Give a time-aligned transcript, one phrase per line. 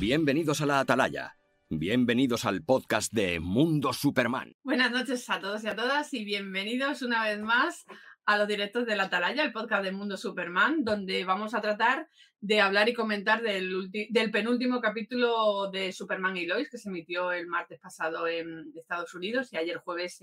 [0.00, 1.36] Bienvenidos a la Atalaya.
[1.68, 4.56] Bienvenidos al podcast de Mundo Superman.
[4.62, 7.84] Buenas noches a todos y a todas y bienvenidos una vez más
[8.24, 12.08] a los directos de la Atalaya, el podcast de Mundo Superman, donde vamos a tratar
[12.40, 13.92] de hablar y comentar del,
[14.32, 19.52] penúltimo capítulo de Superman y Lois que se emitió el martes pasado en Estados Unidos
[19.52, 20.20] y ayer jueves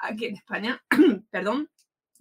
[0.00, 0.82] aquí en España.
[1.30, 1.68] Perdón.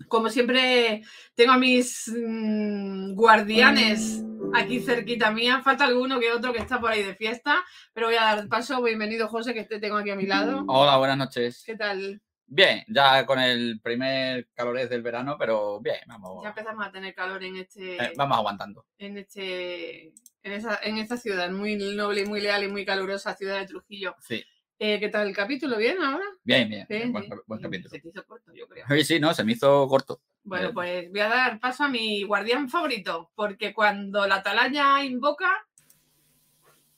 [0.07, 1.01] Como siempre,
[1.33, 4.21] tengo a mis mmm, guardianes
[4.53, 5.61] aquí cerquita mía.
[5.63, 8.81] Falta alguno que otro que está por ahí de fiesta, pero voy a dar paso.
[8.81, 10.63] Bienvenido, José, que te tengo aquí a mi lado.
[10.67, 11.63] Hola, buenas noches.
[11.65, 12.21] ¿Qué tal?
[12.49, 16.41] Bien, ya con el primer calores del verano, pero bien, vamos.
[16.43, 17.95] Ya empezamos a tener calor en este.
[18.01, 18.85] Eh, vamos aguantando.
[18.97, 20.13] En este.
[20.43, 23.65] En, esa, en esta ciudad muy noble y muy leal y muy calurosa, ciudad de
[23.65, 24.15] Trujillo.
[24.19, 24.45] Sí.
[24.79, 25.77] Eh, ¿Qué tal el capítulo?
[25.77, 26.23] ¿Bien ahora?
[26.43, 26.85] Bien, bien.
[26.87, 27.39] Bien, buen, bien.
[27.47, 27.89] buen capítulo.
[27.89, 28.85] Se te hizo corto, yo creo.
[28.87, 30.21] Sí, sí, no, se me hizo corto.
[30.43, 35.03] Bueno, Eh, pues voy a dar paso a mi guardián favorito, porque cuando la atalaya
[35.03, 35.49] invoca,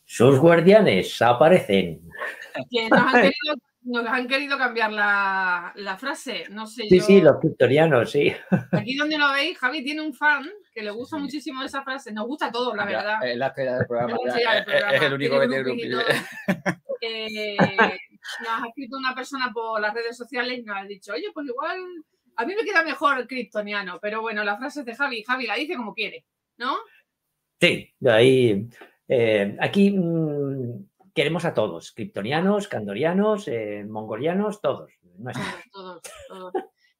[0.05, 2.02] Sus guardianes aparecen.
[2.69, 3.55] que nos han querido,
[3.90, 7.04] nos han querido cambiar la, la frase, no sé Sí, yo.
[7.06, 8.34] sí, los victorianos, sí.
[8.72, 11.23] Aquí donde lo veis, Javi tiene un fan que le gusta Sí.
[11.23, 13.28] muchísimo esa frase, nos gusta a todos, la ya, verdad.
[13.28, 14.17] Es la estrella del programa.
[14.26, 15.98] Es la ya, estrella del es- es- programa, Es el único que tiene grupillo.
[17.02, 17.56] Eh,
[18.42, 21.48] nos ha escrito una persona por las redes sociales y nos ha dicho, oye, pues
[21.48, 21.78] igual
[22.36, 25.56] a mí me queda mejor kryptoniano, pero bueno, la frase es de Javi, Javi la
[25.56, 26.26] dice como quiere,
[26.58, 26.76] ¿no?
[27.62, 28.67] Sí, ahí.
[29.08, 30.89] eh, aquí mm,
[31.20, 34.89] queremos a todos: kryptonianos, candorianos, eh, mongolianos, todos.
[35.17, 36.53] No Todos, todos, todos.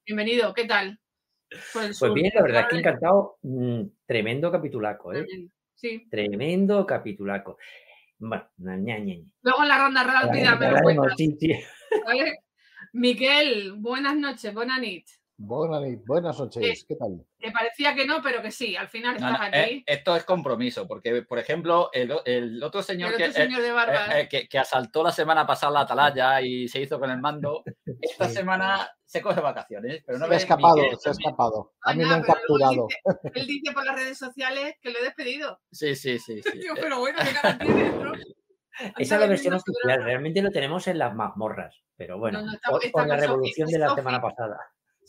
[0.06, 1.00] Bienvenido, ¿qué tal?
[1.72, 2.14] Pues sur.
[2.14, 3.38] bien, la verdad que encantado.
[3.44, 5.26] mm, tremendo capitulaco, ¿eh?
[5.74, 6.06] Sí.
[6.12, 7.60] Tremendo capitulaco.
[8.18, 9.26] Bueno, ña, ña, ña.
[9.42, 11.54] Luego en la ronda rápida me lo cuentas, sí, sí.
[12.06, 12.40] ¿vale?
[12.92, 15.08] Miquel, buenas noches, buenas nit.
[15.42, 17.26] Buenas, buenas noches, ¿qué tal?
[17.40, 19.58] Te parecía que no, pero que sí, al final estás no, aquí.
[19.58, 23.72] eh, esto es compromiso, porque, por ejemplo, el, otro señor, el que, otro señor de
[23.72, 24.18] barba.
[24.20, 27.20] eh, eh, que, que asaltó la semana pasada la atalaya y se hizo con el
[27.22, 27.64] mando,
[28.02, 28.36] esta Sí.
[28.36, 31.72] semana se coge vacaciones, pero no Se ha ves escapado, Miguel se ha escapado.
[31.84, 32.88] A mí me han capturado.
[32.90, 35.62] Dice, él dice por las redes sociales que lo he despedido.
[35.72, 36.42] Sí, sí, sí.
[36.44, 36.60] sí.
[36.60, 38.12] Digo, pero bueno, ¿qué cara tienes, no?
[38.98, 40.04] Esa es la versión oficial.
[40.04, 41.82] Realmente lo tenemos en las mazmorras.
[41.96, 44.58] Pero bueno, No, no, está- por, está por la revolución de la semana pasada.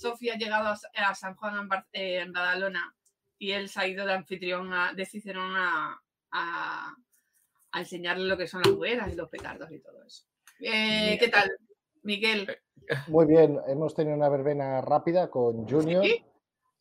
[0.01, 0.79] Sofía ha llegado a,
[1.09, 2.95] a San Juan en, Bar- eh, en Badalona
[3.39, 6.01] y él se ha ido de anfitrión a, de Cicerón a,
[6.33, 6.95] a,
[7.73, 10.25] a enseñarle lo que son las hogueras y los petardos y todo eso.
[10.61, 11.51] Eh, ¿Qué tal,
[12.03, 12.49] Miguel?
[13.09, 16.05] Muy bien, hemos tenido una verbena rápida con Junior.
[16.05, 16.25] ¿Sí?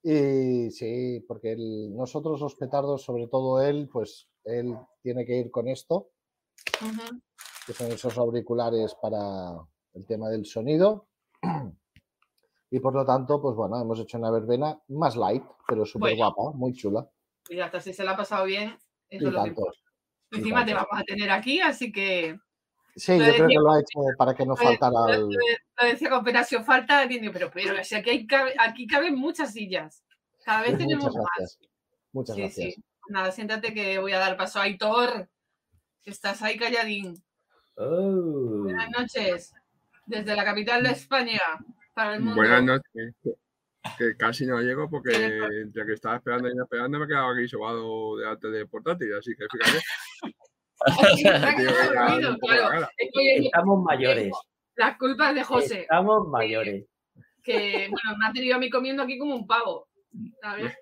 [0.02, 5.52] Y sí, porque él- nosotros los petardos, sobre todo él, pues él tiene que ir
[5.52, 6.12] con esto,
[6.82, 7.20] Ujú.
[7.68, 9.20] que son esos auriculares para
[9.94, 11.08] el tema del sonido.
[12.72, 16.34] Y por lo tanto, pues bueno, hemos hecho una verbena más light, pero súper Bueno.
[16.36, 17.08] guapa, muy chula.
[17.50, 18.78] Y ya está, si se la ha pasado bien,
[19.10, 19.64] eso Y es lo que tanto.
[20.32, 22.40] y Encima te vamos a tener aquí, así que
[22.96, 26.10] Sí, Lo yo creo que lo ha hecho para que no faltara lo- lo decía
[26.10, 28.28] con pena, si os falta, digo, pero, pero si aquí, hay
[28.60, 30.04] aquí caben muchas sillas.
[30.44, 31.60] Cada vez Pues tenemos muchas más.
[32.12, 32.74] Muchas Sí, gracias.
[32.76, 32.84] sí.
[33.10, 35.30] Nada, siéntate que voy a dar paso a Aitor.
[36.02, 37.16] que Estás ahí calladín.
[37.78, 38.64] Oh.
[38.64, 39.54] Buenas noches.
[40.06, 41.40] Desde la capital de España
[42.00, 42.36] para el mundo.
[42.36, 43.14] Buenas noches.
[43.98, 45.12] Que casi no llego porque
[45.62, 49.36] entre que estaba esperando y no esperando me quedaba aquí sobado delante de portátil, así
[49.36, 49.84] que fíjate.
[53.38, 54.32] Estamos mayores.
[54.76, 56.86] las culpas de José, Estamos mayores.
[57.44, 59.88] que bueno, me ha tenido a mí comiendo aquí como un pavo.
[60.42, 60.74] ¿sabes?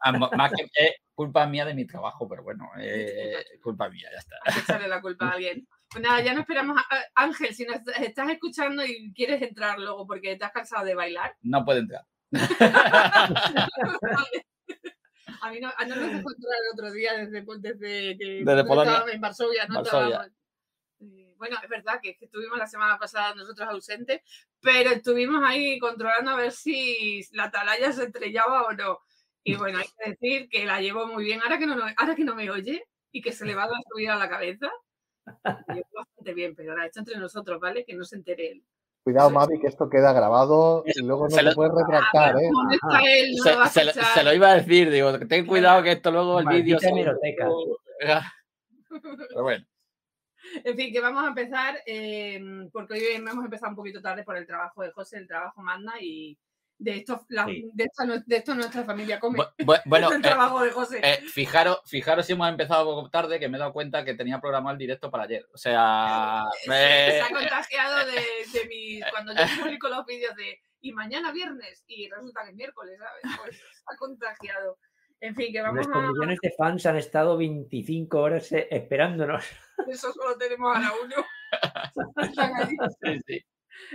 [0.00, 4.18] Ah, Más que es culpa mía de mi trabajo, pero bueno, eh, culpa mía, ya
[4.18, 4.36] está.
[4.44, 5.66] Hay que echarle la culpa a alguien.
[5.90, 6.76] Pues nada, ya no esperamos.
[6.90, 10.94] a- Ángel, si nos estás escuchando y quieres entrar luego porque te has cansado de
[10.94, 12.04] bailar, No puede entrar.
[15.40, 16.24] A mí no, a no nos el
[16.72, 18.90] otro día desde, desde que Desde Polonia.
[18.90, 19.66] estábamos en Varsovia.
[19.68, 19.74] ¿no?
[19.76, 20.30] Varsovia.
[21.00, 24.20] Eh, Bueno, es verdad que, que estuvimos la semana pasada nosotros ausentes,
[24.60, 28.98] pero estuvimos ahí controlando a ver si la atalaya se estrellaba o no.
[29.44, 31.40] Y bueno, hay que decir que la llevo muy bien.
[31.42, 33.68] Ahora que no, no- ahora que no me oye y que se le va a
[33.92, 34.68] subir a la cabeza,
[35.44, 37.84] bastante bien, pero ahora esto entre nosotros, ¿vale?
[37.84, 38.64] Que no se entere él.
[39.04, 42.48] Cuidado, Mavi, que esto queda grabado y luego no Se se lo- puede retractar, ¿eh?
[42.52, 43.32] ¿Dónde está él?
[43.36, 44.14] No Se, lo va a se lo- escuchar.
[44.14, 46.78] se lo iba a decir, digo, ten cuidado que esto luego el vídeo.
[49.28, 49.64] Pero bueno,
[50.64, 52.40] En fin, que vamos a empezar, eh,
[52.72, 55.94] porque hoy hemos empezado un poquito tarde por el trabajo de José, el trabajo manda
[56.00, 56.38] y
[56.78, 57.68] de esto, la- Sí.
[57.72, 59.38] de, esta, de esto nuestra familia come.
[59.40, 61.00] Bu- bu- bueno, el eh, trabajo de José.
[61.02, 64.40] eh, fijaros, fijaros si hemos empezado poco tarde, que me he dado cuenta que tenía
[64.40, 65.44] programado el directo para ayer.
[65.52, 68.12] O sea, Se- me- se ha contagiado de,
[68.52, 69.04] de mis.
[69.12, 70.60] Cuando yo publico los vídeos de.
[70.80, 73.36] Y mañana viernes, y resulta que es miércoles, ¿sabes?
[73.42, 74.78] Pues se ha contagiado.
[75.20, 75.98] En fin, que vamos a...
[75.98, 79.44] millones de fans han estado 25 horas eh, esperándonos.
[79.88, 81.16] Eso solo tenemos a la uno.
[82.22, 82.76] Están ahí.
[83.02, 83.44] Sí, sí.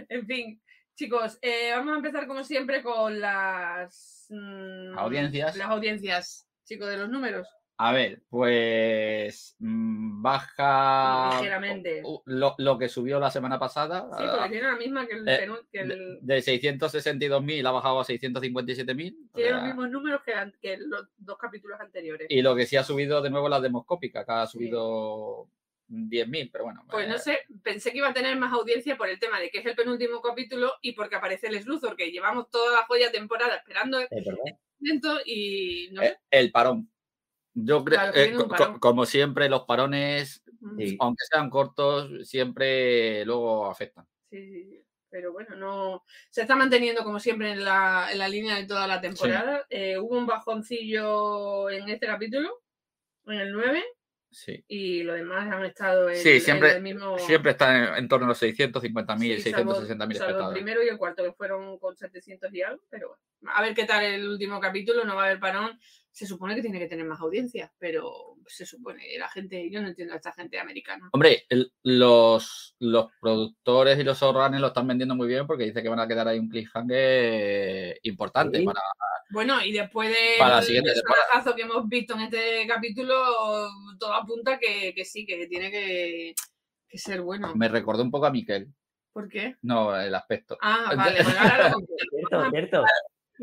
[0.09, 0.61] En fin,
[0.95, 5.55] chicos, eh, vamos a empezar como siempre con las mm, Audiencias.
[5.57, 7.47] Las audiencias, chicos, de los números.
[7.77, 12.03] A ver, pues mm, baja Ligeramente.
[12.25, 14.07] lo, lo que subió la semana pasada.
[14.15, 18.03] Sí, porque tiene la misma que el, eh, que el- De 662.000 ha bajado a
[18.05, 19.15] 657.000.
[19.31, 20.21] o tiene los mismos números
[20.61, 22.27] que los dos capítulos anteriores.
[22.29, 25.49] y lo que sí ha subido de nuevo la demoscópica, que ha subido
[25.87, 26.85] 10.000, pero bueno.
[26.89, 29.49] Pues no eh, sé, pensé que iba a tener más audiencia por el tema de
[29.49, 33.11] que es el penúltimo capítulo y porque aparece el Sluthor, que llevamos toda la joya
[33.11, 34.43] temporada esperando el Es verdad.
[34.79, 36.19] momento y no eh, sé.
[36.31, 36.89] el parón.
[37.55, 40.43] Yo creo, Claro, que eh, co- como siempre, los parones,
[40.77, 40.97] Sí.
[40.99, 44.07] aunque sean cortos, siempre luego afectan.
[44.31, 44.79] Sí, sí, sí.
[45.09, 46.03] Pero bueno, no.
[46.31, 49.63] Se está manteniendo como siempre en la, en la línea de toda la temporada.
[49.69, 52.63] Eh, hubo un bajoncillo en este capítulo,
[53.27, 53.83] en el 9,
[54.33, 54.63] Sí.
[54.67, 57.17] y los demás han estado en, Sí, en siempre- el mismo.
[57.19, 60.53] Siempre están en, en torno a los 650.000, sí, salvo- 660.000 salvo el espectadores.
[60.63, 62.81] primero y el cuarto, que fueron con 700 y algo.
[62.89, 63.09] Pero
[63.41, 65.79] bueno, a ver qué tal el último capítulo, no va a haber parón.
[66.15, 69.87] Se supone que tiene que tener más audiencia, pero se supone, la gente, yo no
[69.87, 71.09] entiendo a esta gente americana.
[71.11, 75.81] Hombre, el- los, los productores y los showrunners lo están vendiendo muy bien porque dice
[75.81, 78.65] que van a quedar ahí un cliffhanger importante Sí.
[78.65, 78.79] para,
[79.31, 81.23] Bueno, y después del Para la siguiente temporada.
[81.31, 83.15] personajazo que hemos visto en este capítulo,
[83.99, 86.35] todo apunta que, que sí, que tiene que,
[86.87, 87.55] que ser bueno.
[87.55, 88.67] Me recordó un poco a Miquel.
[89.11, 89.55] ¿Por qué?
[89.63, 90.57] No, el aspecto.
[90.61, 91.77] Ah, vale, bueno, ahora lo
[92.11, 92.83] Cierto, cierto.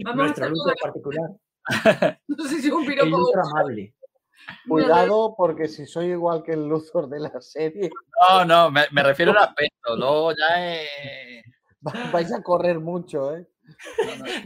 [0.04, 1.30] Vamos a Nuestro todo- particular.
[2.28, 3.10] No sé si es un El piropo.
[3.18, 3.94] Luthor amable.
[4.68, 7.90] Cuidado, porque si soy igual que el Luthor de la serie,
[8.28, 9.96] No, no, me, me refiero al aspecto.
[9.96, 11.44] Luego ya es.
[11.86, 13.46] va- vais a correr mucho, ¿eh?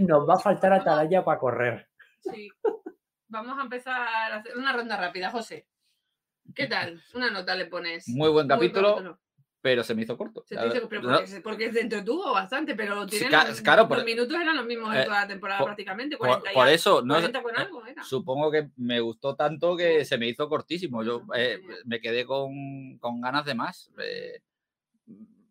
[0.00, 1.88] Nos va a faltar atalaya para correr.
[2.20, 2.48] Sí.
[3.28, 3.96] Vamos a empezar
[4.32, 5.66] a hacer una ronda rápida, José.
[6.54, 7.02] ¿Qué tal?
[7.14, 8.06] Una nota le pones.
[8.08, 9.18] Muy buen Muy capítulo,
[9.64, 10.44] pero se me hizo corto.
[10.46, 13.96] Se te dice, pero No, porque, porque se entretuvo bastante, pero ca- los, claro, por-
[13.96, 16.18] los minutos eran los mismos en eh, toda la temporada por- prácticamente.
[16.18, 18.04] por, 40 y por eso, no, 40 con algo era.
[18.04, 21.02] supongo que me gustó tanto que se me hizo cortísimo.
[21.02, 23.90] Yo eh, me quedé con, con ganas de más.
[23.98, 24.42] Eh,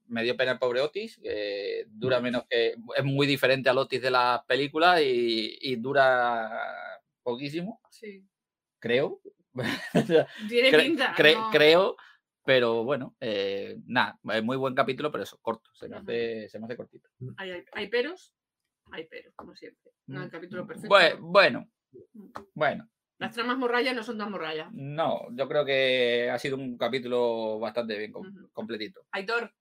[0.10, 1.19] me dio pena el pobre Otis,
[1.88, 2.75] dura menos que.
[2.95, 6.51] Es muy diferente al Otis de las películas y, y dura
[7.24, 8.24] poquísimo, Sí.
[8.77, 9.19] creo.
[10.50, 11.16] Tiene pinta.
[11.16, 11.50] cre- ¿no?
[11.51, 11.98] Creo,
[12.45, 16.60] pero bueno, eh, nada, es muy buen capítulo, pero eso, corto, se me hace, se
[16.60, 17.10] me hace cortito.
[17.38, 18.34] Hay, hay, hay peros,
[18.92, 19.92] hay peros, como siempre.
[20.07, 20.90] No hay capítulo perfecto.
[20.95, 21.68] Bue- bueno,
[22.13, 22.31] Mm.
[22.56, 24.68] bueno, Las tramas morrayas no son tan morrayas.
[24.74, 29.06] no, yo creo que ha sido un capítulo bastante bien com- completito.
[29.12, 29.54] Aitor,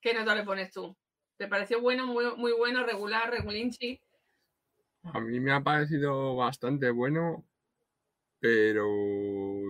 [0.00, 0.96] ¿qué nota le pones tú?
[1.36, 4.00] ¿Te pareció bueno, muy, muy bueno, regular, regulinchi?
[5.04, 7.44] A mí me ha parecido bastante bueno,
[8.44, 8.86] pero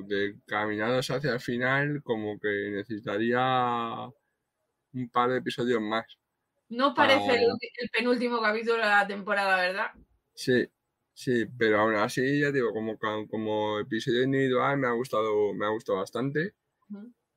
[0.08, 3.40] de caminados hacia el final, como que necesitaría
[4.92, 6.18] un par de episodios más.
[6.70, 9.92] No parece el, penúltimo capítulo de la temporada, ¿verdad?
[10.34, 10.68] Sí,
[11.12, 12.98] sí, pero aún así, ya digo, como,
[13.28, 16.54] como episodio individual me ha gustado, me ha gustado bastante.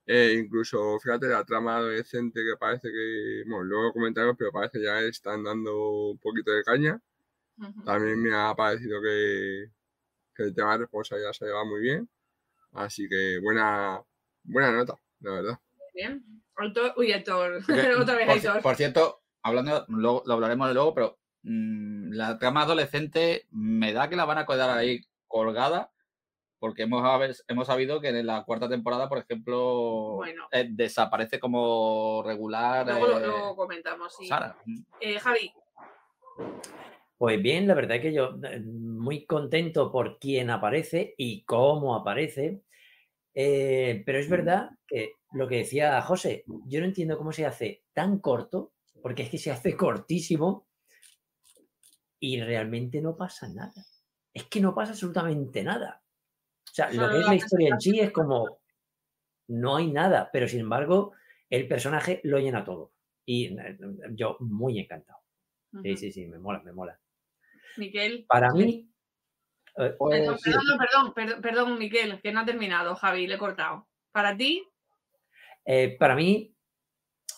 [0.07, 5.01] Eh, incluso, fíjate, la trama adolescente que parece que, bueno, luego comentaremos, pero parece ya
[5.01, 6.99] están dando un poquito de caña.
[7.85, 9.76] También me ha parecido que,
[10.37, 12.07] que el tema de responsabilidad se lleva muy bien.
[12.73, 14.01] Así que buena,
[14.43, 15.59] buena nota, la verdad.
[15.93, 16.23] Bien.
[16.95, 17.13] Uy,
[17.99, 23.47] Otra vez por, cierto, hablando, luego, lo hablaremos de luego, pero mm, la trama adolescente
[23.51, 25.91] me da que la van a quedar ahí colgada,
[26.59, 30.47] porque hemos, hemos sabido que en la cuarta temporada, por ejemplo, Bueno.
[30.51, 34.27] eh, desaparece como regular Luego lo, eh, lo comentamos, sí.
[34.27, 34.57] Sara.
[34.99, 35.53] Eh, Javi,
[37.17, 42.61] Pues bien, la verdad que yo eh, muy contento por quién aparece y cómo aparece.
[43.35, 47.83] eh, pero es verdad que lo que decía José, yo no entiendo cómo se hace
[47.93, 50.67] tan corto, porque es que se hace cortísimo
[52.19, 53.85] y realmente no pasa nada.
[54.33, 56.03] Es que no pasa absolutamente nada.
[56.71, 58.59] O sea, lo que es la historia en sí es como
[59.47, 61.13] no hay nada, pero sin embargo
[61.49, 62.93] el personaje lo llena todo.
[63.25, 63.77] Y eh,
[64.13, 65.19] yo muy encantado.
[65.83, 66.99] Sí, sí, sí, me mola, me mola.
[67.75, 68.25] Miquel.
[68.27, 68.89] Para mí,
[69.77, 73.37] eh, Perdón, sí, perdón, perdón, perdón, perdón, Miquel, que no ha terminado, Javi, le he
[73.37, 73.87] cortado.
[74.11, 74.67] Para ti,
[75.65, 76.55] eh, para mí,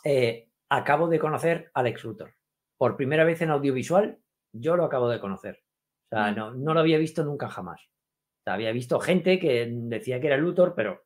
[0.05, 2.35] eh, acabo de conocer a Alex Luthor.
[2.77, 4.19] Por primera vez en audiovisual,
[4.53, 5.63] yo lo acabo de conocer.
[6.11, 6.35] O sea, Mm.
[6.35, 7.81] no, no lo había visto nunca jamás.
[7.81, 11.05] O sea, había visto gente que decía que era Luthor, pero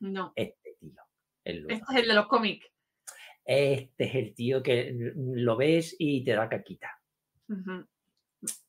[0.00, 0.32] no.
[0.34, 1.02] este tío,
[1.44, 1.70] el.
[1.70, 2.66] Este es el de los cómics.
[3.44, 6.90] Este es el tío que lo ves y te da caquita.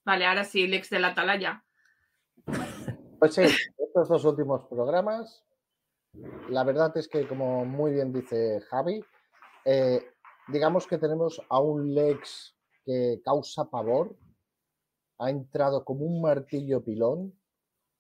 [0.03, 1.63] Vale, ahora sí, Lex de la Atalaya.
[3.19, 3.43] Pues sí,
[3.77, 5.43] estos dos últimos programas,
[6.49, 9.03] la verdad es que, como muy bien dice Javi,
[9.65, 10.05] eh,
[10.47, 12.55] digamos que tenemos a un Lex
[12.85, 14.15] que causa pavor,
[15.17, 17.33] ha entrado como un martillo pilón,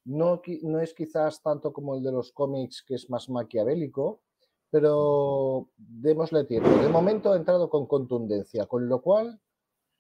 [0.03, 4.21] no, no es quizás tanto como el de los cómics, que es más maquiavélico,
[4.69, 6.69] pero démosle tiempo.
[6.69, 9.39] De momento ha entrado con contundencia, con lo cual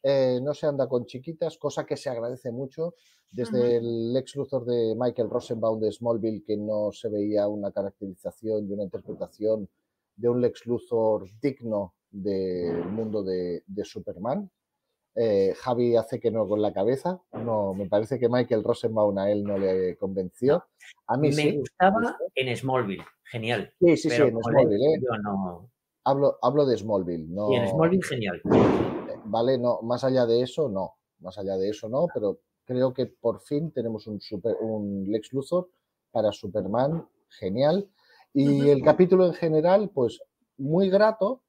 [0.07, 2.93] eh, no se anda con chiquitas, cosa que se agradece mucho.
[3.31, 8.69] Desde el Lex Luthor de Michael Rosenbaum de Smallville, que no se veía una caracterización
[8.69, 9.67] y una interpretación
[10.15, 14.49] de un Lex Luthor digno del mundo de, Superman.
[15.15, 17.19] Eh, Javi hace que no con la cabeza.
[17.33, 20.65] No, me parece que Michael Rosenbaum a él no le convenció.
[21.07, 23.73] A mí me gustaba en Smallville genial.
[23.79, 24.85] Sí, sí, sí, en Smallville.
[24.85, 24.99] ¿eh?
[26.03, 27.27] hablo, hablo de Smallville.
[27.27, 27.51] No...
[27.51, 28.41] Y en Smallville, genial.
[29.25, 30.95] Vale, no, más allá de eso, no.
[31.19, 35.33] Más allá de eso, no, pero creo que por fin tenemos un, super, un Lex
[35.33, 35.69] Luthor
[36.11, 37.89] para Superman genial.
[38.33, 40.21] Y el capítulo en general, pues
[40.57, 41.41] muy grato,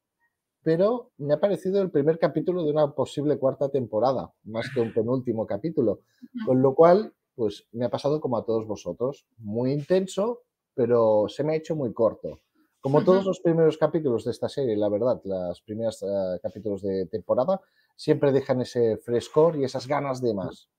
[0.63, 4.93] pero me ha parecido el primer capítulo de una posible cuarta temporada, más que un
[4.93, 6.01] penúltimo capítulo.
[6.45, 10.43] Con lo cual, pues me ha pasado como a todos vosotros, muy intenso,
[10.73, 12.39] pero se me ha hecho muy corto.
[12.87, 17.05] Como todos los primeros capítulos de esta serie, la verdad, los primeros eh, capítulos de
[17.07, 17.59] temporada,
[17.97, 20.69] siempre dejan ese frescor y esas ganas de más.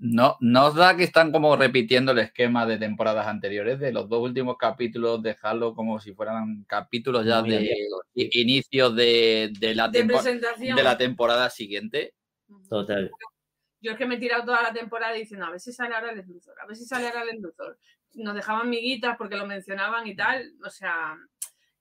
[0.00, 4.08] No, ¿No os da que están como repitiendo el esquema de temporadas anteriores, de los
[4.08, 7.70] dos últimos capítulos, dejarlo como si fueran capítulos ya de
[8.14, 12.14] inicio de, la de, de la temporada siguiente?
[12.68, 13.12] Total.
[13.80, 16.10] Yo es que me he tirado toda la temporada diciendo, a ver si sale ahora
[16.10, 17.78] el Luthor, a ver si sale ahora el Luthor
[18.14, 20.54] nos dejaban miguitas porque lo mencionaban y tal.
[20.64, 21.16] O sea,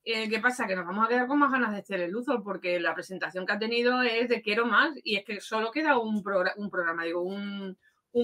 [0.05, 0.67] eh, ¿qué pasa?
[0.67, 3.45] Que nos vamos a quedar con más ganas de hacer el Luthor porque la presentación
[3.45, 6.23] que ha tenido es de quiero más y es que solo queda un,
[6.57, 7.77] un programa, digo, un,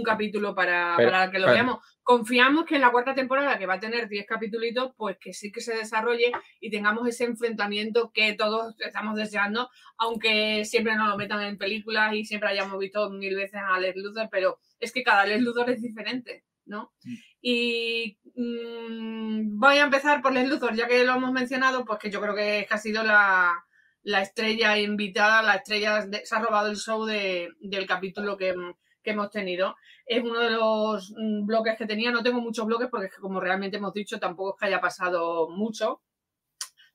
[0.06, 0.96] capítulo para,
[1.32, 1.80] que lo veamos.
[2.04, 5.52] Confiamos que en la cuarta temporada, que va a tener 10 capítulos, pues que sí
[5.52, 11.18] que se desarrolle y tengamos ese enfrentamiento que todos estamos deseando, aunque siempre nos lo
[11.18, 15.02] metan en películas y siempre hayamos visto mil veces a Les Luthor, pero es que
[15.02, 16.44] cada Les Luthor es diferente.
[16.70, 16.94] ¿No?
[17.04, 17.16] Mm.
[17.42, 22.12] Y mm, voy a empezar por Les Luthor, ya que lo hemos mencionado, pues que
[22.12, 23.66] yo creo que, ha sido la,
[24.04, 28.56] estrella invitada, la estrella, se ha robado el show del capítulo que,
[29.04, 29.76] hemos tenido.
[30.06, 33.78] Es uno de los mm, bloques que tenía, no tengo muchos bloques porque como realmente
[33.78, 36.04] hemos dicho, tampoco es que haya pasado mucho,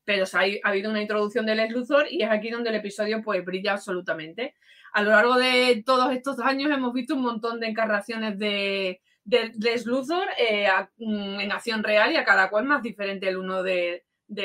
[0.05, 3.45] pero ha, habido una introducción de Les Luthor y es aquí donde el episodio pues
[3.45, 4.55] brilla absolutamente.
[4.93, 9.83] A lo largo de todos estos años hemos visto un montón de encarnaciones de, de,
[9.85, 14.03] Luthor eh, mm, en acción real y a cada cual más diferente el uno del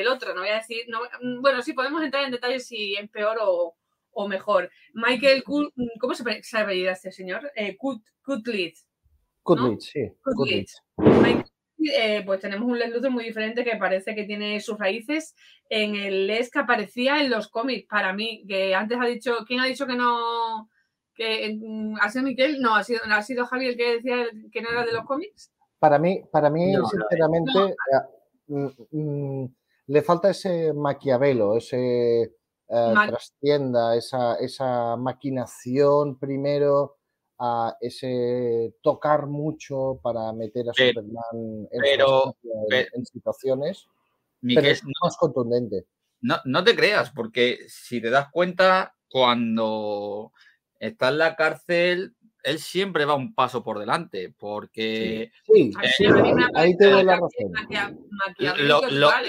[0.08, 0.34] otro.
[0.34, 0.84] No voy a decir,
[1.20, 3.76] mm, bueno, sí podemos entrar en detalles si es peor o,
[4.28, 4.70] mejor.
[4.92, 7.50] Michael, mm, ¿cómo se, se apellida este señor?
[7.54, 8.86] Eh, Kutlitz.
[9.80, 10.00] sí.
[11.82, 15.34] Eh, pues tenemos un Les Luthor muy diferente que parece que tiene sus raíces
[15.70, 17.86] en el Les que aparecía en los cómics.
[17.88, 20.68] Para mí, que antes ha dicho, ¿quién ha dicho que no?
[21.20, 24.62] Que mm, ha sido Miquel, no, ha sido, ha sido Javi el que decía que
[24.62, 25.52] no era de los cómics.
[25.78, 29.54] Para mí, para mí sinceramente, eh, mm, mm,
[29.88, 36.96] le falta ese maquiavelo, ese eh, trastienda, esa, esa maquinación primero,
[37.38, 43.86] a ese tocar mucho para meter a Superman en, situaciones.
[44.42, 45.86] pero es más contundente.
[46.22, 50.32] No, no te creas, porque si te das cuenta, cuando
[50.80, 55.32] está en la cárcel, él siempre va un paso por delante, porque...
[55.46, 55.72] Sí,
[56.54, 57.52] ahí te doy la razón.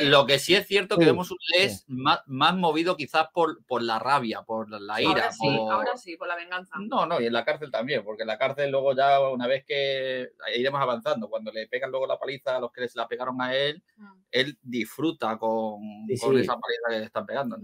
[0.10, 4.00] Lo, que sí es cierto que vemos un Les más, movido quizás por, por la
[4.00, 5.10] rabia, por la ira.
[5.12, 6.76] Ahora sí, ahora sí, por la venganza.
[6.80, 9.64] No, no, y en la cárcel también, porque en la cárcel luego ya una vez
[9.66, 13.42] que iremos avanzando, cuando le pegan luego la paliza a los que les la pegaron
[13.42, 14.12] a él, mm.
[14.32, 15.82] él disfruta con,
[16.20, 17.58] con esa paliza que le están pegando.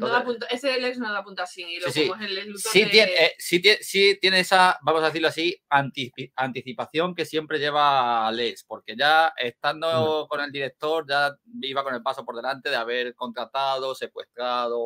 [0.50, 2.10] ese Les no da punta así, y lo sí,
[2.58, 2.86] sí.
[2.90, 5.37] tiene, eh, sí, tiene, sí tiene esa, vamos a decirlo así,
[5.70, 12.04] anticipación que siempre lleva Les, porque ya estando con el director, ya iba con el
[12.04, 14.78] paso por delante de haber contratado, secuestrado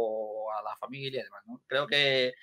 [0.51, 1.43] a la familia y demás.
[1.67, 2.33] Creo que,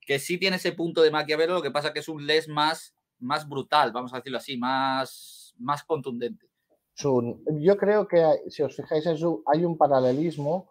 [0.00, 2.94] que sí tiene ese punto de Maquiavelo, lo que pasa que es un Les más,
[3.18, 6.46] más brutal, vamos a decirlo así, más, más contundente.
[6.96, 10.70] Yo creo que, si os fijáis, hay un paralelismo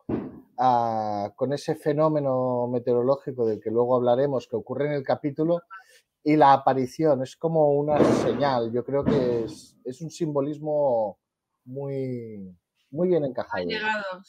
[0.57, 5.61] ah, con ese fenómeno meteorológico del que luego hablaremos, que ocurre en el capítulo,
[6.25, 7.21] y la aparición.
[7.21, 8.73] Es como una señal.
[8.73, 11.19] Yo creo que es, es un simbolismo
[11.65, 12.51] muy,
[12.89, 13.63] muy bien encajado.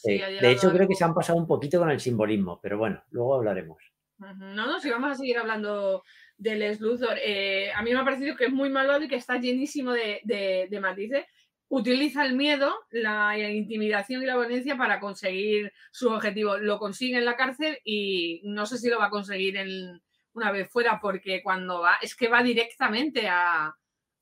[0.04, 3.34] de hecho, creo que se han pasado un poquito con el simbolismo, pero bueno, luego
[3.34, 3.78] hablaremos.
[4.18, 4.34] No,
[4.66, 6.02] no, si vamos a seguir hablando
[6.36, 9.16] de Les Luthor, eh, a mí me ha parecido que es muy malvado y que
[9.16, 11.24] está llenísimo de, de, de matices.
[11.68, 16.58] Utiliza el miedo, la intimidación y la violencia para conseguir su objetivo.
[16.58, 20.00] Lo consigue en la cárcel y no sé si lo va a conseguir en,
[20.36, 23.74] una vez fuera, porque cuando va, es que va directamente a,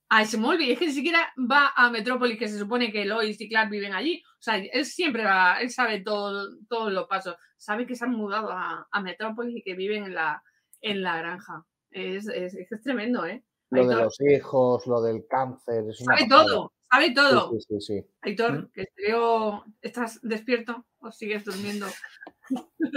[0.09, 3.49] a Smallville, es que ni siquiera va a Metrópolis, que se supone que Lois y
[3.49, 4.23] Clark viven allí.
[4.25, 7.37] O sea, él siempre va, él sabe todo, todos los pasos.
[7.57, 10.43] Sabe que se han mudado a, a Metrópolis y que viven en la,
[10.81, 11.65] en la granja.
[11.91, 13.45] Es, es, es tremendo, ¿eh?
[13.71, 15.85] Lo de los hijos, lo del cáncer.
[15.91, 17.51] Es una sabe todo, sabe todo.
[17.51, 18.07] Sí, sí, sí, sí.
[18.21, 21.87] Aitor, que te veo, ¿estás despierto o sigues durmiendo?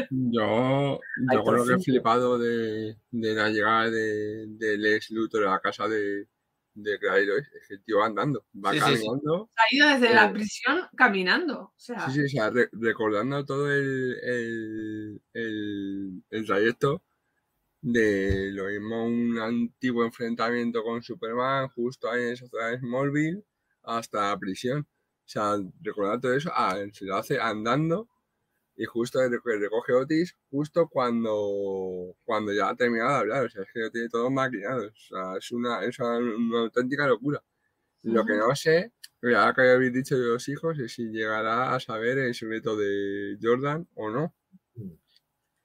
[0.09, 0.99] Yo,
[1.33, 5.59] yo creo que he flipado de, de la llegada de, de Lex Luthor a la
[5.59, 6.27] casa de,
[6.73, 7.47] de Lois.
[7.59, 9.05] Es que el tío va andando, va Sí, sí, sí.
[9.05, 9.49] caminando.
[9.55, 11.59] Ha ido desde la Eh, prisión caminando.
[11.61, 17.03] O sea, Sí, sí, o sea, re- recordando todo el, el, el, el trayecto
[17.81, 23.43] de lo mismo un antiguo enfrentamiento con Superman, justo ahí en esa zona de Smallville,
[23.83, 24.81] hasta la prisión.
[24.81, 28.09] O sea, recordar todo eso, ah, se lo hace andando
[28.79, 33.45] y justo reco- recoge Otis justo cuando, cuando ya ha terminado de hablar.
[33.45, 34.87] O sea, es que lo tiene todo maquinado.
[34.87, 37.43] O sea, es una, es una, auténtica locura.
[38.03, 41.79] Lo que no sé, ya que habéis dicho de los hijos, es si llegará a
[41.79, 44.33] saber el secreto de Jordan o no.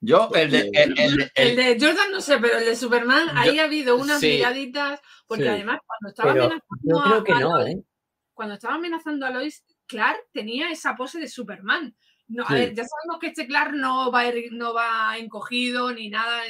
[0.00, 0.70] Yo, el de.
[0.72, 3.64] El, el de- el el- de Jordan no sé, pero el de Superman, ahí ha
[3.64, 4.30] habido unas sí.
[4.30, 5.48] miraditas, porque Sí.
[5.50, 7.84] además cuando estaba Pero amenazando yo a- creo que a no, Lois- ¿eh?
[8.34, 11.94] cuando estaba amenazando a Lois, Clark tenía esa pose de Superman.
[12.28, 12.54] No, Sí.
[12.54, 16.42] A ver, ya sabemos que este Clark no va, no va encogido ni nada,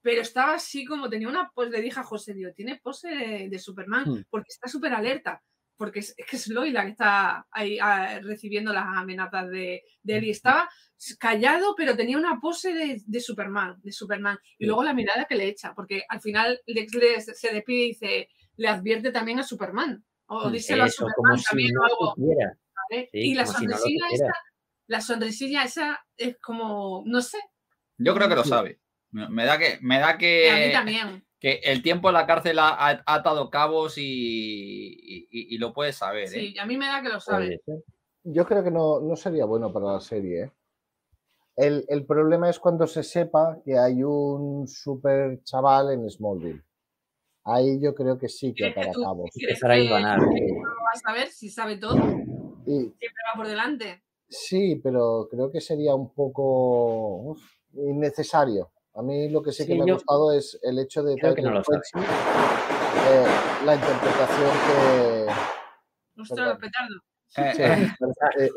[0.00, 3.48] pero estaba así como tenía una pose, le dije a José, digo, tiene pose de,
[3.48, 4.22] de Superman, Hmm.
[4.30, 5.42] porque está súper alerta,
[5.76, 9.82] porque es, es que es Lois la que está ahí ah, recibiendo las amenazas de,
[10.02, 10.68] de él y estaba
[11.18, 14.38] callado, pero tenía una pose de, de Superman, de Superman.
[14.58, 14.66] Y Sí.
[14.66, 18.28] luego la mirada que le echa, porque al final Lex le- se despide y dice,
[18.56, 20.04] le advierte también a Superman.
[20.26, 22.14] O Mm, díselo a Eso, Superman como si también no o algo.
[22.90, 24.32] Sí, y la como si no sonrisilla esa,
[24.86, 27.38] la sonrisilla esa es como, no sé,
[27.98, 28.80] yo creo que lo sabe.
[29.10, 31.24] Me da que, me da a mí que, también.
[31.38, 36.24] que el tiempo en la cárcel ha, ha atado cabos y, y- lo puedes saber.
[36.24, 36.28] ¿eh?
[36.28, 37.60] Sí, a mí me da que lo sabe.
[38.24, 40.44] Yo creo que no, no sería bueno para la serie.
[40.44, 40.50] ¿eh?
[41.56, 46.62] El, el problema es cuando se sepa que hay un super chaval en Smallville.
[47.44, 49.30] Ahí yo creo que sí que ¿Crees que para tú- cabos.
[49.34, 51.96] ¿Crees Empezar a que que no va a saber si sabe todo?
[52.66, 54.02] Y, Siempre va por delante.
[54.32, 57.40] Sí, pero creo que sería un poco uf,
[57.74, 58.70] innecesario.
[58.94, 61.34] A mí lo que sí que Sí, me ha gustado es el hecho de creo
[61.34, 61.64] que no lo eh,
[63.64, 65.26] la interpretación que,
[66.20, 66.96] Ostras, petardo.
[67.36, 68.50] Eh, Sí, eh,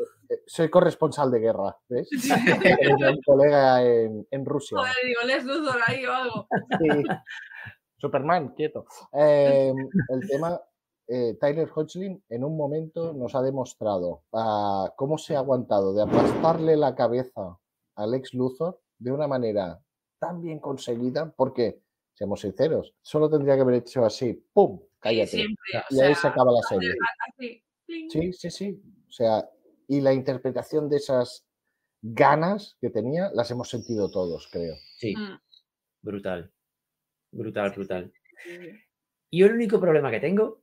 [0.46, 2.08] soy corresponsal de guerra, ¿ves?
[2.10, 2.28] Sí.
[2.28, 4.76] Tengo un colega en, en Rusia.
[4.76, 5.44] Joder, digo, les
[5.86, 6.48] ahí o algo.
[6.78, 6.88] Sí.
[7.96, 8.84] Superman, quieto.
[9.14, 9.72] Eh,
[10.08, 10.60] el tema,
[11.08, 16.02] eh, Tyler Hoechlin en un momento nos ha demostrado ah, cómo se ha aguantado de
[16.02, 17.58] aplastarle la cabeza
[17.94, 19.80] a Lex Luthor de una manera
[20.18, 21.80] tan bien conseguida, porque,
[22.14, 24.80] seamos sinceros, solo tendría que haber hecho así, ¡pum!
[24.98, 25.28] Cállate.
[25.28, 25.64] Siempre.
[25.90, 26.94] Y ahí sea, se acaba la serie.
[27.28, 27.62] así.
[28.10, 28.82] Sí, sí, sí.
[29.08, 29.48] O sea,
[29.86, 31.46] y la interpretación de esas
[32.02, 34.74] ganas que tenía las hemos sentido todos, creo.
[34.96, 35.38] Sí, Mm.
[36.02, 36.50] brutal.
[37.30, 38.12] Brutal, brutal.
[39.30, 40.62] Yo el único problema que tengo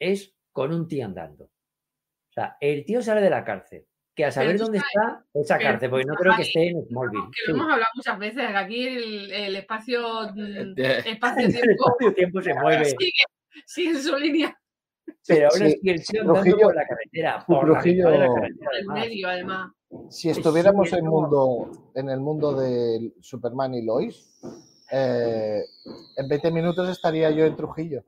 [0.00, 1.44] es con un tío andando.
[1.44, 3.86] O sea, el tío sale de la cárcel.
[4.14, 7.30] Que a saber dónde está esa cárcel, porque no creo que esté en Smallville.
[7.32, 10.02] Que lo hemos hablado muchas veces, que aquí el, el espacio
[10.34, 12.84] mm, espacio-tiempo El espacio-tiempo se mueve.
[12.86, 13.10] sigue,
[13.66, 14.58] sigue en su línea
[15.26, 18.10] Pero aún Sí, así el tío andando Trujillo- por la carretera, por la Trujillo- mitad
[18.10, 18.98] de la carretera, en además.
[19.00, 19.72] medio, además.
[20.10, 24.38] Si estuviéramos sí, en, mundo, en el mundo de Superman y Lois,
[24.92, 25.62] eh,
[26.16, 28.04] en 20 minutos estaría yo en Trujillo.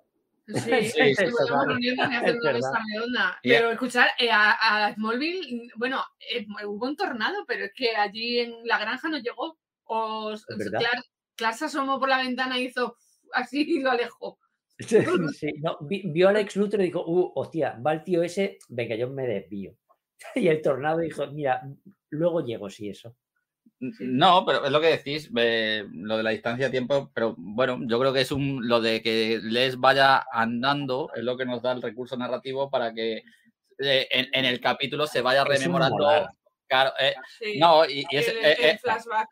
[0.46, 1.66] Sí, Sí, sí, es podemos verdad.
[1.66, 2.84] reunirnos y hacer Es una mesa verdad.
[2.94, 3.38] redonda.
[3.42, 7.94] Y- Pero escuchar, eh, a, a Smallville, bueno, eh, hubo un tornado, pero es que
[7.96, 9.58] allí en la granja no llegó.
[9.84, 10.34] O
[11.36, 12.96] Clark se asomó por la ventana y hizo
[13.32, 14.38] así y lo alejó.
[14.78, 14.98] Sí,
[15.60, 18.96] no, vi- vio a Lex Luthor y dijo, uh, hostia, va el tío ese, venga,
[18.96, 19.76] yo me desvío.
[20.34, 21.62] Y el tornado dijo, mira,
[22.10, 23.16] luego llego, si eso.
[24.00, 27.78] No, pero es lo que decís, eh, lo de la distancia de tiempo, pero bueno,
[27.82, 31.62] yo creo que es un lo de que Les vaya andando, es lo que nos
[31.62, 33.22] da el recurso narrativo para que
[33.78, 36.06] eh, en, en el capítulo se vaya rememorando.
[36.68, 37.58] Claro, eh, Sí.
[37.58, 38.80] no, y, y es, el, eh, el eh,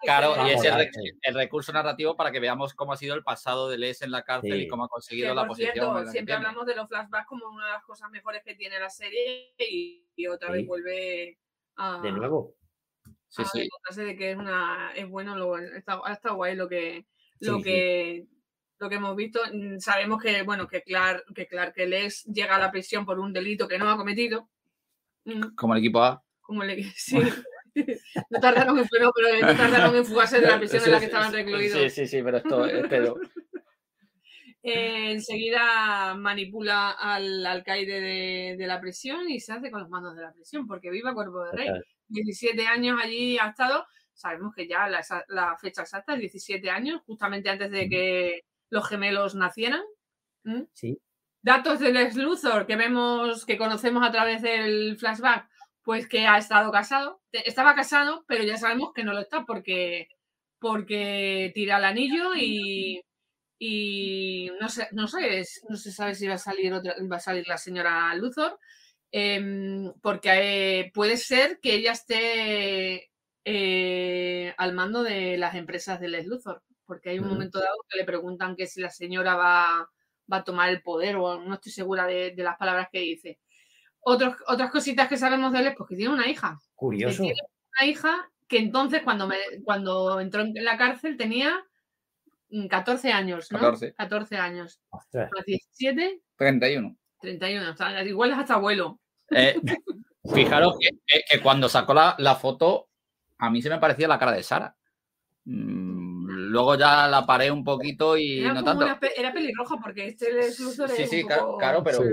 [0.02, 3.78] claro, y es el, recurso narrativo para que veamos cómo ha sido el pasado de
[3.78, 5.72] Les en la cárcel y cómo ha que, conseguido la por posición.
[5.72, 6.46] cierto, la siempre tiene.
[6.48, 10.04] hablamos de los flashbacks como una de las cosas mejores que tiene la serie y,
[10.16, 10.54] y otra Sí.
[10.54, 11.38] vez vuelve
[11.76, 12.56] a, De nuevo.
[13.30, 13.58] Sí, a sí.
[13.60, 17.06] demostrarse de que es una es bueno lo está, está guay lo que
[17.38, 17.64] lo Sí, sí.
[17.64, 18.26] que
[18.80, 19.40] lo que hemos visto.
[19.52, 23.20] Mm, Sabemos que, bueno, que Clark, que Clark que Les llega a la prisión por
[23.20, 24.48] un delito que no ha cometido.
[25.54, 26.22] Como el equipo A.
[26.40, 27.18] Como le sí.
[28.30, 31.04] No tardaron en, pero, pero no tardaron en fugarse de la prisión en la que
[31.04, 31.78] estaban recluidos.
[31.78, 33.16] Sí, sí, sí, pero esto es pedo.
[34.62, 40.14] Eh, enseguida manipula al alcaide de, de la prisión y se hace con los mandos
[40.16, 41.66] de la prisión, porque viva cuerpo de rey.
[41.68, 41.84] Total.
[42.10, 43.86] 17 años allí ha estado.
[44.12, 49.34] Sabemos que ya la, fecha exacta es 17 años, justamente antes de que los gemelos
[49.34, 49.82] nacieran.
[50.44, 50.62] ¿Mm?
[50.74, 51.00] Sí.
[51.42, 55.48] Datos del ex Luthor que vemos, que conocemos a través del flashback,
[55.82, 57.22] pues que ha estado casado.
[57.32, 60.08] Estaba casado, pero ya sabemos que no lo está porque,
[60.58, 63.00] porque tira el anillo y,
[63.62, 67.20] y no sé, no sé, no se sabe si va a salir otra, va a
[67.20, 68.58] salir la señora Luthor,
[69.12, 70.30] em, porque
[70.80, 73.10] eh, puede ser que ella esté
[73.44, 77.98] eh, al mando de las empresas del ex Luthor, porque hay un momento dado que
[77.98, 79.90] le preguntan que si la señora va,
[80.32, 83.38] va a tomar el poder o no estoy segura de, de las palabras que dice.
[84.00, 86.58] Otros, otras cositas que sabemos de él es pues que tiene una hija.
[86.74, 87.22] Curioso.
[87.22, 87.38] tiene
[87.78, 91.62] Una hija que entonces cuando, me, cuando entró en la cárcel tenía
[92.68, 93.58] 14 años, ¿no?
[93.58, 93.94] 14.
[93.94, 94.80] 14 años.
[94.90, 95.30] Ostras.
[95.34, 96.96] Más 17, 31.
[97.20, 97.70] 31.
[97.70, 98.98] O sea, igual es hasta abuelo.
[99.30, 99.54] Eh,
[100.34, 102.88] fijaros que, que- que cuando sacó la, la foto,
[103.38, 104.74] a mí se me parecía la cara de Sara.
[105.44, 108.84] Mm, luego ya la paré un poquito y Era, no tanto.
[108.84, 110.62] una era pelirroja porque este Sí,
[111.02, 112.08] es sí, un claro, poco claro, pero Sí.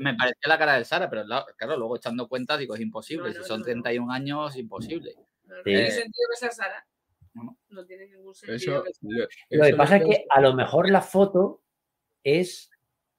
[0.00, 3.28] me parecía la cara de Sara, pero la- claro, luego echando cuenta digo, es imposible.
[3.28, 3.72] No, si no, son no, no.
[3.72, 5.14] 31 años, imposible.
[5.44, 5.62] No Sí.
[5.64, 6.86] tiene sentido que sea Sara.
[7.44, 7.58] No.
[7.68, 8.56] No tiene ningún sentido.
[8.56, 11.62] Eso, que sea- lo, Lo que pasa es lo que a lo mejor la foto
[12.24, 12.70] es,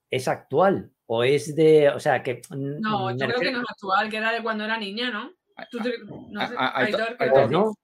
[0.10, 2.42] es actual o es de, o sea, que...
[2.50, 5.32] No, yo creo que no es actual, que era de cuando era niña, ¿no?
[5.72, 5.94] Tú te-
[6.30, 7.64] no sé, a- a- Aitor- Aitor, ¿qué Aitor, Pues no.
[7.70, 7.76] O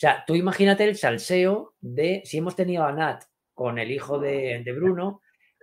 [0.00, 4.62] sea, tú imagínate el salseo de si hemos tenido a Nat con el hijo de,
[4.64, 5.20] de Bruno,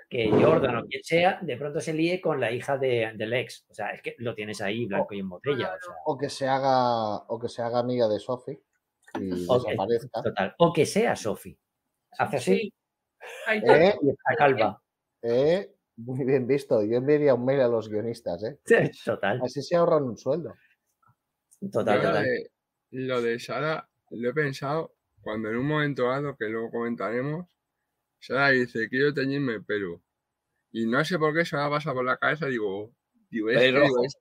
[0.10, 3.65] que Jordan o quien sea, de pronto se líe con la hija de, del ex.
[3.69, 5.73] O sea, es que lo tienes ahí blanco y en botella.
[5.75, 8.62] O sea, O que se haga, o que se haga amiga de Sophie
[9.20, 9.65] y Ok.
[9.65, 10.22] desaparezca.
[10.24, 10.56] total.
[10.60, 11.58] O que sea Sophie.
[12.17, 12.74] Hace así
[13.52, 13.96] ¿Eh?
[14.02, 14.82] y está calva.
[15.22, 16.84] Eh, Muy bien visto.
[16.84, 18.60] Yo enviaría un mail a los guionistas, ¿eh?
[19.04, 20.54] Total, Así se ahorran un sueldo.
[21.72, 22.24] total, total.
[22.24, 22.52] de,
[22.91, 27.48] lo de Sara lo he pensado cuando en un momento dado, que luego comentaremos,
[28.20, 30.02] Sara dice, quiero teñirme el pelo.
[30.72, 32.91] Y no sé por qué se me ha pasado por la cabeza, digo,
[33.30, 34.17] digo, es, es,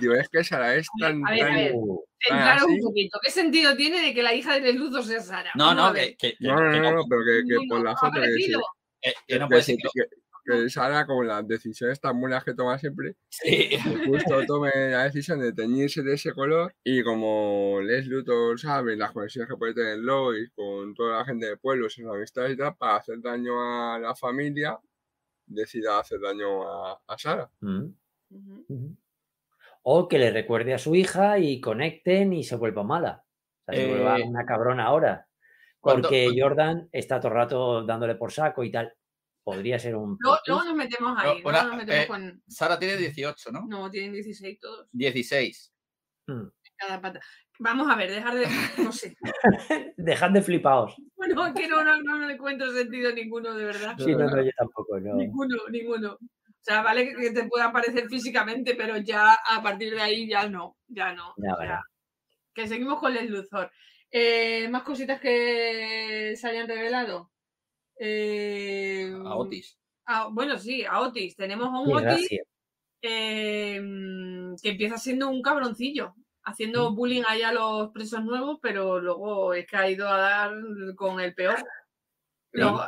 [0.00, 1.72] digo, es que Sara es tan, a ver, a tan- ver.
[1.74, 2.72] Uh, Centraros ¿sí?
[2.74, 3.18] un poquito.
[3.22, 5.50] ¿Qué sentido tiene de que la hija de Luthor sea Sara?
[5.54, 6.16] No, a no, ver.
[6.16, 8.24] que, que- No, no, que no, no, pero que, que por la foto que, sí,
[8.52, 8.62] aparecido.
[9.02, 9.76] que- que no puede ser.
[9.76, 10.04] que-
[10.48, 13.68] que Sara, con las decisiones tan buenas que toma siempre, Sí.
[14.32, 19.10] justo tome la decisión de teñirse de ese color y como Les Luthor sabe las
[19.10, 22.76] conexiones que puede tener Lois con toda la gente del pueblo, sus amistades y tal,
[22.76, 24.78] para hacer daño a la familia,
[25.46, 27.50] decida hacer daño a, a Sara.
[27.60, 27.84] mm,
[28.30, 28.64] Ujú.
[28.68, 28.96] ujú.
[29.88, 33.22] O que le recuerde a su hija y conecten y se vuelva mala.
[33.68, 35.28] O sea, se vuelva Eh, una cabrona ahora.
[35.78, 38.92] ¿cuánto- Porque cuánto- Jordan está todo el rato dándole por saco y tal.
[39.44, 40.16] Podría ser un.
[40.18, 41.40] Luego, luego nos metemos No, ahí.
[41.44, 42.42] una- luego nos metemos eh, con.
[42.48, 43.64] Sara tiene 18, ¿no?
[43.68, 44.88] No, tienen 16 todos.
[44.90, 45.72] 16.
[46.26, 46.48] Mm.
[46.76, 47.20] Cada pata.
[47.60, 48.46] Vamos a ver, dejar de.
[48.82, 49.16] No sé.
[49.96, 50.96] Dejad de flipaos.
[51.14, 53.94] Bueno, es que no, no, no, encuentro sentido ninguno, de verdad.
[53.98, 55.14] Sí, no, no, yo tampoco, no.
[55.14, 56.18] Ninguno, ninguno.
[56.66, 60.28] O sea, vale que- que te pueda parecer físicamente, pero ya a partir de ahí
[60.28, 60.76] ya no.
[60.88, 61.32] Ya no.
[61.36, 61.80] Ya, o sea,
[62.52, 63.70] que seguimos con el Luthor.
[64.10, 67.30] Eh, más cositas que se hayan revelado.
[68.00, 69.78] Eh, A Otis.
[70.06, 71.36] ah, bueno, sí, a Otis.
[71.36, 72.28] Tenemos a un Otis
[73.02, 73.80] eh,
[74.60, 79.66] que empieza siendo un cabroncillo, haciendo bullying ahí a los presos nuevos, pero luego es
[79.68, 80.52] que ha ido a dar
[80.96, 81.56] con el peor.
[82.50, 82.82] Luego,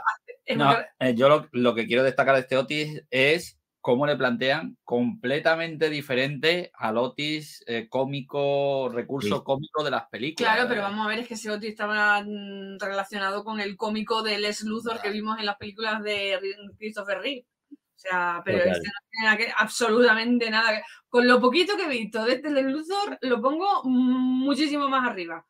[0.45, 3.58] es No, eh, yo lo, lo que quiero destacar de este Otis es
[3.89, 9.43] cómo le plantean completamente diferente al Otis eh, cómico, recurso Sí.
[9.43, 10.53] cómico de las películas.
[10.53, 14.23] Claro, pero vamos a ver, es que ese Otis estaba mm, relacionado con el cómico
[14.23, 17.47] de Les Luthor que vimos en las películas de Ri- Christopher Reeve.
[17.73, 18.73] O sea, pero Total.
[18.75, 22.35] este no tiene nada que, absolutamente nada que- Con lo poquito que he visto de
[22.35, 25.47] este Les Luthor, lo pongo muchísimo más arriba.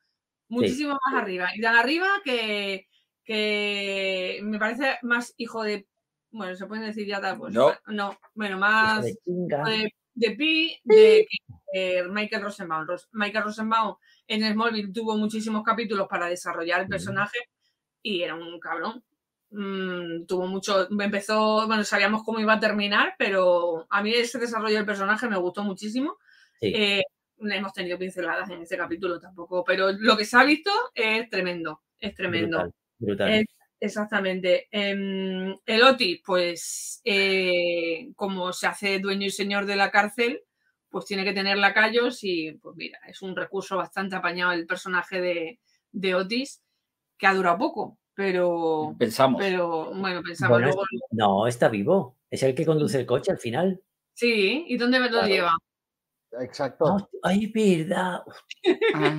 [0.48, 1.48] Muchísimo más arriba.
[1.56, 2.86] Y tan arriba que,
[3.24, 5.88] que me parece más hijo de.
[6.30, 7.54] Bueno, se pueden decir ya tal, pues.
[7.54, 7.72] No.
[7.86, 9.64] No, bueno, más de chinga.
[10.14, 12.86] de, Pi de que, eh, Michael Rosenbaum.
[12.86, 17.38] Ros- Michael Rosenbaum en Smallville tuvo muchísimos capítulos para desarrollar el personaje
[18.02, 19.02] y era un cabrón.
[19.50, 24.76] Mm, tuvo mucho, empezó, bueno, sabíamos cómo iba a terminar, pero a mí ese desarrollo
[24.76, 26.18] del personaje me gustó muchísimo.
[26.60, 26.72] Sí.
[26.74, 27.02] Eh,
[27.40, 31.82] hemos tenido pinceladas en este capítulo tampoco, pero lo que se ha visto es tremendo,
[31.98, 32.58] es tremendo.
[32.58, 33.30] Brutal, brutal.
[33.30, 33.44] Eh,
[33.80, 34.66] Exactamente.
[34.70, 40.42] Em, el Otis, pues, eh, como se hace dueño y señor de la cárcel,
[40.90, 45.20] pues tiene que tener lacayos y, pues mira, es un recurso bastante apañado el personaje
[45.20, 45.60] de,
[45.92, 46.62] de Otis,
[47.18, 48.96] que ha durado poco, pero...
[48.98, 49.40] Pensamos.
[49.42, 50.82] Pero, bueno, pensamos Bueno, luego...
[51.10, 52.16] No, está vivo.
[52.30, 53.80] Es el que conduce el coche al final.
[54.14, 55.28] Sí, ¿y dónde me lo Claro.
[55.28, 55.52] lleva?
[56.40, 56.84] Exacto.
[56.86, 58.20] Ah, Ay, verdad.
[58.94, 59.16] Ah.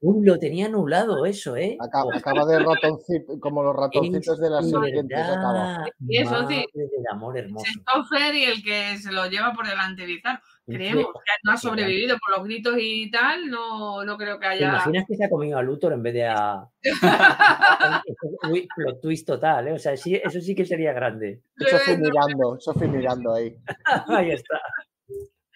[0.00, 1.76] Uy, lo tenía anulado eso, ¿eh?
[1.80, 5.18] Acaba, acaba de ratoncito, como los ratoncitos de las Es serpientes.
[5.18, 5.84] Acaba.
[6.06, 6.64] Y eso sí.
[6.74, 7.66] Del amor hermoso.
[7.80, 10.40] Stoffer y el que se lo lleva por delante, Bizarro.
[10.66, 14.52] Creemos que no ha sobrevivido por los gritos y tal, no, no creo que ¿Te
[14.52, 14.68] haya...
[14.68, 16.64] imaginas que se ha comido a Luthor en vez de a.
[18.50, 19.72] Uy, plot twist total, ¿eh?
[19.72, 21.42] O sea, sí, eso sí que sería grande.
[21.58, 23.56] Sofi mirando, Sofi mirando ahí.
[24.08, 24.60] Ahí está.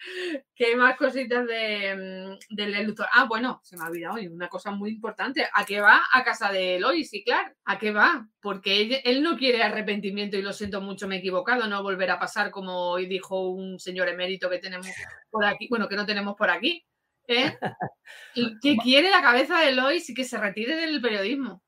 [0.55, 3.07] ¿Qué más cositas de, mm, del Luthor?
[3.11, 5.47] Ah, bueno, se me ha olvidado una cosa muy importante.
[5.53, 6.01] ¿A qué va?
[6.11, 7.55] A casa de Lois y Clark.
[7.65, 8.27] ¿A qué va?
[8.41, 12.11] Porque él, él no quiere arrepentimiento y lo siento mucho, me he equivocado, no volver
[12.11, 14.87] a pasar como hoy dijo un señor emérito que tenemos
[15.29, 16.85] por aquí, bueno, que no tenemos por aquí.
[17.27, 17.57] ¿eh?
[18.35, 21.63] Y que quiere la cabeza de Lois y que se retire del periodismo.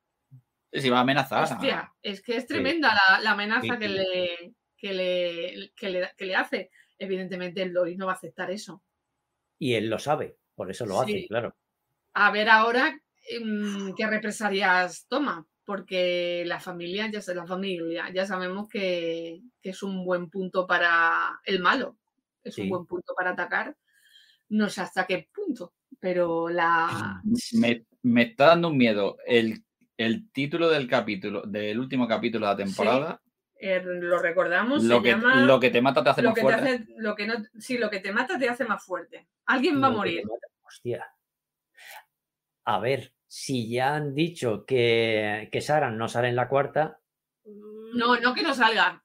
[0.71, 1.43] se va a amenazar.
[1.43, 3.93] Hostia, es que es tremenda la, la amenaza Sí, que, sí.
[3.93, 6.71] le, que, le, que, le, que le hace.
[7.00, 8.84] Evidentemente, el Lois no va a aceptar eso.
[9.60, 11.56] Y él lo sabe, por eso lo hace, claro.
[12.14, 13.00] A ver ahora
[13.44, 19.70] mm, qué represalias toma, porque la familia, ya sé, la familia, ya sabemos que, que
[19.72, 21.98] es un buen punto para el malo,
[22.44, 22.62] es Sí.
[22.62, 23.76] un buen punto para atacar.
[24.50, 27.22] No sé hasta qué punto, pero la.
[27.54, 29.18] Me, me está dando un miedo.
[29.26, 29.66] El,
[29.98, 33.22] el título del capítulo, del último capítulo de la temporada,
[33.60, 35.36] eh, lo recordamos, lo, se que, llama.
[35.46, 36.70] lo que te mata te hace lo más que te fuerte.
[36.70, 39.28] hace, lo que no, sí, lo que te mata te hace más fuerte.
[39.46, 40.22] Alguien va a Lo morir.
[40.22, 40.48] te mata.
[40.63, 41.06] Hostia.
[42.65, 47.00] A ver, si ya han dicho que, que Saran no sale en la cuarta,
[47.46, 49.04] No, no que no salga.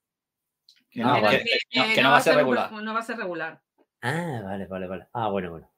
[0.90, 1.38] Que no, que- vale.
[1.38, 2.70] que no- eh, que no va a ser regular.
[2.70, 3.60] perfu- No va a ser regular.
[4.02, 5.06] Ah, vale, vale, vale.
[5.12, 5.72] Ah, bueno, bueno.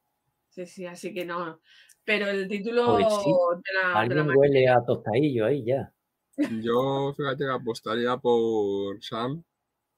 [0.48, 1.60] Sí, sí, así que no.
[2.04, 5.92] Pero el título sí, de la, de la Alguien huele a tostadillo ahí ya.
[6.36, 9.42] Yo, fíjate que apostaría por Sam,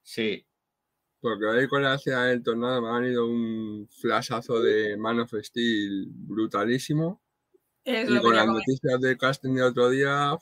[0.03, 0.46] Sí,
[1.20, 5.35] porque hoy con la escena del tornado me ha venido un flashazo de Man of
[5.42, 7.20] Steel brutalísimo.
[7.85, 10.37] es Y lo que con las noticias del casting de otro día,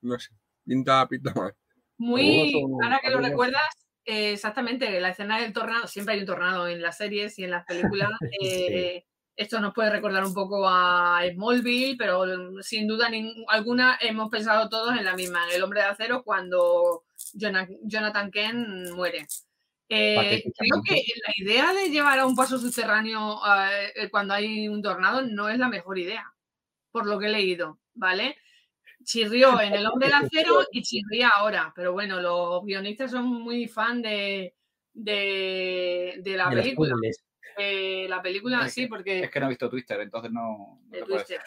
[0.00, 0.30] no sé,
[0.64, 1.54] pinta, pinta mal.
[1.98, 3.62] Muy, ahora que lo recuerdas,
[4.06, 7.50] eh, exactamente, la escena del tornado, siempre hay un tornado en las series y en
[7.50, 8.08] las películas.
[8.42, 13.08] eh, Esto nos puede recordar un poco a Smallville, pero mm, sin duda
[13.48, 17.04] alguna hemos pensado todos en la misma, en el hombre de acero cuando
[17.38, 19.26] Jona- Jonathan Kent muere.
[19.88, 23.40] Eh, creo que la idea de llevar a un paso subterráneo
[23.94, 26.32] eh, cuando hay un tornado no es la mejor idea,
[26.90, 28.36] por lo que he leído, ¿vale?
[29.04, 33.66] Chirrió en El Hombre de Acero y chirría ahora, pero bueno, los guionistas son muy
[33.68, 34.54] fan de,
[34.94, 36.94] de, de la de película.
[37.56, 40.80] Eh, la película, Es sí, porque es que no he visto Twitter, entonces no.
[40.90, 41.40] te Twister.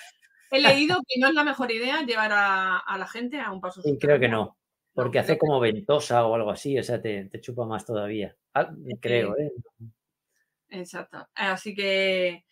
[0.51, 3.61] He leído que no es la mejor idea llevar a, a la gente a un
[3.61, 4.57] paso Sí, creo que no.
[4.93, 8.33] Porque hace como ventosa o algo así, o sea, te, te chupa más todavía.
[8.53, 9.51] Ah, creo, ¿eh?
[10.69, 11.27] Exacto.
[11.35, 12.45] Así que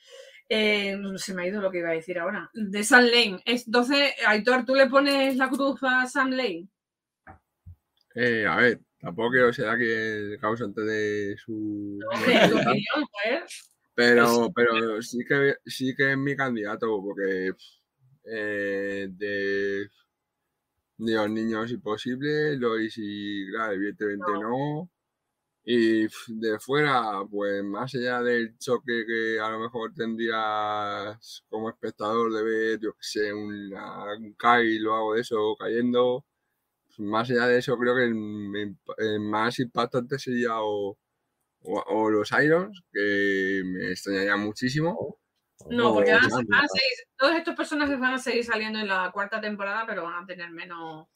[0.49, 2.49] eh, se me ha ido lo que iba a decir ahora.
[2.53, 3.41] De Sam Lane.
[3.45, 6.67] Es, entonces, Aitor, ¿tú le pones la cruz a Sam Lane?
[8.15, 11.99] Eh, a ver, tampoco quiero ser aquí el causante de su.
[13.95, 17.51] Pero, pero sí que sí que es mi candidato, porque
[18.25, 19.87] eh, de,
[20.97, 24.89] de los niños imposible, Lois y claro, evidentemente no.
[25.65, 32.33] Y de fuera, pues más allá del choque que a lo mejor tendrías como espectador
[32.33, 36.25] de ver, yo que sé, una- un Kyle o algo de eso cayendo,
[36.97, 40.97] más allá de eso creo que el, más impactante sería o,
[41.61, 45.19] o, o los Irons, que me extrañaría muchísimo.
[45.69, 48.79] No, porque van a- Sam, van a seguir- todos estos personajes van a seguir saliendo
[48.79, 51.07] en la cuarta temporada, pero van a tener menos.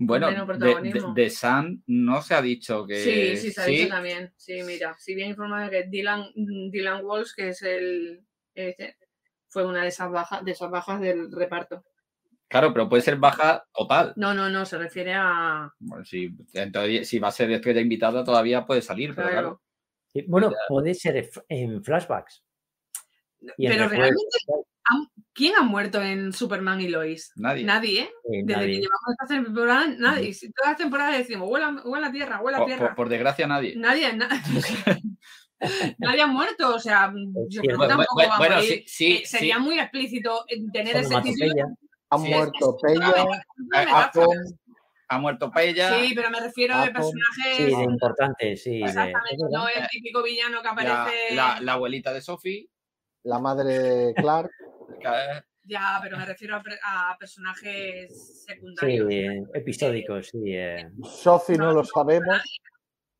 [0.00, 1.14] Bueno, menos de, de, protagonismo.
[1.14, 2.96] de Sam no se ha dicho que.
[2.96, 4.32] Sí, sí, se ha dicho también.
[4.36, 8.24] Sí, mira, si bien informado que Dylan, Dylan Walsh, que es el.
[8.54, 8.96] este,
[9.48, 11.82] fue una de esas bajas, de esas bajas del reparto.
[12.48, 14.14] Claro, pero puede ser baja total.
[14.16, 15.70] No, no, no, se refiere a.
[15.78, 19.62] Bueno, si, entonces, si va a ser estrella invitada, todavía puede salir, pero Claro.
[20.12, 22.42] Sí, Bueno, puede ser en- flashbacks.
[23.58, 24.22] y Pero realmente,
[25.34, 27.30] ¿quién ha muerto en Superman y Lois?
[27.36, 27.64] Nadie.
[27.64, 28.10] Nadie, ¿eh?
[28.24, 28.66] Desde nadie.
[28.66, 30.32] que llevamos esta temporada, nadie.
[30.32, 32.86] Si todas las temporadas decimos, huele a, huele a tierra, huele a Por, tierra.
[32.86, 33.76] por- por desgracia, nadie.
[33.76, 34.28] Nadie, na-
[35.98, 37.12] nadie ha muerto, o sea,
[37.48, 38.70] yo creo que tampoco bueno, va a bueno, morir.
[38.70, 39.60] sí, sí, Eh, sería sí.
[39.60, 41.66] muy explícito tener ese título.
[42.10, 43.14] Ha Sí, muerto es Pella,
[43.74, 43.86] Eh.
[43.92, 44.34] Atom,
[45.10, 45.94] Ha muerto Pella.
[45.94, 47.56] Sí, pero me refiero de Atom, personajes.
[47.56, 48.78] Sí, de importante, sí.
[48.78, 49.58] de- Exactamente, es verdad.
[49.58, 51.34] no el típico villano que aparece.
[51.34, 52.68] la- la abuelita de Sophie.
[53.24, 54.50] la madre Clark.
[55.00, 58.08] que- Ya, pero me refiero a, per- a personajes
[58.46, 59.08] Sí, secundarios.
[59.10, 60.38] eh, episódicos, sí.
[60.46, 60.88] eh.
[61.04, 62.40] Sophie no lo sabemos.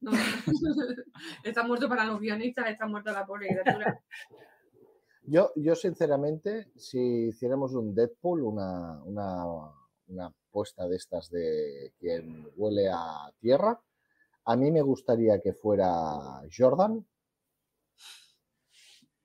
[0.00, 0.12] No.
[1.44, 3.98] está muerto para los guionistas, está muerta la pobre criatura.
[5.30, 9.44] Yo, yo sinceramente, si hiciéramos un Deadpool, una, una,
[10.06, 13.78] una puesta de estas de quien huele a tierra,
[14.46, 17.06] a mí me gustaría que fuera Jordan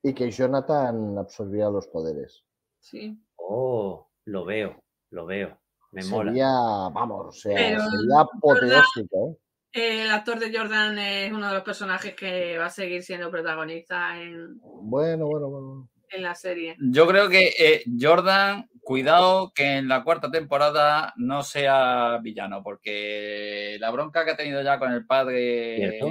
[0.02, 2.44] y que Jonathan absorbiera los poderes.
[2.80, 3.18] Sí.
[3.36, 5.58] Oh, lo veo, lo veo.
[5.92, 6.32] Me mola.
[6.32, 6.48] Sería,
[6.92, 9.38] vamos, o sea, Pero sería apoteósico, ¿eh?
[9.72, 14.20] El actor de Jordan es uno de los personajes que va a seguir siendo protagonista
[14.22, 15.88] en, Bueno, bueno, bueno.
[16.16, 16.76] En la serie.
[16.80, 23.76] Yo creo que eh, Jordan, cuidado que en la cuarta temporada no sea villano, porque
[23.80, 26.06] la bronca que ha tenido ya con el padre Cierto,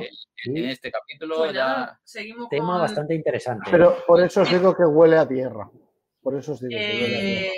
[0.46, 0.66] en sí.
[0.66, 2.00] este capítulo Pues ya.
[2.04, 2.82] seguimos Tema con.
[2.82, 3.70] bastante interesante.
[3.72, 5.70] Pero por eso os digo que huele a tierra.
[6.22, 7.46] Por eso os digo que huele a tierra.
[7.46, 7.54] Eh,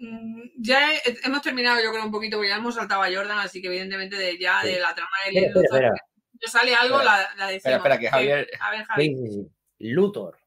[0.00, 3.38] mm, ya he- hemos terminado, yo creo, un poquito, porque ya hemos saltado a Jordan,
[3.38, 4.68] así que evidentemente de ya Sí.
[4.68, 5.94] de la trama de Espera, espera, espera.
[6.38, 7.56] Si sale algo, Espera, la, la decimos.
[7.56, 8.48] Espera, espera, que Javier.
[8.60, 9.06] A ver, Javi.
[9.06, 9.48] Sí, sí, sí.
[9.78, 10.38] Luthor.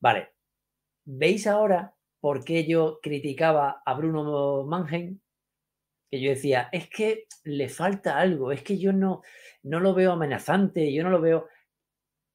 [0.00, 0.30] Vale.
[1.12, 5.18] ¿Veis ahora por qué yo criticaba a Bruno Mannheim?
[6.08, 9.22] Que yo decía, es que le falta algo, es que yo no,
[9.64, 11.48] no lo veo amenazante, yo no lo veo.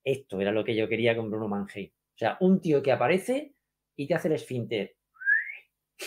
[0.04, 1.90] Esto era lo que yo quería con Bruno Mannheim.
[1.90, 3.56] O sea, un tío que aparece
[3.96, 4.96] y te hace el esfínter.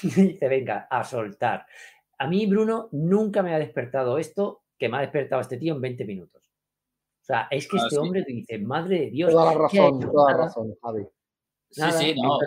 [0.03, 1.65] y dice, venga, a soltar.
[2.19, 5.81] A mí, Bruno, nunca me ha despertado esto que me ha despertado este tío en
[5.81, 6.43] 20 minutos.
[7.23, 7.97] O sea, es que Ah, este sí.
[7.97, 9.31] hombre te dice, madre de Dios.
[9.33, 11.07] Toda la ¿qué ha razón, toda la razón, Javi.
[11.71, 11.93] Sí, nada.
[11.99, 12.39] sí, no.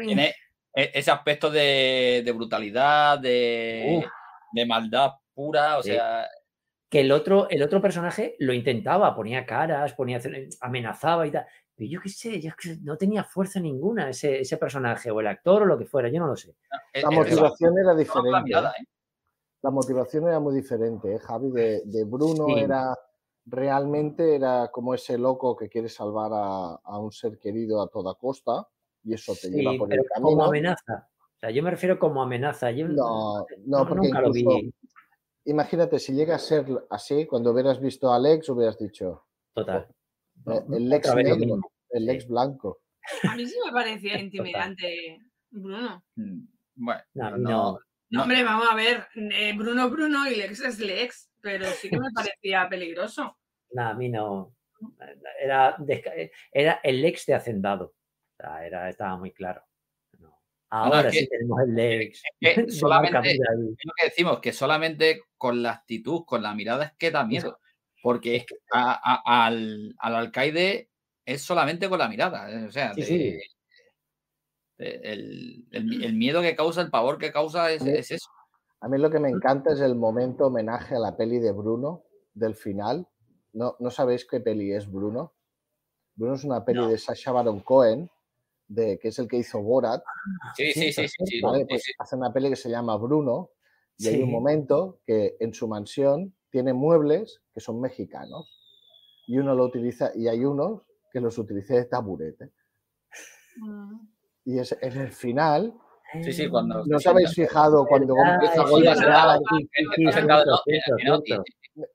[0.00, 0.34] Tiene
[0.74, 4.04] e- ese aspecto de, de brutalidad, de,
[4.52, 5.90] de maldad pura, o Sí.
[5.90, 6.26] sea,
[6.90, 10.20] que el otro, el otro personaje lo intentaba, ponía caras, ponía,
[10.60, 11.44] amenazaba y tal.
[11.74, 15.20] Pero yo qué sé, yo es que no tenía fuerza ninguna ese, ese personaje, o
[15.20, 16.54] el actor, o lo que fuera, yo no lo sé.
[16.92, 18.42] es- La es- motivación era diferente.
[18.42, 18.82] mirada, ¿eh?
[18.82, 18.86] ¿eh?
[19.62, 21.50] La motivación era muy diferente, ¿eh, Javi?
[21.50, 22.60] De, de Bruno Sí.
[22.60, 22.96] era
[23.48, 28.14] realmente era como ese loco que quiere salvar a, a un ser querido a toda
[28.14, 28.68] costa
[29.04, 30.44] y eso te lleva Sí, por pero el como camino.
[30.44, 31.08] amenaza.
[31.36, 32.70] O sea, yo me refiero como amenaza.
[32.72, 34.74] Yo No, no, porque nunca lo incluso, vi.
[35.44, 39.86] imagínate, si llega a ser así, cuando hubieras visto a Alex, hubieras dicho, Total.
[40.46, 42.06] eh, el Lex negro, el Sí.
[42.06, 42.80] Lex blanco.
[43.30, 44.20] A mí sí me parecía
[44.76, 45.18] intimidante,
[45.50, 46.04] Bruno.
[46.16, 46.40] Mm,
[46.74, 47.02] Bueno,
[47.38, 47.78] No,
[48.22, 49.06] hombre, vamos a ver.
[49.14, 53.36] eh, Bruno Bruno y Lex es Lex, pero sí que me parecía peligroso.
[53.72, 54.54] No, a mí no.
[55.40, 55.76] Era,
[56.52, 57.94] era el ex de Hacendado.
[58.38, 59.62] Era, estaba muy claro.
[60.18, 60.38] No.
[60.70, 62.22] Ahora es sí que- tenemos el ex.
[62.40, 66.92] que solamente- es lo que decimos, que solamente con la actitud, con la mirada es
[66.98, 67.58] que da miedo.
[68.02, 70.88] Porque es que a- a- al, al alcaide
[71.26, 72.50] es solamente con la mirada.
[72.50, 72.66] ¿eh?
[72.66, 73.38] O sea, Sí, te- sí.
[74.76, 78.28] te- el, el- el miedo que causa, el pavor que causa es, es eso.
[78.80, 82.04] A mí lo que me encanta es el momento homenaje a la peli de Bruno
[82.34, 83.08] del final.
[83.52, 85.32] ¿No, ¿no sabéis qué peli es Bruno?
[86.14, 86.88] Bruno es una peli No.
[86.88, 88.10] de Sacha Baron Cohen,
[88.68, 90.02] de, que es el que hizo Borat.
[90.56, 91.60] Sí, sí, sí, sí, sí, ¿vale?
[91.60, 93.50] sí, Pues hace una peli que se llama Bruno
[93.96, 98.48] y hay un momento que en su mansión tiene muebles que son mexicanos
[99.26, 102.52] y uno lo utiliza y hay unos que los utiliza de taburete.
[103.56, 104.06] Mm.
[104.44, 105.74] Y es en el final,
[106.22, 108.74] Sí, sí, cuando- ¿no os habéis fijado cuando empieza es sí,
[111.04, 111.22] ¿no?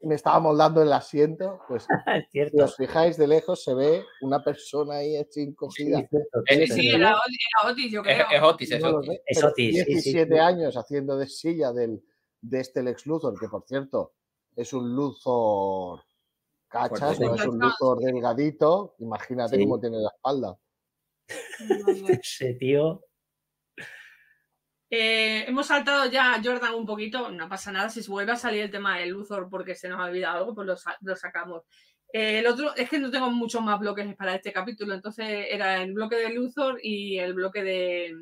[0.01, 1.85] me estaba moldando el asiento, pues
[2.33, 5.99] Es si os fijáis de lejos se ve una persona ahí así Sí, encogida.
[5.99, 6.43] Eh, cierto.
[6.47, 8.27] Sí, sí, era, Ot- era Otis, yo Es, creo.
[8.31, 9.07] es Otis, es No Otis.
[9.09, 10.39] sé, Es pero Otis, sí, sí, 17 sí.
[10.39, 12.01] años haciendo de silla del,
[12.41, 14.13] de este Lex Luthor, que por cierto
[14.55, 16.03] es un Luthor
[16.69, 17.41] cachas, no sí.
[17.41, 18.95] es un Luthor delgadito.
[18.99, 19.63] Imagínate Sí.
[19.63, 20.57] cómo tiene la espalda.
[22.21, 23.01] Ese tío.
[24.95, 28.35] Eh, hemos saltado ya a Jordan un poquito, no pasa nada, si se vuelve a
[28.35, 31.15] salir el tema de Luthor porque se nos ha olvidado algo, pues lo, sa- lo
[31.15, 31.63] sacamos.
[32.11, 35.81] Eh, el otro, es que no tengo muchos más bloques para este capítulo, entonces era
[35.81, 38.15] el bloque de Luthor y el bloque de,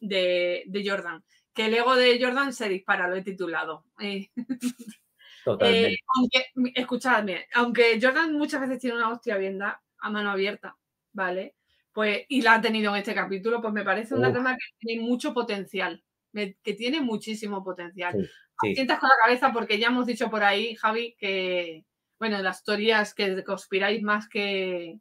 [0.00, 1.22] de, de Jordan.
[1.52, 3.84] Que el ego de Jordan se dispara, lo he titulado.
[4.00, 4.30] Eh,
[5.44, 5.92] Totalmente.
[5.92, 10.76] eh, aunque, escuchadme, aunque Jordan muchas veces tiene una hostia bien da, a mano abierta,
[11.12, 11.54] ¿vale?
[11.92, 14.34] Pues, y la ha tenido en este capítulo, pues me parece una Uf.
[14.34, 16.02] trama que tiene mucho potencial,
[16.34, 18.12] que tiene muchísimo potencial.
[18.12, 18.28] Sí,
[18.62, 18.74] sí.
[18.74, 21.84] Sientas con la cabeza porque ya hemos dicho por ahí, Javi, que,
[22.18, 25.00] bueno, las teorías que conspiráis más que,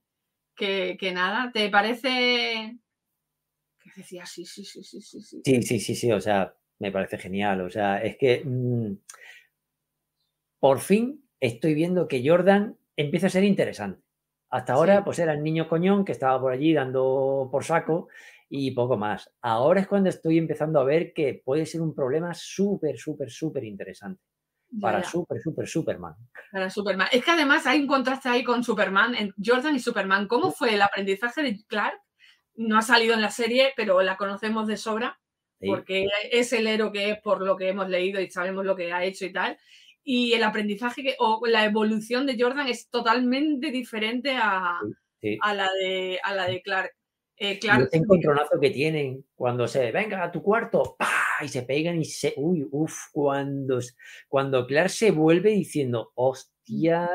[0.55, 1.51] que, que nada.
[1.51, 2.77] ¿Te parece
[3.83, 5.41] que decía sí, sí, sí, sí, sí, sí?
[5.43, 6.11] Sí, sí, sí, sí.
[6.11, 7.61] O sea, me parece genial.
[7.61, 8.93] O sea, es que mm,
[10.59, 14.01] por fin estoy viendo que Jordan empieza a ser interesante.
[14.49, 18.07] Hasta ahora, pues era el niño coñón que estaba por allí dando por saco
[18.55, 19.33] y poco más.
[19.41, 23.63] Ahora es cuando estoy empezando a ver que puede ser un problema súper, súper, súper
[23.63, 24.21] interesante.
[24.79, 26.13] Para Super, Super, Superman.
[26.51, 27.07] Para Superman.
[27.11, 30.27] Es que además hay un contraste ahí con Superman, en Jordan y Superman.
[30.27, 31.99] ¿Cómo fue el aprendizaje de Clark?
[32.53, 35.19] No ha salido en la serie, pero la conocemos de sobra,
[35.59, 38.93] porque es el héroe que es por lo que hemos leído y sabemos lo que
[38.93, 39.57] ha hecho y tal.
[40.03, 44.79] Y el aprendizaje que, o la evolución de Jordan es totalmente diferente a,
[45.41, 46.91] a la, de, a la de Clark.
[47.37, 47.85] Eh, claro.
[47.85, 50.95] Ese encontronazo que tienen cuando se venga a tu cuarto
[51.41, 52.33] y se pegan y se.
[52.37, 53.79] Uy, uff, cuando,
[54.27, 57.09] cuando Clark se vuelve diciendo, hostia,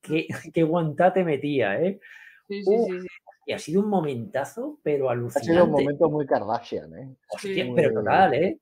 [0.00, 2.00] qué, qué guantate metía, ¿eh?
[2.48, 3.06] Sí, sí, sí,
[3.46, 5.50] Y ha sido un momentazo, pero alucinante.
[5.50, 7.16] Ha sido un momento muy Kardashian, ¿eh?
[7.28, 8.60] Hostia, pero total, ¿eh?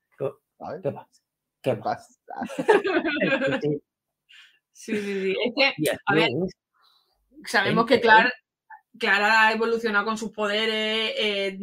[0.83, 1.23] ¿Qué pasa?
[1.61, 2.15] ¿Qué pasa?
[4.73, 5.37] sí, sí, sí.
[5.45, 6.31] Es que, a ver,
[7.47, 8.33] sabemos que Clark
[8.99, 11.59] Clara ha evolucionado con sus poderes, eh,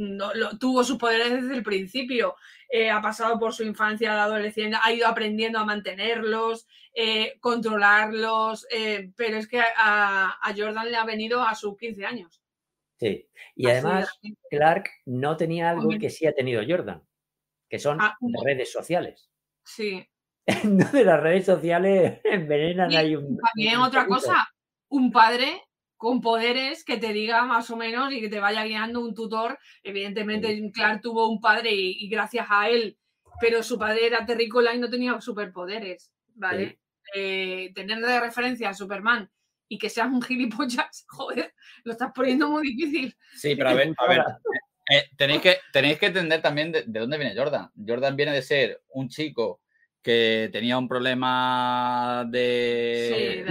[0.60, 2.36] tuvo sus poderes desde el principio,
[2.70, 8.68] eh, ha pasado por su infancia, la adolescencia, ha ido aprendiendo a mantenerlos, eh, controlarlos,
[9.16, 12.42] pero es que a, Jordan le ha venido a sus 15 años.
[13.00, 14.10] Sí, y además
[14.50, 17.02] Clark no tenía algo que sí ha tenido Jordan,
[17.70, 19.32] que son ah, redes sociales.
[19.64, 20.06] Sí.
[20.92, 23.38] de las redes sociales envenenan ahí un...
[23.38, 24.50] También otra cosa,
[24.90, 25.62] un padre
[26.02, 29.60] con poderes que te diga más o menos y que te vaya guiando un tutor.
[29.84, 32.98] Evidentemente, Clark tuvo un padre y, gracias a él,
[33.40, 36.80] pero su padre era terrícola y no tenía superpoderes, ¿vale?
[37.14, 39.30] Eh, tener de referencia a Superman
[39.68, 43.16] y que seas un gilipollas, joder, lo estás poniendo muy difícil.
[43.36, 44.24] Sí, pero a ver, a ver.
[44.90, 47.70] Eh, eh, tenéis, que, tenéis que entender también de, dónde viene Jordan.
[47.88, 49.62] Jordan viene de ser un chico
[50.02, 53.46] que tenía un problema de,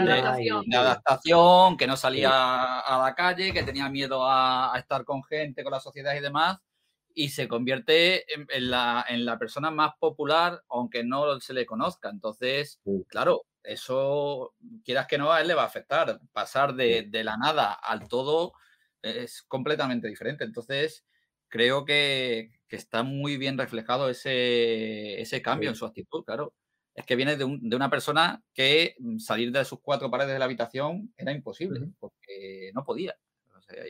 [0.73, 1.77] adaptación.
[1.77, 5.81] que no salía a la calle, que tenía miedo a, estar con gente, con la
[5.81, 6.59] sociedad y demás,
[7.15, 12.11] y se convierte en, la, en, la, persona más popular, aunque no se le conozca.
[12.11, 16.21] Entonces, claro, eso, quieras que no, a él le va a afectar.
[16.33, 18.55] Pasar de, de la nada al todo
[19.03, 20.45] es completamente diferente.
[20.45, 21.05] Entonces,
[21.49, 26.55] creo que, que está muy bien reflejado ese, ese cambio en su actitud, claro.
[26.95, 30.45] Es que viene de, una persona que mm, salir de sus cuatro paredes de la
[30.45, 33.17] habitación era imposible, porque no podía.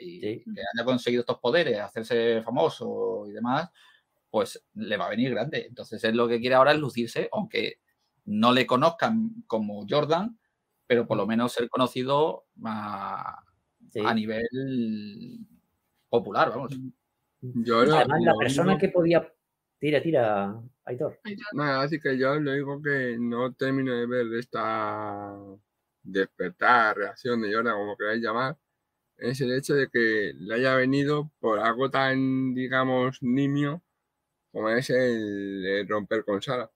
[0.01, 3.69] y que haya conseguido estos poderes, hacerse famoso y demás,
[4.31, 5.67] pues le va a venir grande.
[5.67, 7.81] Entonces él lo que quiere ahora es lucirse, aunque
[8.25, 10.39] no le conozcan como Jordan,
[10.87, 13.45] pero por lo menos ser conocido a,
[14.05, 14.49] a nivel
[16.09, 16.79] popular, vamos.
[17.43, 19.33] Además, la persona que podía.
[19.79, 21.21] Tira, tira, Aitor.
[21.55, 25.35] Nada, así que yo lo digo que no termino de ver esta
[26.03, 28.59] despertar, reacción de Jordan, como queráis llamar,
[29.17, 33.83] es el hecho de que le haya venido por algo tan, digamos, nimio
[34.53, 36.71] como es el, romper con Sara,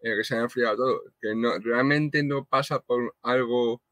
[0.00, 3.82] el que se ha enfriado todo, que no, realmente no pasa por algo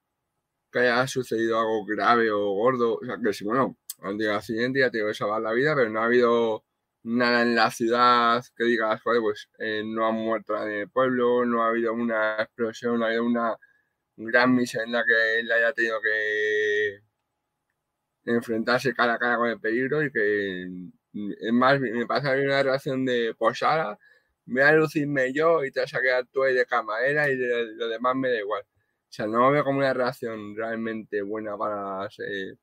[0.72, 4.80] que haya sucedido algo grave o gordo, o sea, que si, bueno, al día siguiente
[4.80, 6.64] ya tengo que salvar la vida, pero no ha habido
[7.02, 11.44] nada en la ciudad que digas, joder, pues eh, no ha muerto en el pueblo,
[11.44, 13.56] no ha habido una explosión, no ha habido una
[14.16, 17.00] gran misión en la que él haya tenido que
[18.24, 20.62] enfrentarse cara a cara con el peligro y que
[21.40, 23.98] es más, me pasa a una relación de posada,
[24.46, 27.88] voy a lucirme yo y te vas a quedar tú ahí de camarera y lo
[27.88, 28.62] demás me da igual.
[28.62, 32.56] O sea, no veo como una relación realmente buena para ser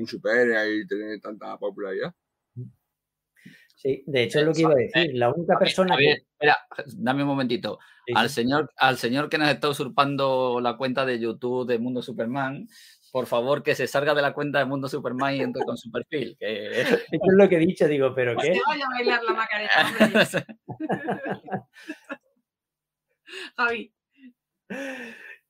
[0.00, 2.14] un superhéroe y tener tanta popularidad.
[3.76, 5.10] Sí, de hecho es lo que iba a decir.
[5.14, 6.12] La única persona que.
[6.12, 6.56] Espera,
[6.96, 7.78] dame un momentito.
[8.14, 12.66] Al, señor, al señor que nos está usurpando la cuenta de YouTube de Mundo Superman,
[13.12, 15.90] por favor que se salga de la cuenta de Mundo Superman y entre con su
[15.90, 16.34] perfil.
[16.38, 16.80] Que...
[16.80, 18.58] Eso es lo que he dicho, digo, pero ¿qué?
[18.66, 19.70] vaya a bailar la macarena.
[23.56, 23.92] Javi.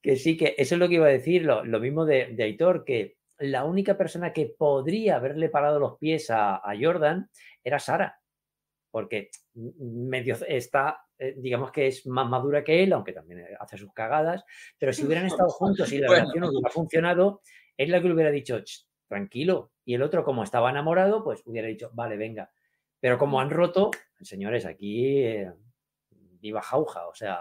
[0.02, 2.84] Que sí, que eso es lo que iba a decir, lo, mismo de, de Aitor,
[2.84, 3.16] que
[3.50, 7.28] la única persona que podría haberle parado los pies a, Jordan
[7.62, 8.20] era Sara,
[8.90, 13.76] porque medio está, eh, digamos que es más madura que él, aunque también eh, hace
[13.76, 14.44] sus cagadas,
[14.78, 17.40] pero si hubieran estado juntos y la relación hubiera funcionado,
[17.76, 18.60] es la que le hubiera dicho,
[19.08, 22.50] tranquilo, y el otro como estaba enamorado, pues hubiera dicho, vale, venga.
[23.00, 23.90] Pero como han roto,
[24.20, 25.52] señores, aquí eh,
[26.40, 27.40] viva jauja, o sea,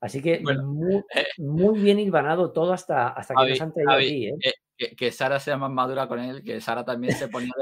[0.00, 1.02] Así que muy,
[1.38, 4.28] muy, bien hilvanado todo hasta, hasta que nos han traído aquí.
[4.28, 4.54] ¿eh?
[4.78, 7.52] Que, Sara sea más madura con él, que Sara también se ponía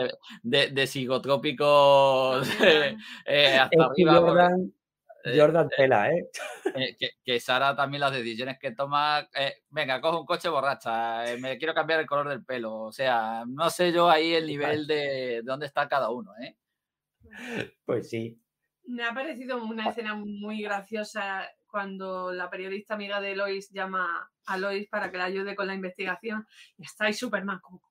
[0.42, 2.46] de, de, psicotrópicos
[3.26, 4.50] eh, hasta arriba.
[5.24, 6.30] Eh, Jordan Tela, ¿eh?
[6.76, 9.28] eh, que, que Sara también las decisiones que toma.
[9.34, 12.82] eh, venga, cojo un coche borracha, eh, me quiero cambiar el color del pelo.
[12.82, 16.56] O sea, no sé yo ahí el nivel de, de dónde está cada uno, ¿eh?
[17.84, 18.40] Pues sí.
[18.84, 24.56] Me ha parecido una escena muy graciosa cuando la periodista amiga de Lois llama a
[24.56, 26.46] Lois para que la ayude con la investigación
[26.78, 27.82] y está ahí Superman como...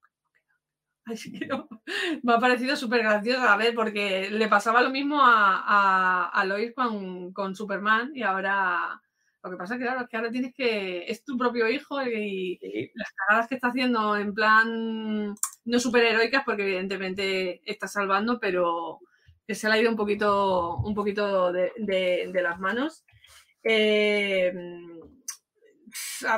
[1.05, 1.67] Así que no,
[2.23, 6.45] me ha parecido súper graciosa, a ver, porque le pasaba lo mismo a, a, a
[6.45, 8.99] Lois con, con Superman y ahora...
[9.43, 11.05] Lo que pasa es que, claro, es que ahora tienes que...
[11.07, 12.59] Es tu propio hijo y
[12.95, 18.97] las cagadas que está haciendo en plan no superheroicas porque evidentemente está salvando, pero
[19.47, 23.05] que se le ha ido un poquito, un poquito de, de- de las manos.
[23.67, 24.53] Eh,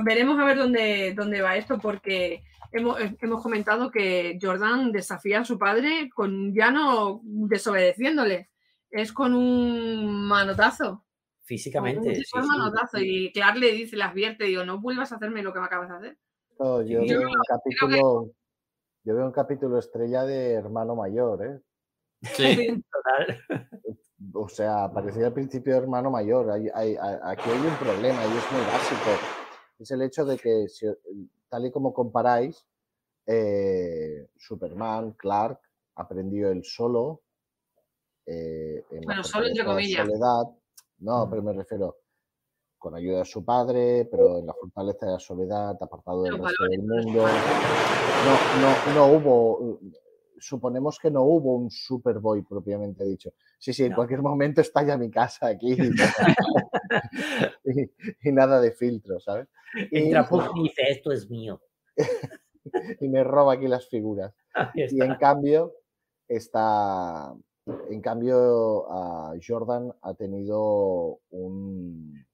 [0.04, 5.46] veremos a ver dónde, dónde va esto, porque hemos, hemos comentado que Jordan desafía a
[5.46, 8.50] su padre con ya no desobedeciéndole,
[8.90, 10.90] es con un manotazo.
[10.90, 11.04] con
[11.44, 12.10] Físicamente.
[12.10, 12.40] un sí, sí.
[12.40, 12.98] manotazo.
[13.00, 15.90] Y Clark le dice, le advierte, digo, no vuelvas a hacerme lo que me acabas
[15.90, 16.18] de hacer.
[16.60, 18.32] Yo veo un capítulo,
[19.04, 21.60] yo veo un capítulo estrella de hermano mayor, ¿eh?
[22.22, 22.84] Sí.
[22.92, 23.40] Total.
[24.34, 26.50] O sea, parecía al principio de hermano mayor.
[26.52, 29.12] Hay- hay- a- aquí hay un problema y es muy básico.
[29.80, 30.88] Es el hecho de que, si-
[31.50, 32.66] tal y como comparáis,
[33.28, 35.60] eh, Superman, Clark,
[35.96, 37.22] aprendió él solo.
[38.30, 40.06] eh, en Bueno, solo entre comillas.
[40.06, 40.44] Soledad.
[41.00, 41.30] No, Mm.
[41.30, 41.96] pero me refiero
[42.78, 46.66] con ayuda de su padre, pero en la fortaleza de la soledad, apartado del resto
[46.66, 47.22] del mundo.
[47.24, 49.80] No, no, no hubo,
[50.40, 53.32] suponemos que no hubo un Superboy propiamente dicho.
[53.58, 53.96] Sí, sí, en No.
[53.98, 55.76] cualquier momento estalla mi casa aquí.
[57.66, 59.48] y, y nada de filtro, ¿sabes?
[59.92, 61.62] Y, Entra Puck y dice, esto es mío.
[63.02, 64.34] y me roba aquí las figuras.
[64.76, 65.74] Y en cambio,
[66.28, 67.34] está.
[67.90, 72.26] En cambio, a Jordan ha tenido un.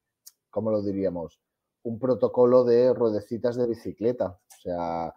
[0.50, 1.42] ¿Cómo lo diríamos?
[1.84, 4.28] Un protocolo de ruedecitas de bicicleta.
[4.28, 5.14] O sea,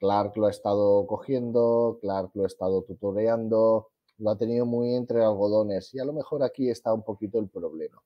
[0.00, 3.88] Clark lo ha estado cogiendo, Clark lo ha estado tutoreando,
[4.18, 5.92] lo ha tenido muy entre algodones.
[5.94, 8.02] Y a lo mejor aquí está un poquito el problema.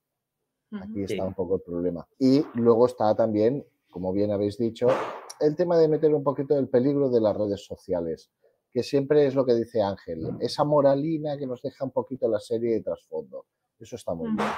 [0.72, 1.20] Aquí está Sí.
[1.20, 2.06] un poco el problema.
[2.18, 4.88] Y luego está también, como bien habéis dicho,
[5.40, 8.30] el tema de meter un poquito el peligro de las redes sociales,
[8.72, 12.40] que siempre es lo que dice Ángel, esa moralina que nos deja un poquito la
[12.40, 13.46] serie de trasfondo.
[13.78, 14.48] Eso está muy bien.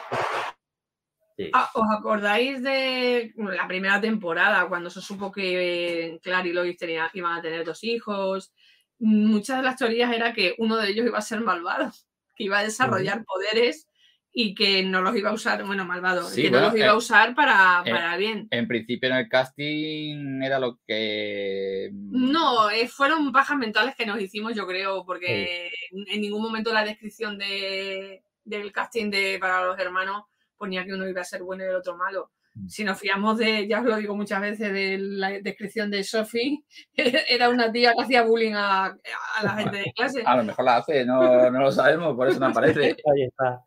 [1.36, 1.50] Sí.
[1.52, 7.10] Ah, ¿Os acordáis de la primera temporada, cuando se supo que Clary y Lois tenía-
[7.12, 8.54] iban a tener dos hijos?
[8.98, 11.92] Muchas de las teorías era que uno de ellos iba a ser malvado,
[12.34, 13.86] que iba a desarrollar poderes
[14.32, 16.86] y que no los iba a usar, bueno, malvado, Sí, que bueno, no los iba
[16.86, 18.48] eh, a usar para, eh, para bien.
[18.50, 21.90] En principio en el casting era lo que...
[21.92, 26.84] No, eh, fueron pajas mentales que nos hicimos, yo creo, porque en ningún momento la
[26.84, 30.24] descripción de, del casting de para los hermanos
[30.56, 32.30] ponía que uno iba a ser bueno y el otro malo.
[32.54, 32.68] Mm.
[32.68, 36.64] Si nos fiamos de, ya os lo digo muchas veces, de la descripción de Sophie,
[37.28, 40.22] era una tía que hacía bullying a, a la gente de clase.
[40.26, 42.80] A lo mejor la hace, no, no lo sabemos, por eso no aparece.
[43.14, 43.62] Ahí está.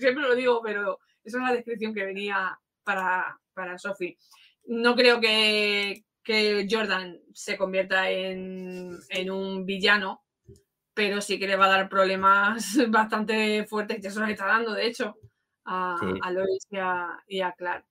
[0.00, 4.16] Siempre lo digo, pero esa es la descripción que venía para, para Sophie.
[4.66, 10.22] No creo que, que Jordan se convierta en, en un villano,
[10.94, 14.74] pero sí que le va a dar problemas bastante fuertes, ya se los está dando,
[14.74, 15.16] de hecho,
[15.64, 16.06] a, Sí.
[16.22, 17.84] a Lois y a, y a Clark.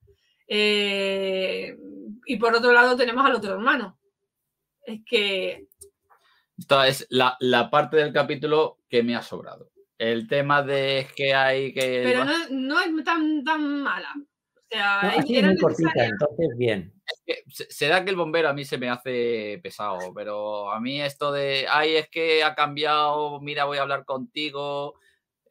[0.48, 1.76] Eh,
[2.26, 3.98] y por otro lado tenemos al otro hermano.
[4.84, 5.66] Es que
[6.58, 9.70] Esta es la, la parte del capítulo que me ha sobrado.
[9.98, 12.02] El tema de que hay que...
[12.04, 14.12] pero no, no es tan, tan mala.
[14.16, 16.92] O sea, No, es- así era muy cortita, entonces bien.
[17.24, 21.00] que se- será que el bombero a mí se me hace pesado, pero a mí
[21.00, 24.98] esto de, ay, es que ha cambiado, mira, voy a hablar contigo.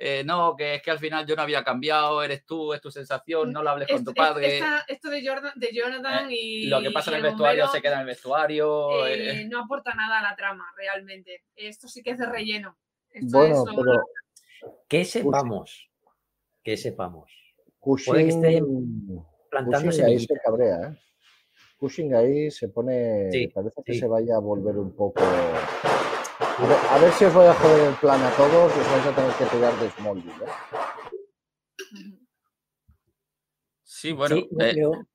[0.04, 2.90] Eh, no, que es que al final yo no había cambiado, eres tú, es tu
[2.90, 4.58] sensación, no lo hables con tu es- padre.
[4.58, 6.66] esta- esto de, Jordan, de Jonathan y.
[6.66, 9.06] Lo que pasa en el vestuario bombero, se queda en el vestuario.
[9.06, 11.44] eh, eh, no aporta nada a la trama, realmente.
[11.56, 12.78] Esto sí que es de relleno.
[13.12, 14.04] Esto Bueno, es pero
[14.88, 15.90] Que sepamos.
[16.64, 17.32] Que sepamos.
[17.80, 18.64] Cushing, Puede que esté
[19.50, 20.98] Plantando ahí se cabrea, ¿eh?
[21.78, 24.00] Cushing ahí se pone, Sí, parece que sí.
[24.00, 25.22] se vaya a volver un poco...
[26.58, 29.16] A ver, si os voy a joder el plan a todos y os vais a
[29.16, 30.50] tener que pegar de Smallville, ¿eh?
[33.84, 35.08] Sí, bueno, Sí, yo eh, creo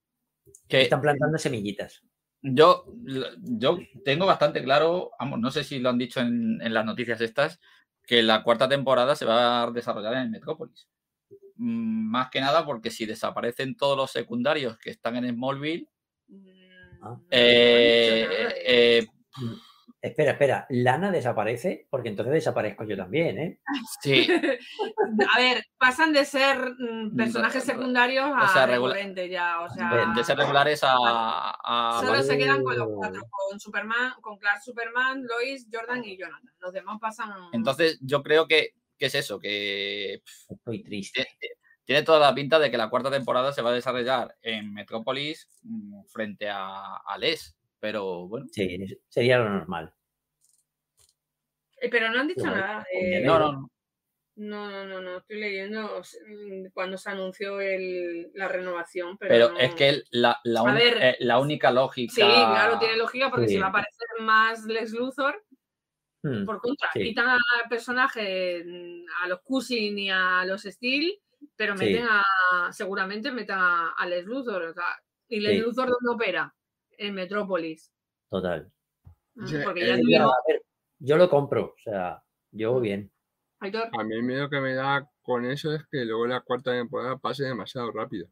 [0.69, 2.03] que están plantando semillitas.
[2.41, 2.87] yo,
[3.43, 7.21] yo tengo bastante claro, vamos, no sé si lo han dicho en, en las noticias
[7.21, 7.61] estas,
[8.05, 10.89] que la cuarta temporada se va a desarrollar en Metrópolis.
[11.57, 15.89] Mm, Más que nada porque si desaparecen todos los secundarios que están en Smallville,
[16.29, 16.49] Mm,
[17.03, 17.11] Ah.
[17.11, 19.07] no eh,
[20.07, 23.61] Espera, espera, Lana desaparece porque entonces desaparezco yo también, ¿eh?
[24.01, 24.27] Sí,
[25.35, 30.13] A ver, pasan de ser mm, personajes secundarios a sea, regula- recurrentes ya, o sea,
[30.15, 30.95] de, ser regulares a.
[30.95, 36.17] a- solo se quedan con los cuatro, con Superman, con Clark Superman, Lois, Jordan y
[36.17, 36.51] Jonathan.
[36.59, 37.31] Los demás pasan.
[37.53, 41.27] Entonces, yo creo que, que es eso, que Estoy triste.
[41.39, 41.55] tiene,
[41.85, 45.49] tiene toda la pinta de que la cuarta temporada se va a desarrollar en Metrópolis
[45.63, 47.55] mm, frente a, a Les.
[47.87, 49.95] Pero bueno, Sí, sería lo normal.
[51.81, 52.85] Eh, pero no han dicho nada.
[52.93, 53.71] eh, no, no, no.
[54.39, 59.49] No, no, no, no, estoy leyendo mm, cuando se anunció el- la renovación, pero, Pero
[59.53, 60.99] no- es que la, la, ver.
[61.01, 62.13] eh, la única lógica.
[62.13, 63.61] Sí, claro, tiene lógica porque si Sí.
[63.61, 65.45] va a aparecer más Lex Luthor,
[66.25, 67.05] Hmm, por contra, sí.
[67.05, 71.21] quitan al personaje, mm, a los Cushing y a los Steel,
[71.55, 71.85] pero Sí.
[71.85, 74.63] meten a, seguramente meten a, a Lex Luthor.
[74.65, 74.85] o sea,
[75.29, 75.61] ¿Y Lex Sí.
[75.63, 76.53] Luthor dónde opera?
[76.99, 77.93] En Metrópolis.
[78.31, 78.71] Total.
[79.35, 80.63] Mm, Sí, Porque eh, ya a ver,
[80.99, 82.23] yo lo compro, o sea,
[82.53, 82.59] Mm.
[82.59, 83.13] yo bien.
[83.61, 86.73] Aitor, A mí el miedo que me da con eso es que luego la cuarta
[86.73, 88.29] temporada pase demasiado rápido.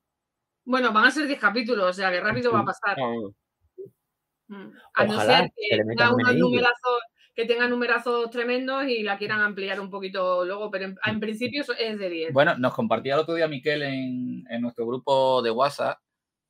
[0.65, 2.97] Bueno, van a ser 10 capítulos, o sea que rápido va a pasar.
[2.99, 3.35] Ah, bueno.
[4.49, 4.73] Mm.
[4.95, 7.01] A no Ojalá ser que que tenga unos numerazos,
[7.35, 11.65] que tengan numerazos tremendos y la quieran ampliar un poquito luego, pero en, en principio
[11.79, 12.33] es de 10.
[12.33, 15.99] Bueno, nos compartía el otro día Miquel en, en nuestro grupo de WhatsApp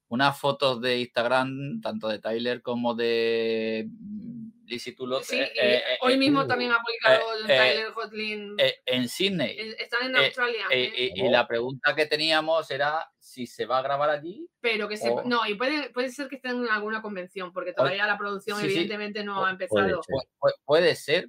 [0.08, 5.82] unas fotos de Instagram, tanto de Tyler como de mm, Lizzie Tulloch, Sí, eh, eh,
[6.00, 8.54] hoy eh, mismo también ha publicado eh, Tyler Hotlin.
[8.58, 9.56] eh, en Sydney.
[9.78, 11.12] Están en Australia, Eh, ¿eh?
[11.14, 14.48] y, y la pregunta que teníamos era si se va a grabar allí.
[14.60, 17.72] pero que se, o- no, y puede, puede ser que estén en alguna convención, porque
[17.72, 18.72] todavía la producción sí, sí.
[18.72, 20.02] evidentemente no ha puede empezado.
[20.02, 20.14] ser.
[20.14, 21.28] Pu- pu- puede ser,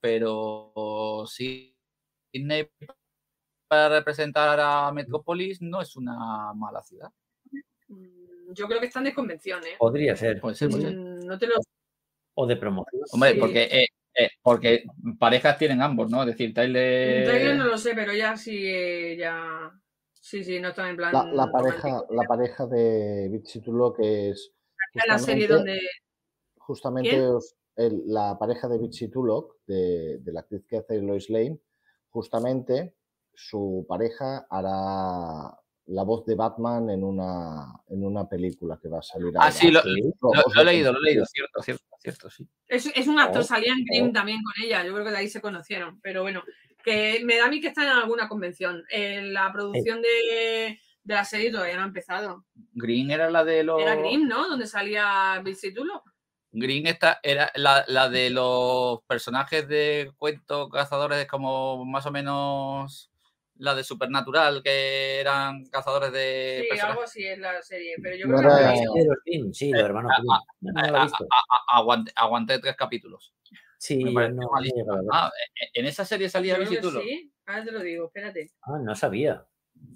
[0.00, 1.76] pero si
[2.32, 2.68] Sydney
[3.68, 7.10] para representar a Metrópolis no es una mala ciudad.
[7.96, 9.76] Mm, Yo creo que están de convención, ¿eh?
[9.78, 10.40] Podría ser.
[10.40, 10.94] Puede ser, puede ser.
[10.96, 11.54] Mm, No te lo
[12.34, 13.02] O de promoción.
[13.12, 13.38] Hombre, Sí.
[13.40, 14.84] porque, eh, eh, porque
[15.18, 16.20] parejas tienen ambos, ¿no?
[16.22, 17.24] Es decir, Tyler.
[17.26, 19.70] Tyler no lo sé, pero ya sí, eh, ya.
[20.14, 21.12] Sí, sí, no están en plan.
[21.12, 22.14] La, la pareja, romántico.
[22.14, 24.52] la pareja de Bichitulo que es
[25.06, 25.80] la serie justamente- donde.
[26.58, 27.22] justamente ¿Quién?
[27.24, 31.58] os- el- la pareja de Bichi Tulloch, de, de la actriz que hace Lois Lane,
[32.10, 32.94] justamente
[33.34, 39.02] su pareja hará la voz de Batman en una, en una película que va a
[39.02, 39.50] salir Ah, ahora.
[39.52, 39.88] sí, lo, Sí.
[40.20, 42.46] lo- lo he leído, lo he leído, cierto, cierto, cierto, sí.
[42.68, 44.12] Es, es un actor, Oh, salía en Grimm oh.
[44.12, 44.84] también con ella.
[44.84, 46.00] Yo creo que de ahí se conocieron.
[46.00, 46.42] Pero bueno,
[46.84, 48.84] que me da a mí que están en alguna convención.
[48.90, 52.44] Eh, la producción de, de la serie todavía no ha empezado.
[52.72, 53.80] Green era la de los.
[53.82, 54.48] Era Grimm, ¿no?
[54.48, 56.02] Donde salía Bill Situlo.
[56.54, 63.10] Green esta era la, la de los personajes de cuentos cazadores, como más o menos
[63.62, 67.94] la de Supernatural, que eran cazadores de Sí, algo así es la serie.
[68.02, 70.12] Pero yo No creo que Sí, los Grimm, sí, los hermanos
[71.68, 73.34] aguanté, aguanté tres capítulos.
[73.78, 74.50] Sí, me no.
[75.12, 77.02] Ah, e- en esa serie salía Visitulo.
[77.02, 77.32] sí.
[77.46, 78.50] Ahora te lo digo, espérate.
[78.62, 79.46] Ah, no sabía.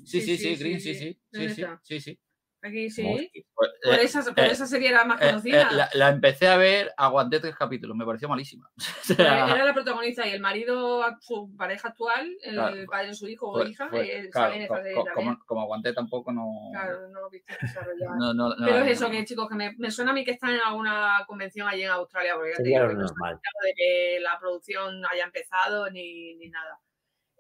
[0.05, 1.19] Sí, Sí, sí, sí, sí, Green, sí, sí,
[1.51, 1.65] sí.
[1.83, 2.21] sí, sí,
[2.67, 3.07] Aquí sí.
[3.07, 3.43] Hostia.
[3.55, 5.71] Pues, Por, eh, esa, por eh, esa serie era más eh, eh, conocida.
[5.73, 8.69] la, la empecé a ver, aguanté tres capítulos, me pareció malísima.
[8.77, 12.77] O Pues sea, Era la protagonista y el marido, su pareja actual, el Claro.
[12.91, 15.05] padre de su hijo o pues- hija, pues, eh, claro, sale en esta co- serie
[15.15, 16.47] como, como aguanté tampoco no.
[16.73, 18.17] Claro, no lo viste desarrollado.
[18.17, 19.11] no, no- no Pero es eso, no.
[19.13, 21.91] que chicos, que me, me suena a mí que están en alguna convención allí en
[21.91, 26.81] Australia, porque ya te digo no de que la producción haya empezado ni, ni nada.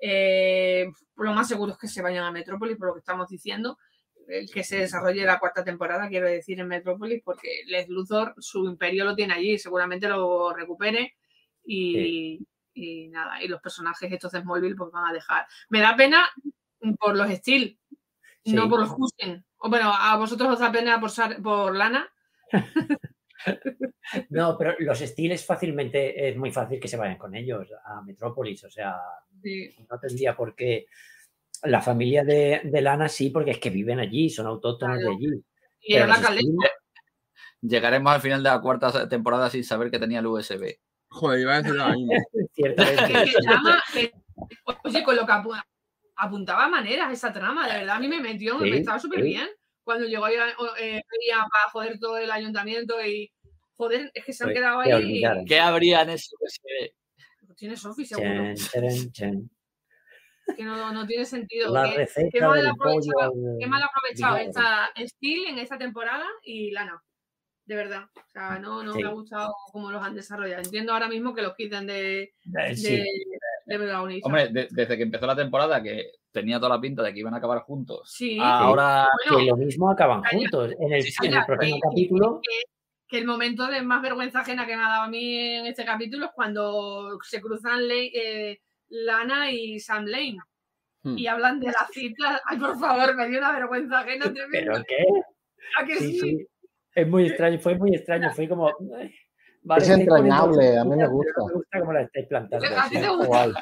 [0.01, 3.79] Eh, lo más seguro es que se vayan a Metrópolis, por lo que estamos diciendo.
[4.29, 8.64] El que se desarrolle la cuarta temporada, quiero decir, en Metrópolis, porque Les Luthor, su
[8.66, 11.14] imperio lo tiene allí, seguramente lo recupere
[11.64, 15.47] y, y nada, y los personajes estos de Smallville pues van a dejar.
[15.68, 16.29] Me da pena
[16.99, 17.79] por los Steel,
[18.47, 19.45] no por los Hussein.
[19.59, 21.11] O bueno, a vosotros os da pena por,
[21.43, 22.09] por Lana.
[24.31, 28.64] No, pero los estiles fácilmente es muy fácil que se vayan con ellos a Metrópolis.
[28.64, 28.97] O sea,
[29.43, 29.74] Sí.
[29.91, 30.87] no tendría por qué.
[31.62, 35.11] La familia de, de Lana sí, porque es que viven allí, son autóctonos Claro.
[35.11, 35.44] de allí.
[35.80, 36.36] Y era la
[37.61, 40.78] Llegaremos al final de la cuarta temporada sin saber que tenía el USB.
[41.09, 41.74] Joder, iba a decir
[43.92, 44.12] que-
[44.84, 45.62] oye, con lo que apu-
[46.16, 49.24] apuntaba maneras esa trama, de verdad a mí me metió, Sí, me estaba súper sí.
[49.26, 49.48] bien.
[49.84, 50.34] Cuando llegó eh,
[50.78, 53.30] veía para joder todo el ayuntamiento y
[53.76, 55.22] joder, es que se han Pues, quedado que ahí.
[55.46, 57.54] ¿Qué habría en ese USB?
[57.57, 58.28] Tiene Sofi, seguro.
[58.28, 59.50] Chan, charan, chan.
[60.55, 61.72] Que no, no tiene sentido.
[61.72, 63.57] La que- receta qué mal del aprovechado, pollo.
[63.59, 67.03] Qué mal aprovechado está Steel en esta temporada y Lana.
[67.64, 68.05] De verdad.
[68.14, 69.03] O sea, no, no Sí.
[69.03, 70.62] me ha gustado cómo los han desarrollado.
[70.62, 73.03] Entiendo ahora mismo que los quiten de, Eh, de, sí,
[73.66, 74.26] de protagonista.
[74.28, 77.34] Hombre, de- desde que empezó la temporada, que tenía toda la pinta de que iban
[77.34, 78.09] a acabar juntos.
[78.14, 78.38] Sí.
[78.40, 80.72] Ahora, Bueno, que lo mismo acaban juntos.
[80.78, 82.62] En el, Sí, sí, en el Calla, próximo que- capítulo, que-
[83.09, 85.84] que el momento de más vergüenza ajena que me ha dado a mí en este
[85.84, 90.39] capítulo es cuando se cruzan eh, Lana y Sam Lane
[91.03, 91.16] Hmm.
[91.18, 92.41] y hablan de la cita.
[92.47, 94.82] Ay, por favor, me dio una vergüenza ajena ¿Pero tremenda.
[94.89, 95.05] qué?
[95.80, 96.20] ¿A que Sí, sí?
[96.20, 96.47] sí.
[96.97, 98.30] Es muy extraño, fue muy extraño.
[98.34, 98.72] Fue como.
[99.62, 101.32] vale, Es entrañable, a mí me pero gusta.
[101.47, 102.66] Me gusta cómo la estáis plantando.
[102.66, 103.26] ¿A ti te Está gusta?
[103.28, 103.53] guay.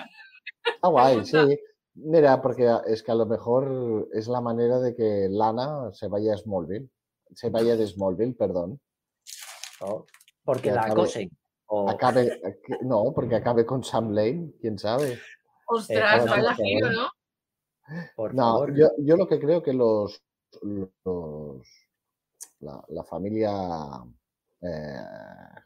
[0.74, 1.58] Está guay, sí.
[1.96, 6.34] Mira, porque es que a lo mejor es la manera de que Lana se vaya
[6.34, 6.88] a Smallville.
[7.34, 8.80] Se vaya de Smallville, perdón.
[9.82, 10.06] ¿no?
[10.44, 11.28] Porque Que la acosen.
[11.82, 12.40] O- Acabe,
[12.82, 15.18] no, porque acabe con Sam Lane, quién sabe.
[15.66, 16.56] Ostras, por vaya favor.
[16.64, 17.08] giro, ¿no?
[18.16, 18.74] por No, favor.
[18.76, 20.22] yo, yo lo que creo que los,
[20.62, 21.66] los
[22.60, 23.50] la, la familia,
[24.62, 24.96] eh,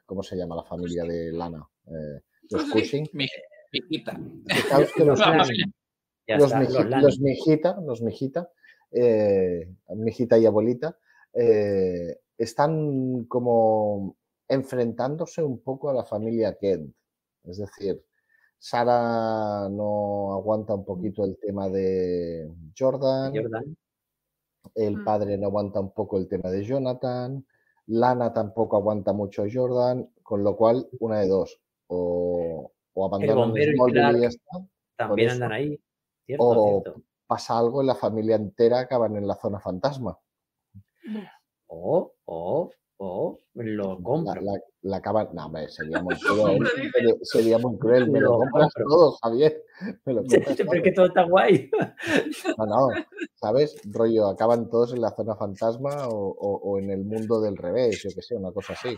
[0.07, 1.67] ¿cómo se llama la familia de Lana?
[1.87, 3.09] Eh, los Cushing.
[3.13, 3.27] Mi,
[3.73, 4.19] mijita.
[4.97, 8.51] Que los, Los está, miji- los mijita, los mijita,
[8.91, 10.99] eh, mijita y abuelita,
[11.33, 14.17] eh, están como
[14.49, 16.95] enfrentándose un poco a la familia Kent.
[17.45, 18.03] Es decir,
[18.59, 23.77] Sara no aguanta un poquito el tema de Jordan, Jordan.
[24.75, 25.05] el Mm.
[25.05, 27.47] padre no aguanta un poco el tema de Jonathan,
[27.87, 33.37] Lana tampoco aguanta mucho a Jordan, con lo cual una de dos, o, o abandonan
[33.49, 34.59] bombero y Smallville y ya está,
[34.97, 35.35] También eso.
[35.37, 35.81] andan ahí.
[36.27, 37.03] Cierto, o cierto.
[37.27, 40.19] pasa algo y la familia entera acaban en la zona fantasma.
[41.69, 44.41] O, o, o lo compro.
[44.43, 45.01] la- la.
[45.33, 46.59] No, hombre, sería muy cruel.
[47.23, 47.77] sería- muy.
[47.81, 48.85] Me lo Lo compras compro.
[48.89, 49.65] todo, Javier.
[50.05, 51.71] Me lo compras Pero es que todo está guay.
[52.59, 52.89] No, no.
[53.35, 53.81] ¿Sabes?
[53.91, 58.03] Rollo, acaban todos en la zona fantasma o, o- o en el mundo del revés,
[58.03, 58.97] yo que sé, una cosa así.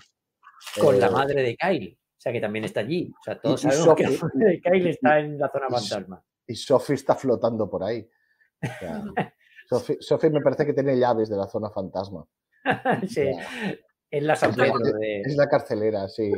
[0.81, 1.97] Con la Eh, madre de Kyle.
[1.97, 3.11] O sea, que también está allí.
[3.19, 5.73] O sea, todos y sabemos que la madre de Kyle está en la zona y-
[5.75, 6.25] fantasma.
[6.47, 8.07] Y Sophie está flotando por ahí.
[8.63, 9.03] O sea,
[9.69, 12.27] Sophie, Sophie me parece que tiene llaves de la zona fantasma.
[13.09, 13.23] Sí,
[14.11, 15.21] es la San es la- Pedro de...
[15.23, 16.33] Es la carcelera, sí.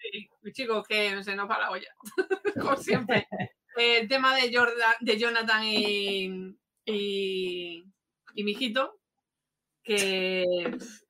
[0.00, 1.88] Sí, chicos, que se nos va la olla.
[2.60, 3.26] Como siempre.
[3.76, 7.84] El tema de, Jordan, de Jonathan y, y,
[8.34, 8.98] y Mijito,
[9.82, 10.44] que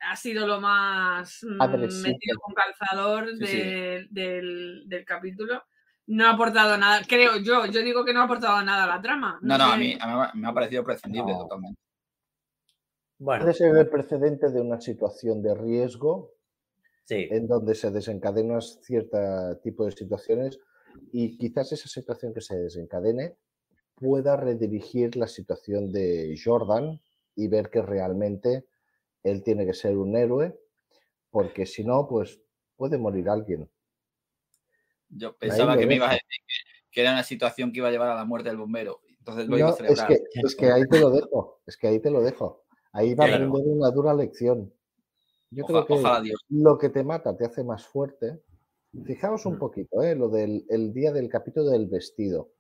[0.01, 3.57] ha sido lo más mm, metido con calzador Sí, sí.
[3.59, 5.65] de- Del, del capítulo.
[6.07, 7.67] No ha aportado nada, creo yo.
[7.67, 9.39] Yo digo que no ha aportado nada a la trama.
[9.43, 11.41] No, no, a mí, a mí me ha parecido prescindible No.
[11.41, 11.81] totalmente.
[13.19, 16.35] Bueno, Puede ser el precedente de una situación de riesgo
[17.05, 17.27] sí.
[17.31, 19.19] en donde se desencadena cierto
[19.63, 20.61] tipo de situaciones
[21.13, 23.37] y quizás esa situación que se desencadene
[23.97, 27.01] pueda redirigir la situación de Jordan
[27.35, 28.67] y ver que realmente
[29.25, 30.57] él tiene que ser un héroe,
[31.31, 32.41] porque si no, pues
[32.77, 33.69] puede morir alguien.
[35.09, 36.29] Yo pensaba que me ibas a decir
[36.91, 39.01] que, era una situación que iba a llevar a la muerte del bombero.
[39.19, 40.09] Entonces lo iba a es, celebrar.
[40.09, 42.65] que, es que ahí te lo dejo, es que ahí te lo dejo.
[42.93, 43.47] Ahí va a Claro.
[43.49, 44.73] aprender una dura lección.
[45.51, 48.41] Yo creo que ojalá lo que te mata te hace más fuerte.
[49.05, 49.59] Fijaos un Mm.
[49.59, 50.15] poquito, ¿eh?
[50.15, 52.51] lo del el día del capítulo del vestido.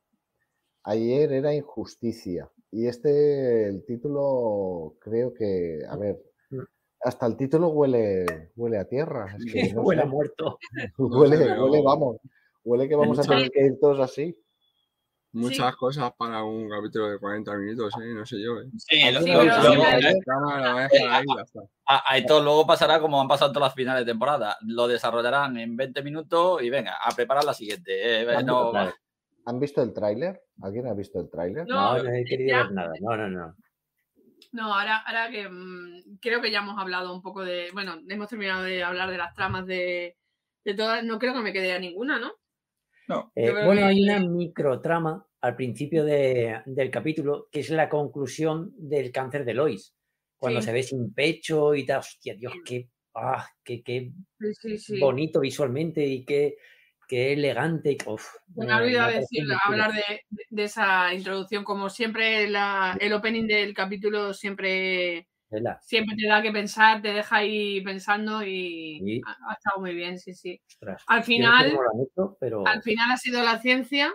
[0.84, 6.60] Ayer era injusticia y este, el título, creo que, a ver, Mm.
[7.02, 9.34] hasta el título huele, huele a tierra.
[9.38, 10.58] Es que no Huele a muerto.
[10.98, 12.18] huele, huele, vamos,
[12.64, 14.34] huele que vamos a tener que ir todos así.
[15.40, 18.14] Muchas cosas para un capítulo de 40 minutos, ¿eh?
[18.14, 18.66] No sé yo, ¿eh?
[18.76, 19.84] Sí, lo- Sí, lo- pero luego-
[20.24, 20.86] trama
[21.86, 24.56] a a- esto luego pasará como han pasado todas las finales de temporada.
[24.62, 28.20] Lo desarrollarán en 20 minutos y venga, a preparar la siguiente.
[28.22, 28.92] Eh, Vamos, no- Claro.
[29.46, 30.42] ¿Han visto el tráiler?
[30.60, 31.66] ¿Alguien ha visto el tráiler?
[31.66, 32.92] No, No, no he querido ya- ver nada.
[33.00, 33.56] No, no, no.
[34.52, 37.70] No, ahora, ahora que mm, creo que ya hemos hablado un poco de.
[37.72, 40.16] Bueno, hemos terminado de hablar de las tramas de,
[40.64, 41.02] de todas.
[41.04, 42.32] No creo que me quede a ninguna, ¿no?
[43.08, 43.32] no.
[43.34, 48.72] Eh, bueno, que- hay una microtrama al principio de- del capítulo que es la conclusión
[48.76, 49.94] del cáncer de Lois.
[50.36, 50.66] Cuando Sí.
[50.66, 51.98] se ve sin pecho y tal.
[52.00, 54.12] Hostia, Dios, qué, ah, qué, qué
[54.60, 55.00] Sí, sí.
[55.00, 56.56] bonito visualmente y qué,
[57.08, 57.96] qué elegante.
[58.06, 58.24] Uf,
[58.54, 60.20] Me me- olvidado decir, hablar de,
[60.50, 61.64] de- esa introducción.
[61.64, 65.26] Como siempre, la- el opening del capítulo siempre,
[65.80, 69.20] siempre te da que pensar, te deja ahí pensando y Sí.
[69.26, 70.60] ha, ha estado muy bien, sí, sí.
[70.68, 71.02] ostras.
[71.06, 71.66] Al no final,
[72.04, 74.12] hecho, pero al final ha sido la ciencia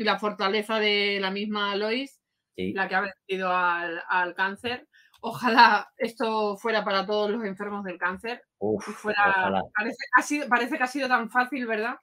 [0.00, 2.20] y la fortaleza de la misma Lois
[2.56, 2.72] sí.
[2.72, 4.88] la que ha vencido al, al cáncer.
[5.20, 8.42] Ojalá esto fuera para todos los enfermos del cáncer.
[8.58, 11.96] Uf, fuera, parece, ha sido, parece que ha sido tan fácil, ¿verdad?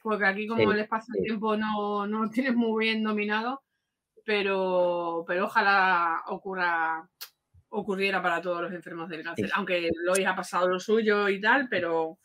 [0.00, 3.64] Porque aquí como Sí, el espacio-tiempo no, no lo tienes muy bien dominado,
[4.24, 7.08] pero, pero ojalá ocurra
[7.70, 9.50] ocurriera para todos los enfermos del cáncer.
[9.54, 12.18] Aunque Lois ha pasado lo suyo y tal, pero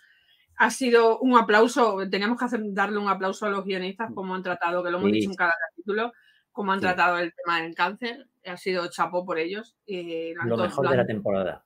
[0.60, 1.98] ha sido un aplauso.
[2.10, 5.10] Teníamos que hacer, darle un aplauso a los guionistas, como han tratado, que lo hemos
[5.10, 5.16] Sí.
[5.18, 6.12] dicho en cada capítulo,
[6.52, 6.84] como han Sí.
[6.86, 8.28] tratado el tema del cáncer.
[8.46, 9.76] Ha sido chapó por ellos.
[9.86, 11.66] y lo mejor de la temporada.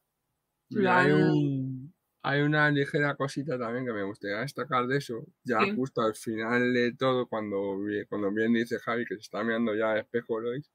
[0.76, 5.60] hay han- un, hay una ligera cosita también que me gustaría destacar de eso, ya
[5.62, 5.76] Sí.
[5.76, 7.78] justo al final de todo, cuando,
[8.10, 10.72] cuando bien dice Javi que se está mirando ya al espejo Lois,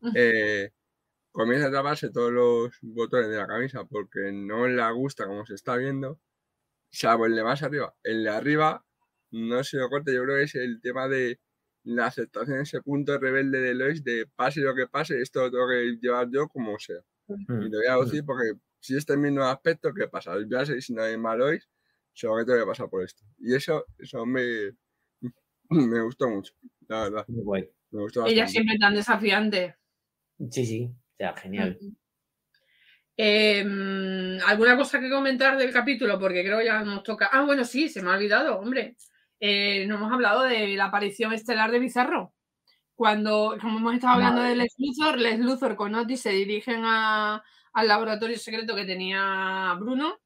[0.00, 0.10] Mm.
[0.14, 0.72] eh,
[1.32, 5.54] comienza a taparse todos los botones de la camisa porque no le gusta como se
[5.54, 6.18] está viendo,
[6.90, 7.94] salvo el de más arriba.
[8.02, 8.84] El de arriba,
[9.30, 11.40] no se lo corte, yo creo que es el tema de
[11.84, 15.68] la aceptación, ese punto rebelde de Lois, de pase lo que pase, esto lo tengo
[15.68, 17.00] que llevar yo como sea.
[17.28, 17.62] Mm.
[17.62, 20.34] Y te voy a decir porque si este es mi nuevo aspecto, ¿qué pasa?
[20.48, 21.68] Ya sé si no hay malois,
[22.12, 23.24] solo que tengo que pasar por esto.
[23.38, 24.72] Y eso, eso me,
[25.70, 26.54] me gustó mucho,
[26.88, 27.24] la verdad.
[27.28, 27.70] Muy guay.
[27.90, 29.76] Me gustó Ella siempre tan desafiante.
[30.50, 31.78] Sí, sí, o sea, genial.
[31.80, 31.96] Mm.
[33.20, 36.18] Em, ¿Alguna cosa que comentar del capítulo?
[36.20, 37.28] Porque creo ya nos toca.
[37.32, 38.96] Ah, bueno, sí, se me ha olvidado, hombre.
[39.40, 42.32] Eh, no hemos hablado de la aparición estelar de Bizarro.
[42.94, 46.82] Cuando, como hemos estado hablando Madre de Les Luthor, Les Luthor con Otis se dirigen
[46.84, 47.42] a-
[47.72, 50.18] al laboratorio secreto que tenía Bruno.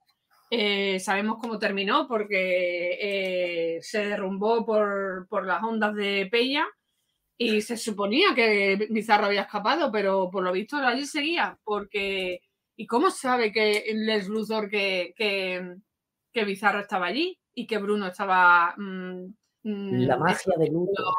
[0.50, 6.66] Eh, sabemos cómo terminó porque eh, se derrumbó por, por las ondas de Pella
[7.38, 11.58] y se suponía que Bizarro había escapado, pero por lo visto allí seguía.
[11.64, 12.40] Porque,
[12.82, 15.76] ¿y cómo sabe que Les Luthor que, que,
[16.32, 18.74] que Bizarro estaba allí y que Bruno estaba.
[18.76, 19.26] mm,
[19.62, 21.14] mm, La magia de Luthor.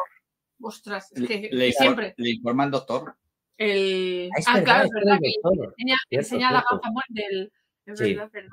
[0.62, 2.14] Ostras, es que Le, siempre.
[2.18, 3.16] le informa el doctor.
[3.58, 4.30] El...
[4.36, 6.76] Ah, es ah, verdad, claro, es verdad que enseña, Cierto, enseña la cierto.
[6.76, 7.52] gafa muerte del.
[7.86, 8.14] Es Sí.
[8.14, 8.50] verdad, verdad.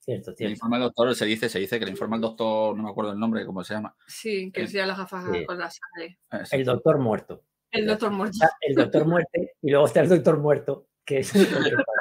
[0.00, 0.52] Cierto, Le cierto.
[0.52, 3.12] informa el doctor, se dice, se dice que le informa el doctor, no me acuerdo
[3.12, 3.94] el nombre, cómo se llama.
[4.06, 5.44] Sí, que enseña las gafas Sí.
[5.46, 6.18] con la sangre.
[6.44, 6.56] Sí.
[6.56, 7.44] El doctor muerto.
[7.70, 8.38] El doctor muerto.
[8.60, 11.84] El doctor muerte y luego está el doctor muerto, que es el doctor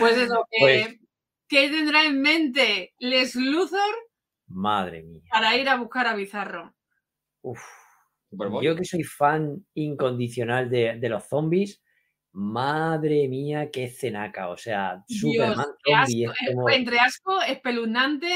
[0.00, 0.98] Pues eso, que, Pues-
[1.48, 3.94] ¿qué tendrá en mente Les Luthor
[4.48, 5.22] Madre mía.
[5.30, 6.74] para ir a buscar a Bizarro?
[7.42, 7.60] Uf.
[8.62, 11.82] Yo que soy fan incondicional de, de los zombies,
[12.32, 14.50] madre mía, qué cenaca.
[14.50, 16.70] O sea, Dios, Superman qué zombie asco, es eh, como.
[16.70, 18.32] Entre asco, espeluznante,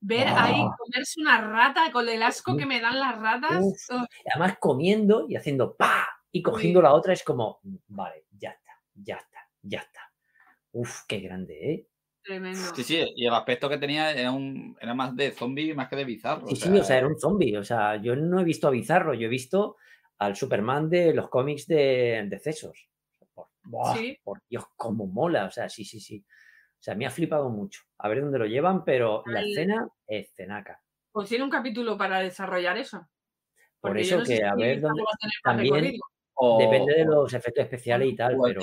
[0.00, 0.74] ver ahí Ah.
[0.76, 3.60] comerse una rata con el asco que me dan las ratas.
[3.62, 3.78] Uf.
[3.92, 8.72] Oh, Además, comiendo y haciendo pa y cogiendo la otra es como, vale, ya está,
[8.94, 10.09] ya está, ya está.
[10.72, 11.86] Uf, qué grande, ¿eh?
[12.22, 12.74] tremendo.
[12.74, 15.96] Sí, sí, y el aspecto que tenía era, un, era más de zombie más que
[15.96, 16.46] de bizarro.
[16.46, 17.56] Sí, sí, o sea, era un zombie.
[17.56, 19.76] O sea, yo no he visto a Bizarro, yo he visto
[20.18, 22.88] al Superman de los cómics de, de Cesos.
[23.34, 23.96] Por, ¡buah!
[23.96, 24.18] Sí.
[24.22, 25.46] por Dios, cómo mola.
[25.46, 26.24] O sea, sí, sí, sí.
[26.28, 27.82] O sea, me ha flipado mucho.
[27.98, 30.80] A ver dónde lo llevan, pero la escena es cenaca.
[31.12, 33.06] Pues tiene un capítulo para desarrollar eso.
[33.80, 35.02] Por eso no que a ver dónde.
[35.42, 36.02] también recorrido.
[36.42, 38.62] O- Depende de los efectos especiales y tal, pero.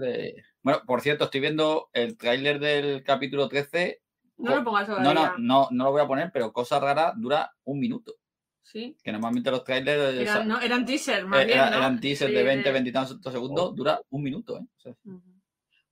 [0.00, 4.00] de- Bueno, por cierto, estoy viendo el tráiler del capítulo 13.
[4.38, 7.52] No lo pongas No, no, no, no lo voy a poner, pero cosa rara dura
[7.64, 8.16] un minuto.
[8.60, 8.96] Sí.
[9.04, 12.42] Que normalmente los trailers Eran, no, eran teaser, más eh, bien, eran teasers Sí, de
[12.42, 14.56] 20, de- 20 y tantos segundos, dura un minuto.
[14.58, 14.62] ¿eh?
[14.76, 15.22] O sea, Ujú.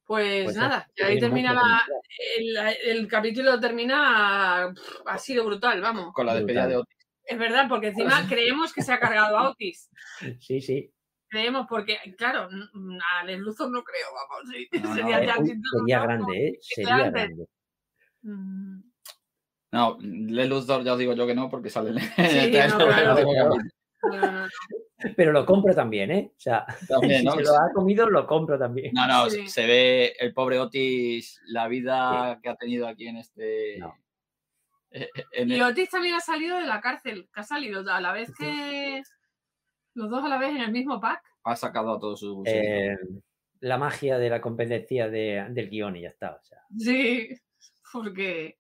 [0.05, 1.83] Pues, Pues nada, es- ahí termina la,
[2.39, 2.57] el,
[2.99, 6.13] el capítulo termina pff, ha sido brutal, vamos.
[6.13, 6.77] con la despedida de.
[6.79, 6.97] Otis.
[7.25, 9.89] Es verdad, porque encima creemos que se ha cargado a Otis.
[10.41, 10.91] Sí, sí.
[11.31, 14.51] Creemos, porque, claro, n- a Les Luthor no creo, vamos.
[14.53, 14.69] Sí.
[14.73, 15.35] No, no, Sería eh, duda,
[15.79, 16.03] sería ¿no?
[16.03, 16.59] grande, ¿eh?
[16.61, 17.47] Sería grande.
[18.23, 18.81] Mm,
[19.73, 22.07] No, Les Luthor ya os digo yo que no, porque sale Sí,
[22.69, 23.55] no, claro.
[25.17, 26.33] Pero lo compro también, ¿eh?
[26.37, 27.33] O sea, También, si ¿no?
[27.35, 28.93] se lo ha comido, lo compro también.
[28.93, 29.47] No, no, Sí.
[29.49, 33.79] se ve el pobre Otis, la vida que ha tenido aquí en este.
[33.79, 33.95] No.
[34.91, 35.09] eh,
[35.47, 39.03] Y Otis también ha salido de la cárcel, que ha salido a la vez que.
[39.95, 41.23] Los dos a la vez en el mismo pack.
[41.45, 42.47] ha sacado a todos sus.
[42.47, 42.97] Eh,
[43.61, 46.37] la magia de la competencia de- del guion y ya está.
[46.41, 47.29] O sea, Sí,
[47.93, 48.59] porque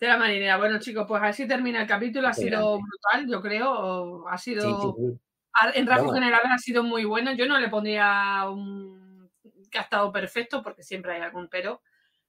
[0.00, 0.56] de la marinera.
[0.58, 2.28] Bueno, chicos, pues así termina el capítulo.
[2.28, 4.28] Ha sido brutal, yo creo.
[4.28, 4.62] Ha sido,
[4.96, 5.20] sí, sí.
[5.54, 7.32] a- en rasgos generales, ha sido muy bueno.
[7.32, 9.30] Yo no le pondría un
[9.70, 11.80] que ha estado perfecto, porque siempre hay algún pero,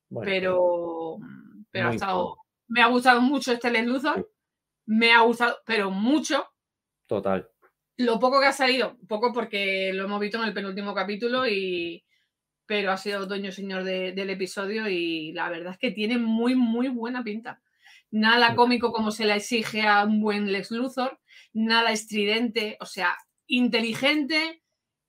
[0.10, 1.18] Bueno, pero,
[1.72, 2.38] pero ha estado.
[2.68, 4.32] Me ha gustado mucho este Les Luthor.
[4.86, 6.46] Me ha gustado, pero mucho.
[7.08, 7.50] Total.
[7.98, 12.04] Lo poco que ha salido, poco porque lo hemos visto en el penúltimo capítulo y
[12.66, 16.56] pero ha sido dueño señor de- del episodio y la verdad es que tiene muy
[16.56, 17.62] muy buena pinta.
[18.10, 21.20] Nada cómico como se le exige a un buen Lex Luthor,
[21.52, 23.16] nada estridente, o sea,
[23.48, 24.64] inteligente,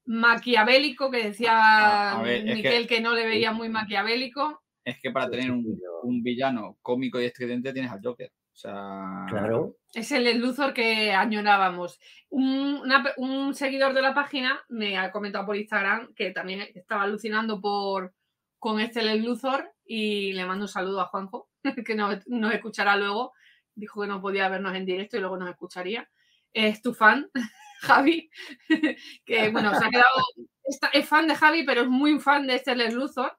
[0.06, 4.62] maquiavélico, que decía A- a ver, es que- Miquel que, no le veía muy maquiavélico.
[4.84, 8.30] Es que para tener un, un villano cómico y estridente tienes al Joker.
[8.54, 9.26] O sea.
[9.28, 9.76] Claro.
[9.92, 11.98] Es el Luthor que añorábamos.
[12.30, 16.64] Un, una pe- un seguidor de la página me ha comentado por Instagram que también
[16.74, 18.14] estaba alucinando por
[18.60, 21.50] con este Lex Luthor y le mando un saludo a Juanjo,
[21.86, 23.32] que nos, nos escuchará luego.
[23.74, 26.08] Dijo que no podía vernos en directo y luego nos escucharía.
[26.52, 27.28] Es tu fan,
[27.82, 28.30] Javi,
[29.26, 30.22] que bueno, se ha quedado.
[30.62, 33.36] está- es fan de Javi, pero es muy fan de este Lex Luthor.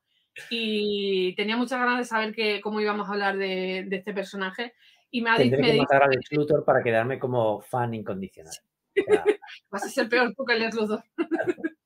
[0.50, 4.74] y tenía muchas ganas de saber que, cómo íbamos a hablar de, de este personaje.
[5.16, 8.54] Y me ha Tendré me que matar al Lex Luthor para quedarme como fan incondicional.
[8.98, 9.24] O sea,
[9.70, 11.04] Vas a ser peor tú que el Lex Luthor.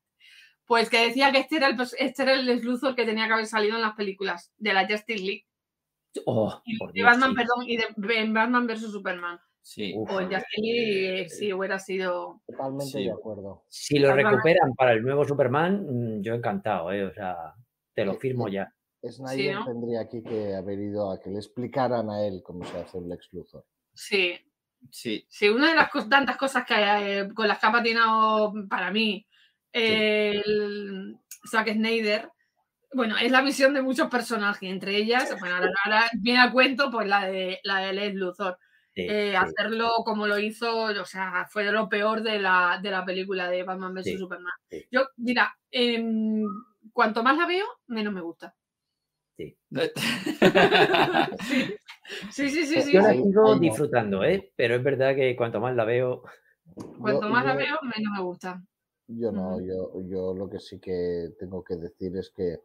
[0.66, 3.34] pues que decía que este era, el, este era el Lex Luthor que tenía que
[3.34, 5.46] haber salido en las películas de la Justice League.
[6.26, 7.36] oh, Y de Dios, Batman, sí.
[7.36, 7.86] perdón, y de
[8.32, 9.40] Batman vs Superman.
[9.62, 9.94] Sí.
[9.96, 10.10] Uf.
[10.12, 12.42] O en Justice League, eh, si hubiera sido.
[12.48, 13.04] Totalmente Sí.
[13.06, 13.64] de acuerdo.
[13.68, 15.86] Si lo Batman- recuperan para el nuevo Superman,
[16.18, 17.04] mm, yo encantado, ¿eh?
[17.06, 17.54] O sea,
[17.94, 18.74] te lo firmo ya.
[19.04, 19.66] Snyder ¿no?
[19.66, 23.10] tendría aquí que haber ido a que le explicaran a él cómo se hace un
[23.10, 23.66] Lex Luthor.
[23.94, 24.38] Sí,
[24.92, 25.26] Sí.
[25.28, 29.28] Sí, una de las tantas cosas que eh, con las que ha patinado para mí
[29.74, 31.18] el
[31.50, 32.30] Zack Snyder,
[32.94, 36.90] bueno, es la visión de muchos personajes, entre ellas, bueno, ahora, ahora viene a cuento,
[36.90, 38.58] pues la de la de Lex Luthor.
[38.96, 39.36] Sí, Eh, sí.
[39.36, 43.50] Hacerlo como lo hizo, o sea, fue de lo peor de la, de la película
[43.50, 44.54] de Batman vs Sí, Superman.
[44.70, 44.86] sí.
[44.92, 46.44] Yo, mira, em,
[46.92, 48.56] cuanto más la veo, menos me gusta.
[52.32, 52.92] Sí, sí, sí, sí.
[52.94, 54.52] Yo la sigo disfrutando, ¿eh?
[54.56, 56.24] Pero es verdad que cuanto más la veo,
[57.00, 58.64] Cuanto Yo- más la veo, menos me gusta.
[59.08, 62.58] Yo no, yo, yo lo que sí que tengo que decir es que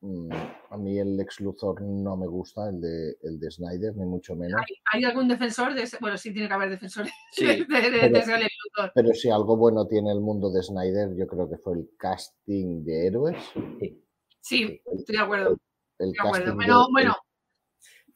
[0.00, 0.30] mm,
[0.70, 4.34] a mí el Lex Luthor no me gusta, el de, el de Snyder, ni mucho
[4.36, 4.60] menos.
[4.60, 5.98] ¿Hay, hay algún defensor de ese?
[6.00, 7.46] Bueno, sí tiene que haber defensores Sí.
[7.46, 8.92] de, de, Pero- de ese Lex Luthor.
[8.94, 12.84] Pero si algo bueno tiene el mundo de Snyder, yo creo que fue el casting
[12.84, 13.36] de héroes.
[14.40, 15.56] Sí, estoy de acuerdo.
[15.98, 16.44] El De acuerdo.
[16.44, 17.16] casting Pero de- bueno,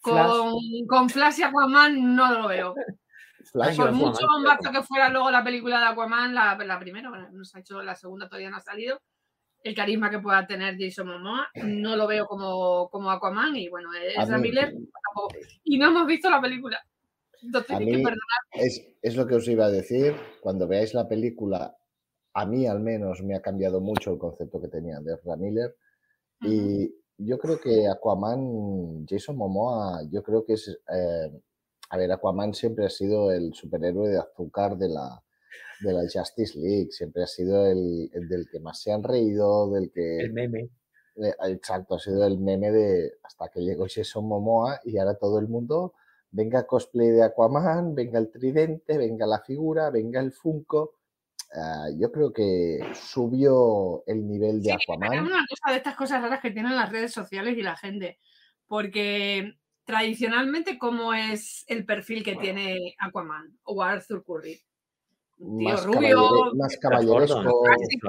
[0.00, 2.74] con, con Flash y Aquaman no lo veo.
[3.52, 7.08] Flash, Por Aquaman, mucho bombazo que fuera luego la película de Aquaman, la, la primera,
[7.08, 9.00] bueno, no se ha hecho, la segunda todavía no ha salido.
[9.64, 13.56] El carisma que pueda tener Jason Momoa, no lo veo como, como Aquaman.
[13.56, 13.88] Y bueno,
[14.38, 15.34] mí- Miller tampoco.
[15.64, 16.80] Y no hemos visto la película.
[17.42, 18.02] Entonces, A hay que
[18.52, 20.14] es, es lo que os iba a decir.
[20.40, 21.76] Cuando veáis la película,
[22.34, 25.74] a mí al menos me ha cambiado mucho el concepto que tenía de Ezra Miller.
[27.18, 30.68] Yo creo que Aquaman, Jason Momoa, yo creo que es...
[30.68, 31.42] eh,
[31.90, 35.22] a ver, Aquaman siempre ha sido el superhéroe de azúcar de la,
[35.80, 39.70] de la Justice League, siempre ha sido el, el del que más se han reído,
[39.70, 40.18] del que...
[40.18, 40.70] el meme.
[41.16, 45.38] Eh, Exacto, ha sido el meme de hasta que llegó Jason Momoa y ahora todo
[45.38, 45.94] el mundo,
[46.30, 50.97] venga cosplay de Aquaman, venga el tridente, venga la figura, venga el Funko.
[51.54, 55.26] Ah, yo creo que subió el nivel de Sí, pero es Aquaman.
[55.26, 58.18] una cosa de estas cosas raras que tienen las redes sociales y la gente.
[58.66, 64.60] Porque tradicionalmente, ¿cómo es el perfil que tiene Aquaman o Arthur Curry?
[65.38, 67.42] Un tío Más, rubio, caballere- más caballeresco.
[67.42, 68.08] caucásico,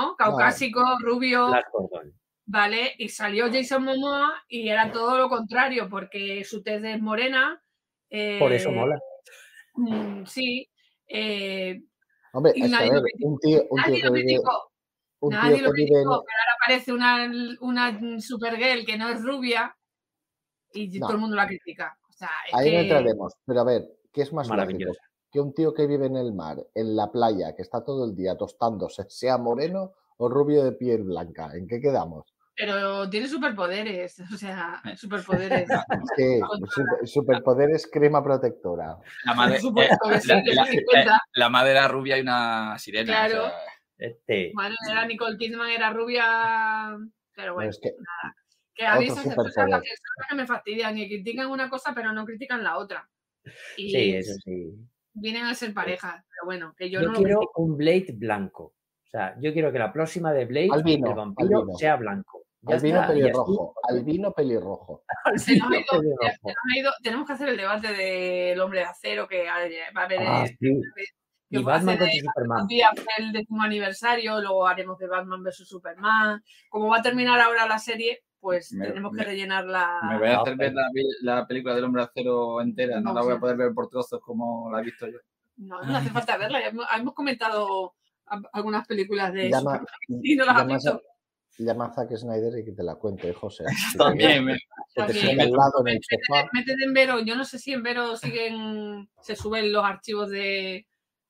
[0.00, 0.16] ¿no?
[0.16, 2.12] Caucásico, rubio, Flash Gordon.
[2.46, 2.92] ¿vale?
[2.98, 7.62] Y salió Jason Momoa y era todo lo contrario, porque su tez es morena.
[8.38, 8.98] Por eso eh, mola.
[9.76, 10.68] mm, Sí.
[11.08, 11.80] eh,
[12.34, 13.28] Hombre, y es que a nadie ver, lo criticó.
[13.28, 14.70] un tío, un tío nadie que lo vive, criticó.
[15.20, 18.98] un Nadie tío lo que vive en- criticó, pero ahora aparece una, una Supergirl que
[18.98, 19.76] no es rubia
[20.72, 21.06] y No.
[21.06, 21.96] todo el mundo la critica.
[22.08, 24.92] O sea, es Ahí no que- entraremos, pero a ver, ¿qué es más lógico?
[25.30, 28.14] Que un tío que vive en el mar, en la playa, que está todo el
[28.14, 31.50] día tostándose, sea moreno o rubio de piel blanca.
[31.56, 32.33] ¿En qué quedamos?
[32.56, 35.68] Pero tiene superpoderes, o sea, superpoderes.
[35.90, 36.40] Es que
[36.70, 38.96] super- superpoderes crema protectora.
[39.24, 40.64] La, que eh, sí, la-
[41.02, 43.02] eh, la madera rubia y una sirena.
[43.02, 43.42] o Claro.
[43.46, 43.52] sea,
[43.98, 46.96] Este, Bueno, era Nicole Kidman, era rubia,
[47.34, 47.90] pero No, bueno, es que
[48.76, 49.82] que a mí esas cosas las
[50.28, 53.08] que me fastidian y critican una cosa pero no critican la otra.
[53.76, 54.72] Y sí, eso sí.
[55.12, 58.64] vienen a ser parejas, pero bueno, que yo, Yo, no lo quiero un Blade blanco.
[59.04, 61.78] O sea, yo quiero que la próxima de Blade, Albino, el vampiro, albino.
[61.78, 62.43] sea blanco.
[62.72, 65.04] Albino está, pelirrojo, albino pelirrojo.
[65.36, 66.36] Se nos ha albino ido- pelirrojo.
[66.42, 70.00] se nos ha ido- tenemos que hacer el debate del hombre de acero que va
[70.02, 70.80] a haber Ah, eh, sí.
[71.50, 72.62] que Y Batman contra Superman.
[72.62, 76.42] un día fue el décimo aniversario, luego haremos de Batman vs Superman.
[76.68, 80.00] Como va a terminar ahora la serie, pues Me- tenemos que me- rellenar la.
[80.08, 80.88] Me voy a Ah, hacer ver la,
[81.22, 83.88] la película del hombre de acero entera, no, No, la voy a poder ver por
[83.88, 85.18] trozos como la he visto yo.
[85.58, 86.60] No, no hace falta verla.
[86.66, 87.94] hemos, hemos comentado
[88.26, 89.86] a- algunas películas de Llama, Superman
[90.24, 91.02] y no las has llama, a, visto.
[91.62, 93.64] Llama a Zack Snyder y que te la cuente, José.
[93.98, 94.58] También, me-
[94.94, 95.36] También.
[96.52, 97.20] Métete en Vero.
[97.20, 100.86] Yo no sé si en Vero siguen, se suben los archivos de,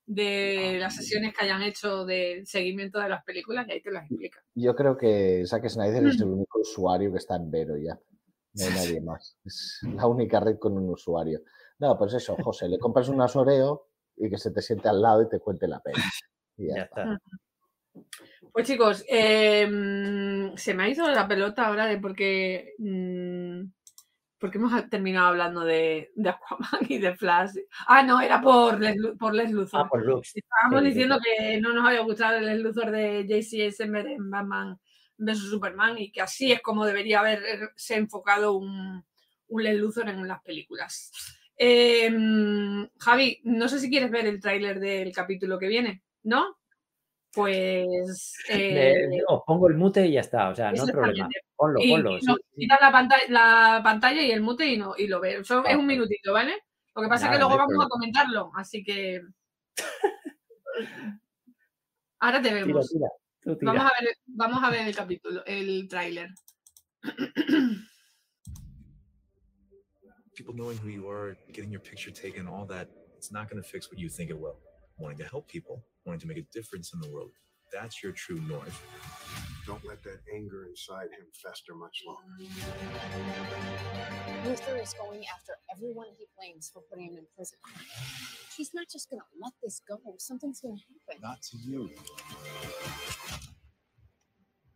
[0.07, 4.05] de las sesiones que hayan hecho de seguimiento de las películas y ahí te las
[4.05, 4.43] explican.
[4.55, 6.23] Yo creo que Zack Snyder es Mm.
[6.23, 7.99] el único usuario que está en Vero ya.
[8.55, 9.37] No hay nadie más.
[9.45, 11.41] Es la única red con un usuario.
[11.81, 15.23] No, pues eso, José, le compras un Oreo y que se te siente al lado
[15.23, 15.99] y te cuente la pena.
[16.57, 17.03] Y ya Ya está.
[17.03, 17.21] está.
[18.55, 23.63] Pues chicos, eh, mm, se me ha ido la pelota ahora de por qué, mm,
[24.39, 27.57] porque hemos terminado hablando de, de Aquaman y de Flash.
[27.89, 29.81] Ah, no, era por Les, por Les Luthor.
[29.81, 30.37] Ah, por Lux.
[30.37, 34.07] Estábamos sí, sí, diciendo que no nos había gustado el Les Luthor de JC Eisenberg
[34.07, 34.79] en Batman
[35.17, 39.05] vs Superman y que así es como debería haberse enfocado un,
[39.49, 41.11] un Lex Luthor en las películas.
[41.57, 46.57] Em, Javi, no sé si quieres ver el tráiler del capítulo que viene, ¿no?
[47.35, 48.33] Pues.
[48.51, 51.29] Eh, os pongo el mute y ya está, o sea, no hay problema.
[51.57, 52.19] Ponlo, ponlo.
[52.55, 55.41] quitas la, pantalla, la pantalla y el mute y, no, y lo veo.
[55.41, 56.53] es un minutito, ¿vale?
[56.95, 59.23] Lo que pasa es que luego vamos a comentarlo, así que.
[62.21, 62.91] Ahora te vemos.
[63.61, 66.31] Vamos, a ver, vamos a ver el capítulo, el tráiler.
[70.35, 73.69] People knowing who you are, getting your picture taken, all that, it's not going to
[73.69, 74.59] fix what you think it will.
[74.99, 77.31] Wanting to help people, wanting to make a difference in the world.
[77.73, 78.83] That's your true north.
[79.67, 82.23] Don't let that anger inside him fester much longer.
[84.45, 87.59] Luther is going after everyone he blames for putting him in prison.
[88.57, 89.99] He's not just going to let this go.
[90.19, 91.23] Something's going to happen.
[91.23, 91.91] Not to you.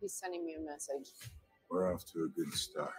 [0.01, 1.13] He's sending me a message.
[1.71, 2.91] We're off to a good start.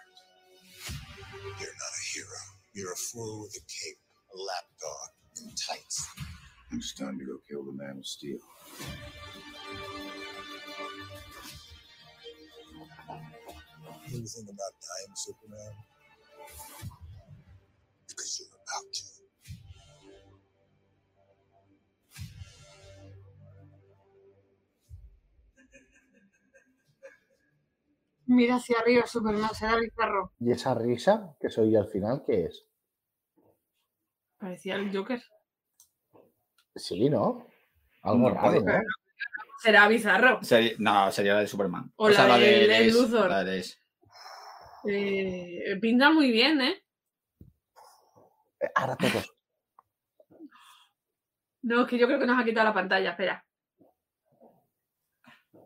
[0.87, 2.39] You're not a hero.
[2.73, 3.97] You're a fool with a cape,
[4.33, 5.09] a lapdog,
[5.41, 6.07] and tights.
[6.71, 8.37] It's time to go kill the man of steel.
[14.07, 15.73] Anything about dying, Superman?
[18.07, 19.03] Because you're about to.
[28.27, 30.33] Mira hacia arriba, Superman, será bizarro.
[30.39, 32.63] ¿Y esa risa que soy al final qué es?
[34.37, 35.19] Parecía el Joker.
[36.75, 37.47] Sí, ¿no?
[38.01, 38.81] Algo raro, ¿no?
[39.61, 40.39] Será bizarro.
[40.77, 41.91] no, sería la de Superman.
[41.97, 43.29] O, sea, la, de, de, Luthor.
[44.87, 46.81] eh, pinta muy bien, ¿eh?
[48.61, 48.71] ¿eh?
[48.73, 49.35] Ahora todos.
[51.61, 53.45] No, es que yo creo que nos ha quitado la pantalla, espera.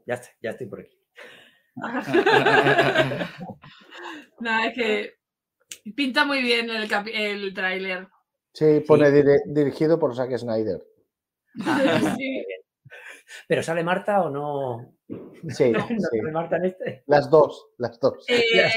[0.08, 0.98] Ya está, ya estoy por aquí.
[4.40, 5.18] Nada, es que
[5.96, 8.08] pinta muy bien el, el tráiler.
[8.54, 9.12] Sí, pone
[9.46, 10.82] dirigido por Zack Snyder.
[13.48, 14.96] ¿Pero sale Marta o no?
[15.50, 17.04] Sí, ¿Sale Marta en este?
[17.08, 18.26] Las dos, las dos.
[18.28, 18.72] Eh,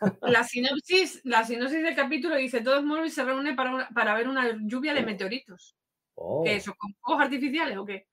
[0.22, 4.56] la, sinopsis, la sinopsis del capítulo dice: Todo Smallville se reúne para, para ver una
[4.60, 5.76] lluvia de meteoritos.
[6.14, 6.42] Oh.
[6.44, 6.74] ¿Qué eso?
[6.76, 8.06] ¿Con fuegos artificiales o qué?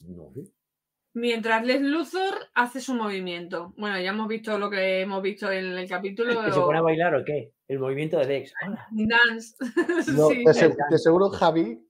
[0.00, 0.32] No
[1.14, 3.72] Mientras Les Luthor hace su movimiento.
[3.78, 6.42] Bueno, ya hemos visto lo que hemos visto en el capítulo.
[6.42, 7.54] ¿Que se pone a bailar o qué?
[7.68, 8.52] El movimiento de Dex.
[8.90, 9.56] Dance.
[10.12, 11.82] No, te, seguro, Javi,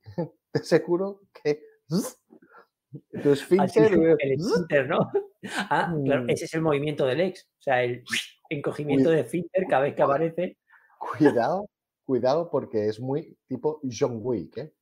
[0.59, 1.63] te seguro que
[3.23, 3.93] tu esfínter.
[3.93, 4.99] el esfínter, ¿no?
[5.71, 6.31] Ah, claro, mm.
[6.31, 7.45] ese es el movimiento del ex.
[7.45, 8.03] O sea, el
[8.51, 10.59] encogimiento de esfínter cada vez que aparece.
[10.99, 11.69] Cuidado,
[12.05, 14.73] cuidado, porque es muy tipo John Wick, ¿eh?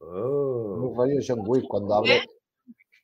[0.00, 0.76] Oh.
[0.80, 2.20] Muy rollo John Wick cuando abre.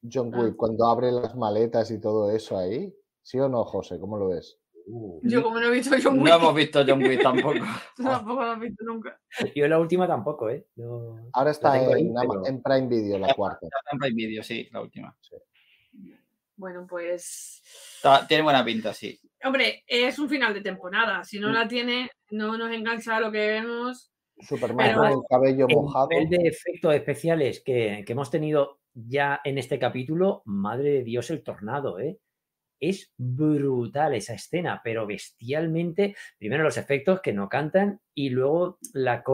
[0.03, 0.39] John ah.
[0.39, 2.95] Wick, cuando abre las maletas y todo eso ahí.
[3.23, 3.99] ¿Sí o no, José?
[3.99, 4.59] ¿Cómo lo ves?
[4.89, 5.21] Uh.
[5.25, 6.29] Yo como no he visto John Wick.
[6.29, 7.59] No hemos visto John Wick tampoco.
[7.97, 9.21] tampoco lo he visto nunca.
[9.55, 10.67] Yo la última tampoco, ¿eh?
[11.33, 13.67] Ahora está en, Prime Video, la cuarta.
[13.67, 15.17] Está en Prime Video, sí, la última.
[16.57, 17.63] Bueno, pues...
[18.29, 19.19] tiene buena pinta, sí.
[19.45, 21.25] Hombre, es un final de temporada.
[21.25, 24.13] Si no la tiene, no nos engancha lo que vemos.
[24.39, 26.09] Superman con el cabello mojado.
[26.11, 31.31] El de efectos especiales que, que hemos tenido ya en este capítulo, madre de Dios,
[31.31, 32.19] el tornado, ¿eh?
[32.81, 39.25] Es brutal esa escena, pero bestialmente, primero los efectos que no cantan y luego la,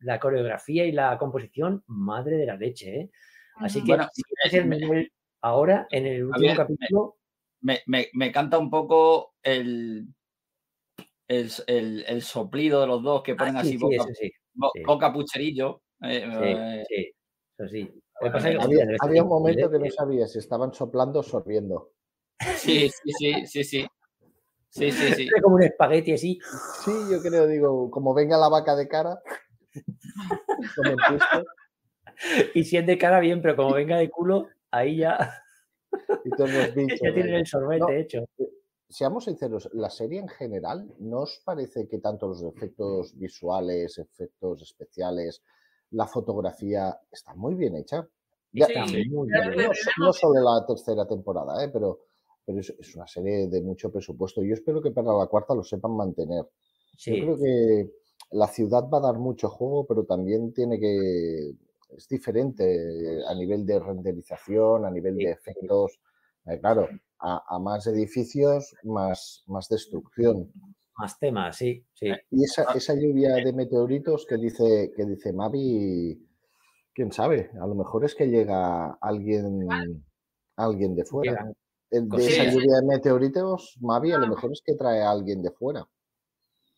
[0.00, 3.10] la coreografía y la composición, madre de la leche, ¿eh?
[3.56, 3.96] Así que
[5.40, 7.16] ahora, en el último capítulo...
[7.60, 7.80] Me,
[8.12, 10.06] me, canta un poco el,
[11.28, 11.50] el,
[12.06, 13.78] el, soplido de los dos que ponen ah, así
[14.84, 15.82] boca, pucherillo.
[16.02, 17.12] Eh, eh, sí,
[17.56, 18.02] eso sí.
[18.20, 21.92] Había, un momento que no sabía si estaban soplando o sorbiendo.
[22.56, 23.86] Sí, sí, sí, sí, sí.
[24.68, 25.28] Sí, sí, sí.
[25.40, 26.38] Como un espagueti así.
[26.84, 29.22] Sí, yo creo, digo, como venga la vaca de cara.
[32.54, 35.42] y si es de cara bien, pero como venga de culo, ahí ya.
[36.24, 38.24] Y todos los bichos, ya tienen el sorbete hecho.
[38.88, 44.62] Seamos sinceros, la serie en general, ¿no os parece que tanto los efectos visuales, efectos
[44.62, 45.42] especiales,
[45.90, 48.06] la fotografía está muy bien hecha.
[49.98, 51.70] No, solo la tercera temporada, ¿eh?
[51.72, 52.00] pero,
[52.44, 54.42] pero es, una serie de mucho presupuesto.
[54.42, 56.44] Yo espero que para la cuarta lo sepan mantener.
[56.98, 57.90] Yo creo que
[58.30, 61.54] la ciudad va a dar mucho juego, pero también tiene que.
[61.96, 66.00] Es diferente a nivel de renderización, a nivel de efectos.
[66.46, 66.88] Eh, claro,
[67.18, 70.52] a, más edificios, más, más destrucción.
[70.96, 72.08] Más temas, sí, sí.
[72.30, 76.20] Y esa, esa lluvia de meteoritos que dice, que dice Mavi,
[76.94, 79.66] quién sabe, a lo mejor es que llega alguien,
[80.56, 81.52] alguien de fuera.
[82.00, 85.50] De esa lluvia de meteoritos, Mavi, a lo mejor es que trae a alguien de
[85.50, 85.86] fuera.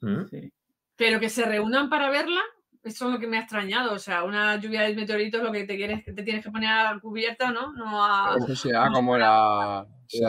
[0.01, 0.25] ¿Mm?
[0.31, 0.53] Sí.
[0.97, 2.41] Pero que se reúnan para verla,
[2.83, 3.93] eso es lo que me ha extrañado.
[3.95, 6.99] O sea, una lluvia de meteoritos, lo que te quieres, te tienes que poner a
[7.01, 7.73] cubierta, ¿no?
[7.73, 8.37] No a.
[8.39, 9.87] Eso será como la.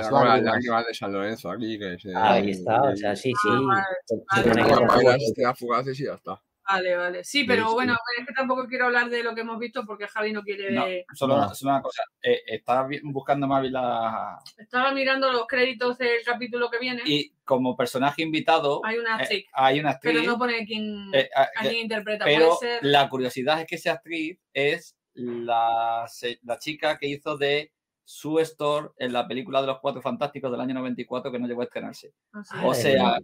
[0.09, 0.87] Como las lágrimas.
[0.87, 1.77] de San Lorenzo aquí.
[1.77, 3.49] Que se, Ahí está, o sea, sí, sí.
[3.49, 3.85] Ah,
[4.31, 6.41] Vale, se vale, fugaces y ya está.
[6.69, 7.23] Vale, vale.
[7.23, 10.33] Sí, pero bueno, es que tampoco quiero hablar de lo que hemos visto porque Javi
[10.33, 10.71] no quiere.
[10.71, 10.85] No,
[11.15, 11.45] solo, No.
[11.45, 12.03] una- solo una cosa.
[12.21, 14.37] Eh, estaba buscando Mavi la.
[14.57, 17.01] Estaba mirando los créditos del capítulo que viene.
[17.05, 20.13] Y como personaje invitado, Hay una eh, actriz, hay una actriz.
[20.13, 22.25] pero no pone quién, eh, a- a quién interpreta.
[22.25, 22.79] pero Puede ser.
[22.85, 26.05] la curiosidad es que esa actriz es la,
[26.43, 27.71] la chica que hizo de
[28.03, 31.61] Sue Store en la película de los Cuatro Fantásticos del año 94 que no llegó
[31.61, 32.13] a estrenarse.
[32.43, 32.57] sé.
[32.65, 33.17] O sea,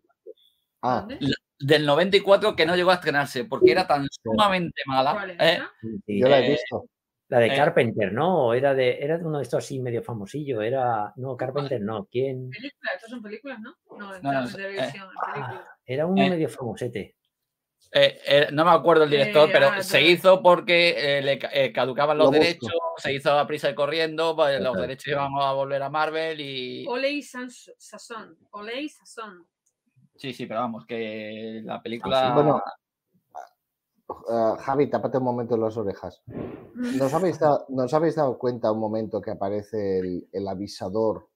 [0.86, 1.18] Ah, ¿Dónde?
[1.64, 5.14] Del 94 que no llegó a estrenarse porque era tan sumamente mala.
[5.14, 5.60] ¿Cuál es ¿eh?
[6.06, 6.85] Sí, yo la he eh, visto.
[7.30, 8.53] La de eh, Carpenter, ¿no?
[8.53, 10.61] Era de, era de uno de estos así medio famosillo.
[10.61, 11.14] Era.
[11.15, 12.06] No, Carpenter no.
[12.06, 12.49] ¿Quién?
[12.49, 13.76] Películas, estas son películas, ¿no?
[13.98, 15.61] No, No, no, en eh, televisión, películas.
[15.65, 17.15] Ah, era uno Eh, medio famosete.
[17.95, 21.38] Eh, eh, no me acuerdo el director, Eh, pero ah, se hizo porque eh, le
[21.38, 25.07] ca- eh, caducaban los Lo derechos, se hizo a prisa y corriendo, pues, los derechos
[25.07, 26.85] iban a volver a Marvel y...
[26.88, 28.35] Oley Sans- Sasson.
[28.52, 29.45] Oley Sasson.
[30.15, 32.34] Sí, sí, pero vamos, que la Ah, película...
[32.34, 32.61] Bueno,
[34.30, 36.22] Ah, Javi, tápate un momento las orejas.
[36.76, 41.30] ¿Nos habéis, dado, ¿Nos habéis dado cuenta un momento que aparece el, el avisador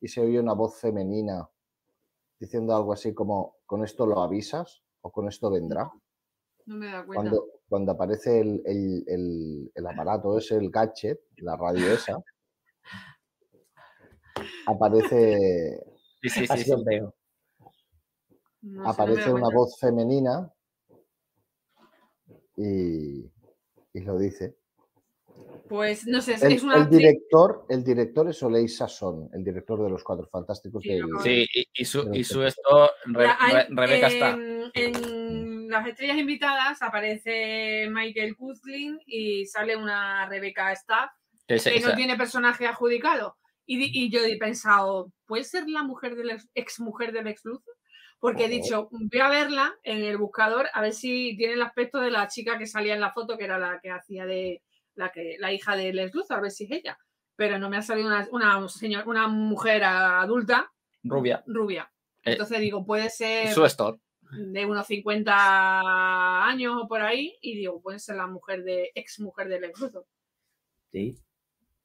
[0.00, 1.48] y se oye una voz femenina
[2.38, 4.82] diciendo algo así como, ¿con esto lo avisas?
[5.02, 5.90] ¿O con esto vendrá?
[6.66, 7.14] No me da cuenta.
[7.30, 12.18] Cuando, cuando aparece el, el- el- el aparato ese, el gadget, la radio esa,
[14.66, 15.80] aparece,
[16.20, 16.82] Sí, sí, sí, Así sí.
[16.84, 17.14] veo.
[18.64, 20.50] No aparece una voz femenina
[22.56, 23.30] y,
[23.92, 24.56] y lo dice.
[25.68, 29.44] Pues no sé, es, El, es una el director, el director es Oley Sasson, el
[29.44, 30.82] director de Los Cuatro Fantásticos.
[30.82, 34.30] Sí, acabo Sí, y, y su, y su esto, Re- Re- Rebeca está.
[34.30, 41.10] en, en las estrellas invitadas aparece Michael Kuzlin y sale una Rebeca Staff
[41.46, 43.36] que no tiene personaje adjudicado.
[43.66, 47.44] Y, y yo he pensado, ¿puede ser la mujer del ex, ex mujer del ex
[47.44, 47.74] Luthor?
[48.24, 52.00] Porque he dicho, voy a verla en el buscador a ver si tiene el aspecto
[52.00, 54.62] de la chica que salía en la foto, que era la que hacía de
[54.94, 56.96] la que la hija del ex Luthor, a ver si es ella.
[57.36, 60.72] Pero no me ha salido una, una, señor, una mujer adulta
[61.02, 61.44] Rubia.
[61.46, 61.92] rubia.
[62.22, 63.98] Eh, Entonces digo, puede ser Su store.
[64.30, 69.20] de unos 50 años o por ahí, y digo, puede ser la mujer de ex
[69.20, 70.06] mujer del ex Luthor.
[70.90, 71.14] Sí.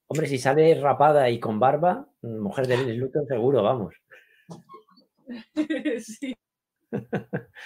[0.08, 3.94] Hombre, si sale rapada y con barba, mujer del Luthor seguro, vamos.
[6.04, 6.36] sí.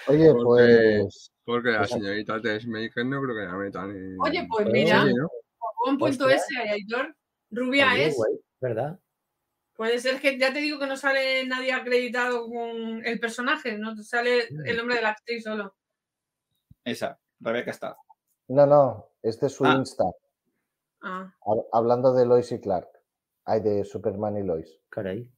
[0.06, 4.16] Oye, Porque- pues Porque la Pues- señorita Tessmaker no creo que la metan en.
[4.20, 5.28] Oye, pues mira, Sí, ¿no?
[5.84, 6.36] buen punto Hostia.
[6.36, 7.14] ese, Aitor.
[7.50, 8.16] Rubia Oye, es.
[8.16, 8.98] guay, ¿Verdad?
[9.76, 13.94] Puede ser que ya te digo que no sale nadie acreditado con el personaje, no
[14.02, 14.66] sale Mm.
[14.66, 15.74] el nombre de la actriz solo.
[16.84, 17.96] Esa, Rebeca está.
[18.48, 19.74] no, no, este es su Ah.
[19.74, 20.04] Insta,
[21.02, 22.88] Ah, hab- hablando de Lois y Clark.
[23.46, 24.80] Hay de Superman y Lois.
[24.88, 25.28] Caray.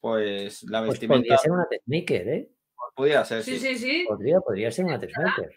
[0.00, 2.50] Pues la Pues vestimenta podría ser una testmaker, ¿eh?
[2.94, 3.74] pudiera ser, sí, sí.
[3.74, 4.04] sí, sí.
[4.08, 5.54] Podría, podría ser una testmaker.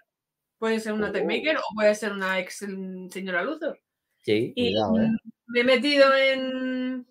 [0.58, 1.12] Puede ser una Oh.
[1.12, 3.80] Testmaker o puede ser una ex mm, señora Luthor.
[4.18, 4.52] Sí.
[4.56, 5.08] Y Cuidado, ¿eh?
[5.48, 7.06] me he metido en,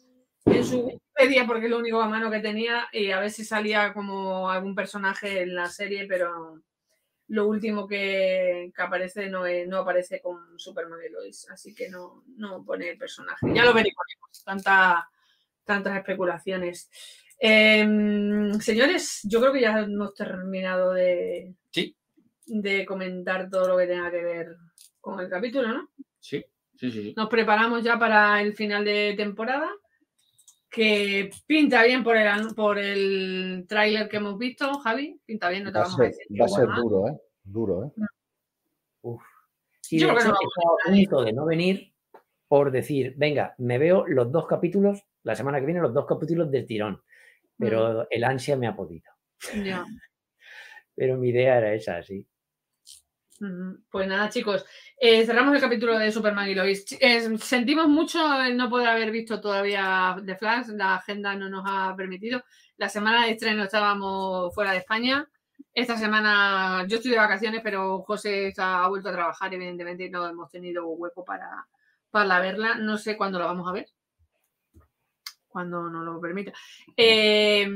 [0.45, 3.45] en su Wikipedia porque es lo único a mano que tenía y a ver si
[3.45, 6.61] salía como algún personaje en la serie, pero
[7.29, 11.89] lo último que, que aparece no, es- no aparece con Superman y Lois, así que
[11.89, 13.47] no, no pone el personaje.
[13.55, 13.97] Ya lo veremos,
[14.45, 15.09] tanta,
[15.69, 16.91] tantas especulaciones.
[17.39, 21.95] Em, señores, yo creo que ya hemos terminado de, Sí.
[22.47, 24.57] de comentar todo lo que tenga que ver
[25.01, 25.89] con el capítulo, ¿no?
[26.19, 27.03] Sí, sí, sí.
[27.03, 27.15] sí.
[27.17, 29.71] Nos preparamos ya para el final de temporada,
[30.71, 35.21] que pinta bien por el, por el tráiler que hemos visto, Javi.
[35.25, 36.41] Pinta bien, no te Va a vamos a ser, decir.
[36.41, 36.83] va a ser guau.
[36.83, 37.19] duro, ¿eh?
[37.45, 37.91] Duro, ¿eh?
[39.03, 39.23] Uf.
[39.81, 41.93] Sí, Yo de creo que hecho, no estado a punto de no venir
[42.49, 46.51] por decir, venga, me veo los dos capítulos, la semana que viene los dos capítulos
[46.51, 47.03] del tirón.
[47.59, 49.11] Pero el ansia me ha podido.
[50.95, 52.27] Pero mi idea era esa, sí.
[53.91, 54.67] Pues nada, chicos,
[54.99, 56.85] eh, cerramos el capítulo de Superman y Lois.
[57.01, 61.63] Eh, sentimos mucho el no poder haber visto todavía The Flash, la agenda no nos
[61.65, 62.43] ha permitido.
[62.79, 65.29] La semana de estreno estábamos fuera de España.
[65.73, 70.11] Esta semana yo estoy de vacaciones, pero José está- ha vuelto a trabajar, evidentemente, y
[70.11, 71.49] no hemos tenido hueco para,
[72.11, 72.75] para verla.
[72.77, 73.87] No sé cuándo la vamos a ver.
[75.49, 76.53] Cuando nos lo permita.
[76.97, 77.67] Eh,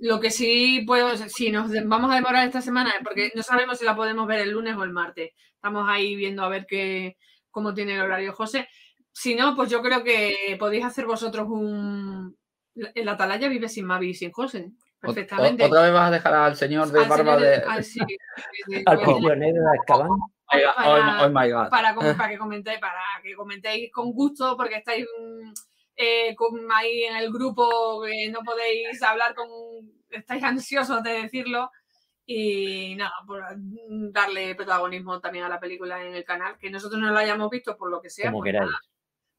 [0.00, 3.42] lo que sí puedo, si nos de- vamos a demorar esta semana, es porque no
[3.42, 5.30] sabemos si la podemos ver el lunes o el martes.
[5.54, 7.16] Estamos ahí viendo a ver qué,
[7.50, 8.68] cómo tiene el horario José.
[9.12, 12.36] Si no, pues yo creo que podéis hacer vosotros un.
[12.94, 14.70] El Atalaya vive sin Mavi y sin José.
[15.00, 15.64] Perfectamente.
[15.64, 17.54] ¿Otra vez vas a dejar al señor de Al barba señor de.
[17.68, 18.16] al- sí, sí,
[18.66, 20.08] sí, Al prisionero de Azkaban.
[20.50, 21.68] Oh my God, para- oh, my God.
[21.70, 25.52] para, com- para que comentéis, para que comentéis con gusto, porque estáis mm,
[25.96, 29.48] eh, con- ahí en el grupo, que no podéis hablar con,
[30.10, 31.70] estáis ansiosos de decirlo.
[32.30, 33.42] Y nada, por
[34.12, 37.74] darle protagonismo también a la película en el canal, que nosotros no la hayamos visto
[37.76, 38.26] por lo que sea.
[38.30, 38.70] Como pues queráis.
[38.70, 38.80] nada,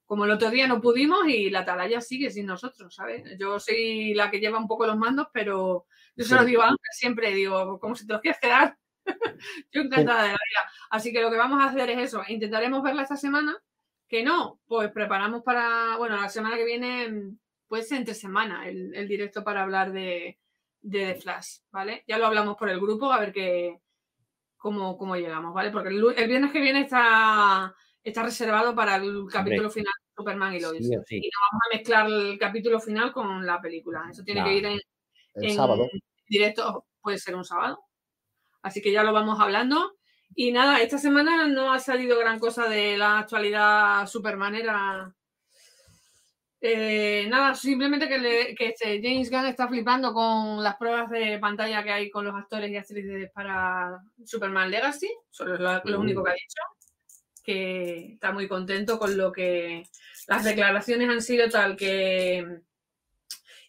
[0.05, 3.37] como el otro día no pudimos y la atalaya sigue sin nosotros, ¿sabes?
[3.37, 6.47] Yo soy la que lleva un poco los mandos, pero yo se lo Sí.
[6.47, 8.75] digo a Ángel siempre, digo, como si te los quieres quedar.
[9.71, 10.71] yo encantada de la vida.
[10.89, 13.57] Así que lo que vamos a hacer es eso, intentaremos verla esta semana,
[14.07, 17.35] que no, pues preparamos para, bueno, la semana que viene,
[17.67, 20.39] pues entre semana, el, el directo para hablar de,
[20.81, 22.03] de The Flash, ¿vale?
[22.07, 23.79] Ya lo hablamos por el grupo, a ver qué,
[24.57, 25.71] cómo, cómo llegamos, ¿vale?
[25.71, 27.73] Porque el, viernes que viene está,
[28.03, 30.87] está reservado para el capítulo final de Superman y Lois.
[31.07, 31.17] Sí.
[31.17, 34.07] Y no vamos a mezclar el capítulo final con la película.
[34.09, 34.79] Eso tiene que ir en,
[35.35, 35.87] El en sábado.
[36.27, 37.79] directo, puede ser un sábado.
[38.61, 39.95] Así que ya lo vamos hablando.
[40.35, 45.13] Y nada, esta semana no ha salido gran cosa de la actualidad supermanera.
[46.61, 51.39] Eh, nada, simplemente que, le- que este James Gunn está flipando con las pruebas de
[51.39, 55.09] pantalla que hay con los actores y actrices para Superman Legacy.
[55.31, 56.61] Eso es lo único que ha dicho.
[57.43, 59.83] Que está muy contento con lo que
[60.27, 62.45] las declaraciones han sido tal que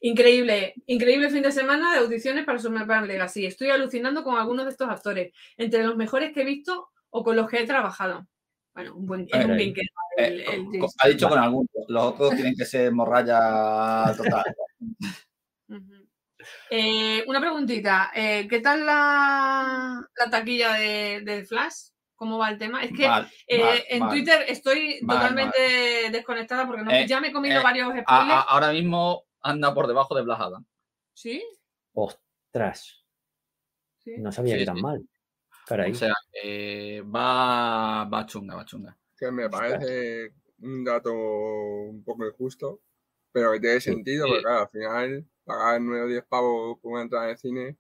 [0.03, 3.45] Increíble, increíble fin de semana de audiciones para Superman Legacy.
[3.47, 7.37] Estoy alucinando con algunos de estos actores, entre los mejores que he visto o con
[7.37, 8.27] los que he trabajado.
[8.75, 9.57] Bueno, un buen, es un Caray.
[9.57, 9.83] bien que
[10.17, 14.45] el, el co- James ha dicho con algunos, los otros tienen que ser morralla total.
[16.71, 21.91] Eh, una preguntita, eh, ¿qué tal la, la taquilla de, de Flash?
[22.17, 22.83] ¿Cómo va el tema?
[22.83, 24.09] Es que Mal, eh, mal, en mal.
[24.11, 25.59] Twitter estoy totalmente
[26.11, 28.09] desconectada porque no- Eh, ya me he comido eh, varios spoilers.
[28.09, 30.65] A- a- ahora mismo anda por debajo de Black Adam.
[31.15, 31.43] ¿Sí?
[31.95, 33.05] Ostras,
[33.99, 34.17] ¿Sí?
[34.19, 34.83] no sabía Sí, que tan sí.
[34.83, 35.09] mal.
[35.67, 35.93] Caray.
[35.93, 36.13] O sea,
[36.43, 38.97] eh, va, va chunga, va chunga.
[39.17, 42.81] Que me parece un dato un poco injusto,
[43.33, 44.31] pero que tiene sentido, Sí.
[44.31, 47.79] porque claro, al final pagar 9 o 10 pavos por una entrada de cine,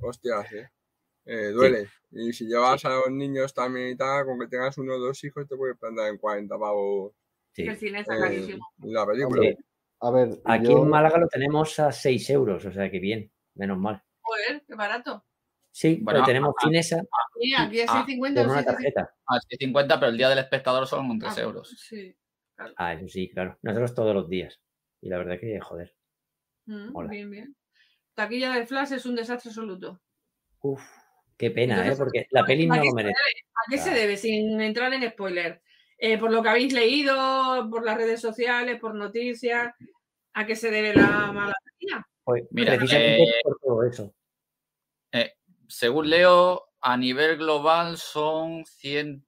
[0.00, 0.68] hostias, eh,
[1.26, 1.88] eh, duele.
[2.10, 5.22] Y si llevas a los niños también y tal, con que tengas uno o dos
[5.24, 7.12] hijos, te puedes plantar en 40 pavos
[7.52, 7.64] Sí.
[7.64, 8.64] Que el cine está eh, carísimo.
[8.78, 9.40] la película.
[9.40, 9.56] Hombre,
[10.00, 13.30] A ver, Aquí yo- en Málaga lo tenemos a 6 euros, o sea que bien,
[13.54, 14.02] menos mal.
[14.22, 15.24] Joder, qué barato.
[15.72, 17.00] Sí, Bueno, tenemos Cinesa
[17.40, 18.72] Sí, aquí es Ah, 6,50 con o una 7,50.
[18.72, 19.14] tarjeta.
[19.26, 21.68] Ah, sí, 50, pero el día del espectador son 3 Ah, euros.
[21.78, 22.16] Sí.
[22.76, 23.58] Ah, eso sí, claro.
[23.62, 24.60] Nosotros todos los días.
[25.00, 25.94] Y la verdad que, joder.
[26.66, 27.10] Mm, Mola.
[27.10, 27.56] bien, bien.
[28.14, 30.00] Taquilla de Flash es un desastre absoluto.
[30.60, 30.82] Uf,
[31.38, 31.78] qué pena, ¿eh?
[31.80, 33.14] Entonces, Porque la peli no ¿a lo merece.
[33.14, 33.98] ¿A qué se Claro.
[34.00, 34.16] debe?
[34.16, 35.62] Sin entrar en spoiler.
[36.02, 37.14] Eh, por lo que habéis leído,
[37.70, 39.74] por las redes sociales, por noticias,
[40.32, 41.54] ¿a qué se debe la mala?
[42.24, 44.14] Pues, Mira, precisamente eh, por todo eso.
[45.12, 45.34] Eh,
[45.68, 49.26] según leo, a nivel global son 100,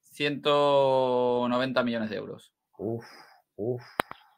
[0.00, 2.52] 190 millones de euros.
[2.78, 3.06] Uf,
[3.54, 3.82] uf.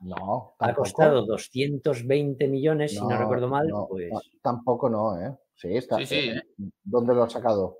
[0.00, 4.10] No, Ha costado 220 millones, si no recuerdo mal, no, pues.
[4.10, 5.34] ta- Tampoco no, ¿eh?
[5.54, 5.96] Sí, está.
[5.96, 6.42] Sí, sí, eh,
[6.82, 7.78] ¿Dónde lo ha sacado?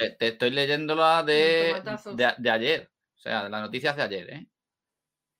[0.00, 0.50] Te, te estoy
[1.26, 2.16] de, tomatazos.
[2.16, 2.90] de, de ayer.
[3.14, 4.46] O sea, de las noticias de ayer, ¿eh?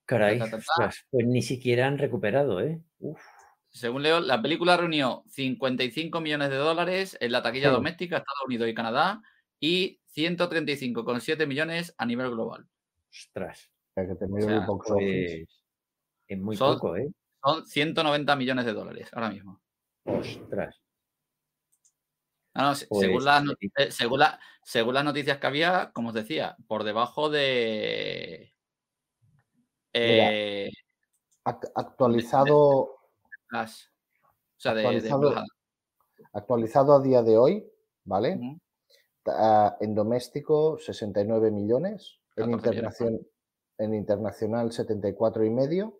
[0.04, 0.56] Caray, ta, ta, ta.
[0.58, 2.82] ostras, pues ni siquiera han recuperado, ¿eh?
[2.98, 3.22] Uf,
[3.70, 7.74] Según leo, la película reunió 55 millones de dólares en la taquilla Sí.
[7.74, 9.22] doméstica, Estados Unidos y Canadá,
[9.58, 12.66] y 135,7 millones a nivel global.
[13.10, 13.70] ostras.
[13.96, 15.36] Eh, Que te miro sea, box office.
[15.46, 15.64] Pues
[16.28, 17.08] es muy Son- poco, ¿eh?
[17.42, 19.62] Son 190 millones de dólares ahora mismo.
[20.04, 20.78] Ostras.
[22.54, 23.44] No, no, se- Pues, según, las,
[23.76, 28.54] eh, según, la- según las noticias que había, como os decía, por debajo de.
[29.92, 30.70] eh,
[31.44, 32.98] Act- actualizado, o
[34.56, 35.44] sea, de, de actualizado-
[36.32, 37.66] actualizado a día de hoy,
[38.04, 38.36] ¿vale?
[39.26, 43.00] Ah, en doméstico 69 millones, en, 14 millones.
[43.00, 43.26] internacion-
[43.78, 45.98] en internacional 74 y medio,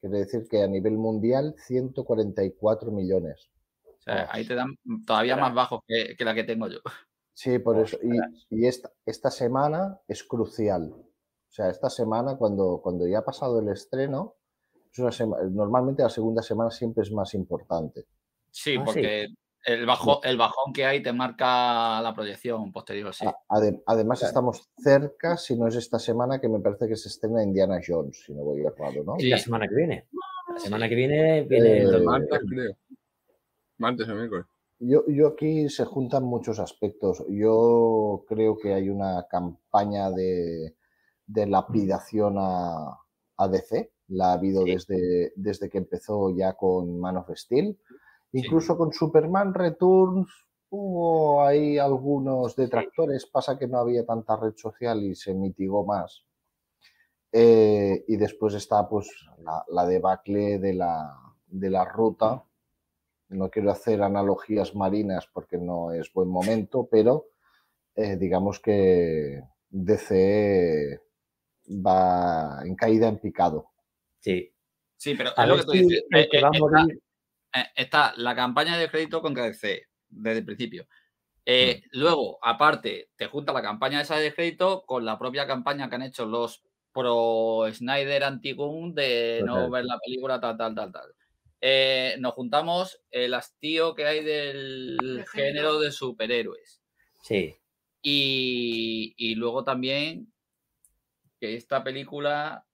[0.00, 3.50] quiere decir que a nivel mundial 144 millones.
[4.02, 4.76] O sea, ahí te dan
[5.06, 6.78] todavía más bajos que, que la que tengo yo.
[7.34, 7.98] Sí, por eso.
[8.50, 10.92] Y, esta, esta semana es crucial.
[10.92, 14.34] O sea, esta semana, cuando, cuando ya ha pasado el estreno,
[14.92, 18.06] es una sema- normalmente la segunda semana siempre es más importante.
[18.50, 18.84] Sí, Ah, sí.
[18.84, 19.28] porque
[19.64, 23.24] el, bajo, el bajón que hay te marca la proyección posterior, sí.
[23.26, 24.28] A- ade- además, Claro.
[24.30, 28.22] estamos cerca, si no es esta semana, que me parece que se estrena Indiana Jones,
[28.26, 29.14] si no voy errado, ¿no?
[29.18, 29.44] Y la Sí.
[29.44, 30.08] semana que viene.
[30.52, 32.40] La semana que viene viene el Eh, Doctor
[33.78, 34.46] Martes, o miércoles.
[34.78, 37.24] Yo, yo aquí se juntan muchos aspectos.
[37.28, 40.76] Yo creo que hay una campaña de,
[41.26, 42.98] de lapidación a,
[43.36, 43.92] a DC.
[44.08, 44.72] La ha habido Sí.
[44.72, 47.78] desde, desde que empezó ya con Man of Steel.
[48.32, 48.38] Sí.
[48.40, 50.28] Incluso con Superman Returns
[50.70, 53.26] hubo ahí algunos detractores.
[53.26, 56.24] Pasa que no había tanta red social y se mitigó más.
[57.30, 59.08] Eh, y después está pues
[59.38, 61.16] la, la debacle de la,
[61.46, 62.44] de la ruta.
[63.32, 67.26] No quiero hacer analogías marinas porque no es buen momento, pero
[67.94, 71.00] eh, digamos que DC
[71.68, 73.70] va en caída en picado.
[74.20, 74.52] Sí.
[74.96, 76.04] Sí, pero A es lo que tú dices.
[76.14, 77.02] Eh, que eh, está- morir.
[77.74, 80.86] está la campaña de crédito contra DC desde el principio.
[81.44, 81.98] Eh, Mm.
[82.00, 86.02] Luego, aparte, te junta la campaña esa de crédito con la propia campaña que han
[86.02, 89.70] hecho los pro Snyder anti-Gun de no Correcto.
[89.72, 91.14] ver la película, tal, tal, tal, tal.
[91.64, 95.78] Eh, nos juntamos el hastío que hay del De género.
[95.78, 96.82] de superhéroes.
[97.22, 97.56] Sí.
[98.02, 100.32] Y, y luego también
[101.38, 102.66] que esta película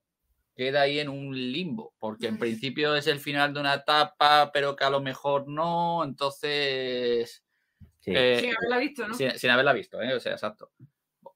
[0.57, 4.75] queda ahí en un limbo, porque en principio es el final de una etapa, pero
[4.75, 7.45] que a lo mejor no, entonces...
[8.01, 8.13] Sí.
[8.15, 9.15] eh, Sin haberla visto, ¿no?
[9.15, 10.15] sin, sin haberla visto, ¿eh?
[10.15, 10.73] o sea, exacto.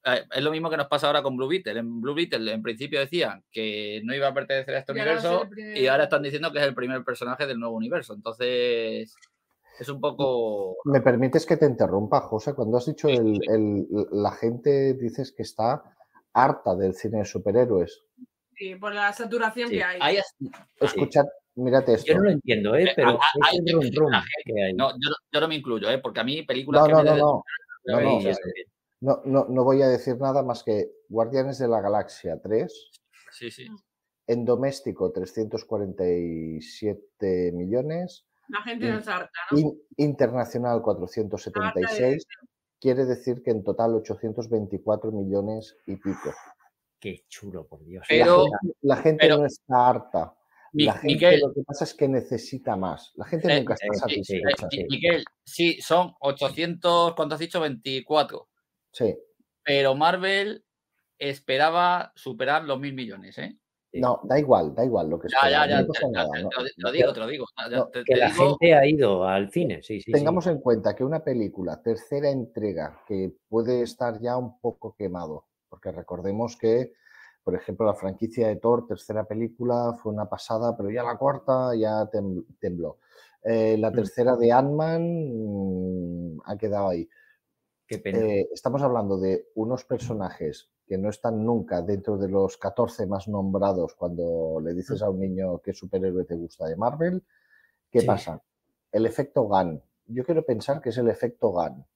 [0.05, 1.79] Eh, Es lo mismo que nos pasa ahora con Blue Beetle.
[1.79, 5.47] En Blue Beetle, en principio decían que no iba a pertenecer a este Y universo
[5.49, 8.15] primer- y ahora están diciendo que es el primer personaje del nuevo universo.
[8.15, 9.15] Entonces,
[9.79, 10.77] es un poco...
[10.85, 12.55] ¿Me permites que te interrumpa, José?
[12.55, 13.41] Cuando has dicho Sí, el, sí.
[13.49, 15.83] el- la gente, dices que está
[16.33, 18.03] harta del cine de superhéroes.
[18.57, 19.77] Sí, por la saturación Sí.
[19.77, 20.19] que hay.
[20.81, 21.25] Escuchad,
[21.57, 22.13] mírate esto.
[22.13, 22.85] Yo no lo entiendo, ¿eh?
[22.85, 23.91] Eh, pero hay- es hay
[24.45, 24.73] que hay.
[24.75, 25.99] No, yo, no- yo no me incluyo, ¿eh?
[25.99, 27.45] porque a mí películas No, que no, me no, den- no.
[27.85, 28.21] No, no,
[29.03, 32.91] No, no, no voy a decir nada más que Guardianes de la Galaxia 3,
[33.33, 33.67] Sí, sí.
[34.29, 39.59] en doméstico 347 millones, La gente no es harta, ¿no?
[39.59, 42.25] in- internacional 476,
[42.81, 46.33] quiere decir que en total 824 millones y pico.
[47.01, 48.05] Qué chulo, por Dios.
[48.09, 50.37] Pero- la gente, la gente pero- no está harta.
[50.75, 51.41] Mi- La gente Miquel.
[51.41, 53.13] lo que pasa es que necesita más.
[53.17, 54.67] La gente Eh, nunca está eh, sí, satisfecha.
[54.67, 57.61] Eh, Sí, Miguel, sí, son 800, ¿cuánto has dicho?
[57.61, 58.49] 24.
[58.93, 59.17] Sí.
[59.65, 60.65] Pero Marvel
[61.19, 63.59] esperaba superar los mil millones, ¿eh?
[63.95, 66.49] No, da igual, da igual lo que Ya, ya, ya, ya, nada, ya, no.
[66.49, 67.47] te lo- te lo digo, te lo digo.
[67.59, 70.05] ya, no, te- Que la digo- gente ha ido al cine, sí, sí.
[70.07, 70.13] sí.
[70.13, 75.45] Tengamos en cuenta que una película, tercera entrega, que puede estar ya un poco quemado,
[75.69, 76.95] porque recordemos que,
[77.45, 81.75] por ejemplo, la franquicia de Thor, tercera película, fue una pasada, pero ya la cuarta
[81.77, 82.99] ya tem- tembló.
[83.45, 83.95] Eh, la Mm.
[83.95, 85.03] tercera de Ant-Man
[86.37, 87.07] mm, ha quedado ahí.
[87.93, 88.19] Qué pena.
[88.19, 93.29] Eh, estamos hablando de unos personajes que no están nunca dentro de los 14 más
[93.29, 97.23] nombrados cuando le dices a un niño qué superhéroe te gusta de Marvel.
[97.91, 98.07] ¿Qué Sí.
[98.07, 98.43] pasa?
[98.91, 99.83] El efecto GAN.
[100.07, 101.87] Yo quiero pensar que es el efecto GAN.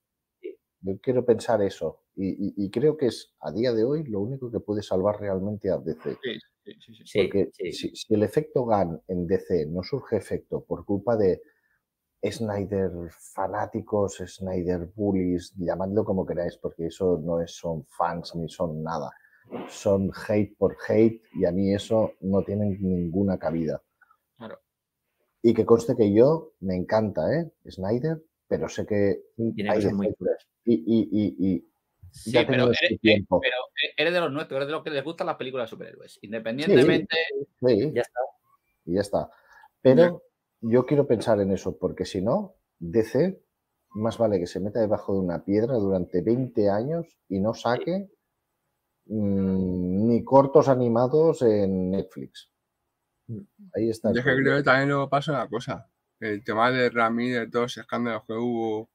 [0.81, 2.03] Yo quiero pensar eso.
[2.15, 5.19] Y, y- y creo que es a día de hoy lo único que puede salvar
[5.19, 6.11] realmente a DC.
[6.23, 7.03] Sí, sí, sí, sí.
[7.05, 7.71] sí, Porque sí.
[7.73, 11.41] si, si el efecto GAN en DC no surge efecto por culpa de
[12.23, 18.83] Snyder fanáticos, Snyder bullies, llamadlo como queráis, porque eso no es, son fans ni son
[18.83, 19.11] nada.
[19.69, 23.81] Son hate por hate y a mí eso no tiene ninguna cabida.
[24.37, 24.59] Claro.
[25.41, 27.49] Y que conste que yo me encanta, ¿eh?
[27.69, 29.21] Snyder, pero sé que
[29.53, 30.07] tiene hay muy.
[30.65, 31.67] Y, y, y, y
[32.09, 33.39] Sí, ya pero eres, su tiempo.
[33.39, 33.55] pero
[33.95, 36.17] eres de los nuestros, eres de los que les gustan las películas de superhéroes.
[36.21, 37.15] Independientemente,
[37.59, 38.19] Sí, Ya está.
[38.85, 39.29] y ya está.
[39.81, 40.23] Pero
[40.61, 43.41] yo quiero pensar en eso, porque si no, DC
[43.91, 48.09] más vale que se meta debajo de una piedra durante 20 años y no saque
[49.05, 52.51] mm, ni cortos animados en Netflix.
[53.27, 53.39] Mm.
[53.73, 54.11] Ahí está.
[54.13, 55.89] Yo es que creo que también luego pasa una cosa.
[56.19, 58.89] El tema de Ramírez, todos los escándalos que hubo,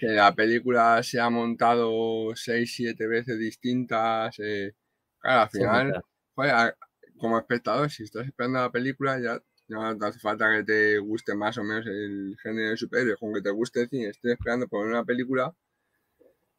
[0.00, 4.36] que la película se ha montado seis, siete veces distintas.
[4.38, 4.74] eh,
[5.20, 6.02] claro, al final,
[6.34, 6.76] joder, a-
[7.18, 11.34] como espectador, si estás esperando la película, ya no te hace falta que te guste
[11.34, 14.68] más o menos el género de superhéroes, con que te guste el cine, estoy esperando
[14.68, 15.54] por una película,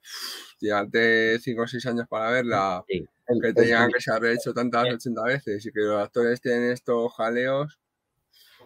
[0.60, 3.06] tirarte 5 o 6 años para verla, Sí.
[3.28, 6.40] El- que te digan que se ha rehecho tantas 80 veces y que los actores
[6.42, 7.80] tienen estos jaleos.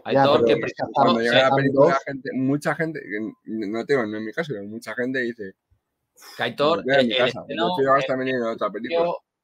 [0.03, 3.01] hay Ya, todo que es Cuando llega la película, gente, mucha gente,
[3.45, 5.53] no tengo, no en mi caso, pero mucha gente dice,
[6.35, 8.35] Kaitor, "Voy a el, mi el casa, estreno, prefiero gastar en en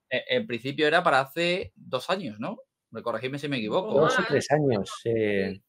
[0.10, 2.58] en- en principio era para hace dos años, ¿no?
[2.96, 3.94] Me corregidme si me equivoco.
[4.00, 4.90] Dos o tres años.
[5.04, 5.62] eh,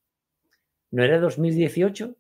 [0.93, 2.15] ¿No era 2018?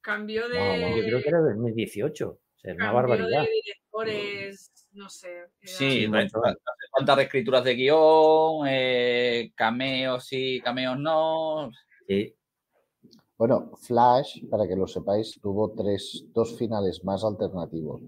[0.00, 0.58] Cambió de.
[0.58, 0.96] No.
[0.96, 2.28] Yo creo que era 2018.
[2.30, 3.42] O sea, era una barbaridad.
[3.44, 5.28] de directores, no sé.
[5.32, 6.08] era- Sí,
[6.90, 11.70] falta reescrituras de guion, eh, cameos sí, cameos no.
[12.08, 12.34] Sí,
[13.36, 18.02] Bueno, Flash, para que lo sepáis, tuvo tres, dos finales más alternativos.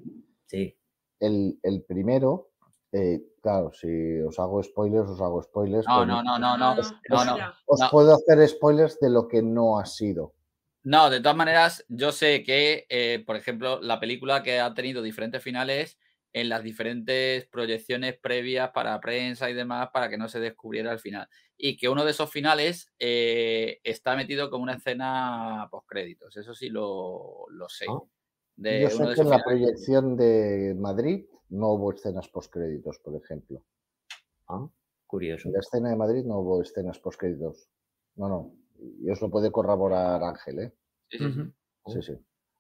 [0.47, 0.77] sí.
[1.20, 2.49] El, el primero
[2.92, 5.86] Eh, claro, si os hago spoilers, os hago spoilers.
[5.86, 7.34] No, pero no, no, no, no, Os- no, os- no.
[7.66, 7.90] Os no.
[7.90, 10.34] puedo hacer spoilers de lo que no ha sido.
[10.82, 15.02] No, de todas maneras, yo sé que, eh, por ejemplo, la película que ha tenido
[15.02, 15.98] diferentes finales
[16.32, 20.98] en las diferentes proyecciones previas para prensa y demás para que no se descubriera el
[21.00, 21.28] final.
[21.56, 26.36] Y que uno de esos finales eh, está metido como una escena postcréditos.
[26.36, 27.86] Eso sí lo, lo sé.
[27.88, 27.98] Ah.
[28.56, 33.14] De Yo sé de que en la proyección de Madrid no hubo escenas postcréditos, por
[33.16, 33.62] ejemplo.
[34.48, 34.68] Ah,
[35.06, 35.48] curioso.
[35.48, 37.68] En la escena de Madrid no hubo escenas postcréditos.
[38.16, 38.55] No, no.
[39.01, 40.72] Y os lo puede corroborar Ángel, ¿eh?
[41.09, 41.40] Sí, sí, sí.
[41.40, 41.52] Ujú.
[41.86, 42.18] Sí, sí.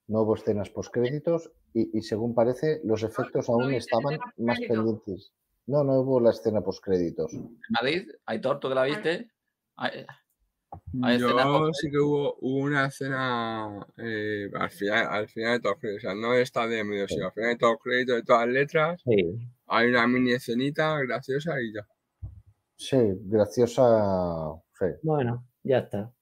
[0.08, 5.32] No hubo escenas postcréditos y, y según parece, los efectos ¿no aún estaban más pendientes.
[5.66, 7.32] No, no hubo la escena postcréditos.
[7.32, 9.30] En Madrid, Aitor, ¿tú que la viste?
[11.02, 15.80] Hay Yo sí que hubo, una escena eh, al, final, al final de todos los
[15.80, 18.22] créditos, o sea, no está de medio, sino al final de todos los créditos, de
[18.22, 19.38] todas las letras, Sí.
[19.66, 21.86] hay una mini escenita graciosa y ya.
[22.76, 23.82] Sí, graciosa.
[24.78, 26.12] Sí, Eh, Bueno, ya está.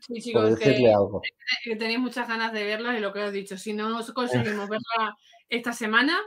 [0.00, 1.20] Sí, chicos, que, decirle algo.
[1.64, 4.10] que tenéis muchas ganas de verla y lo que os he dicho, si no os
[4.12, 5.16] conseguimos verla
[5.48, 6.18] esta semana,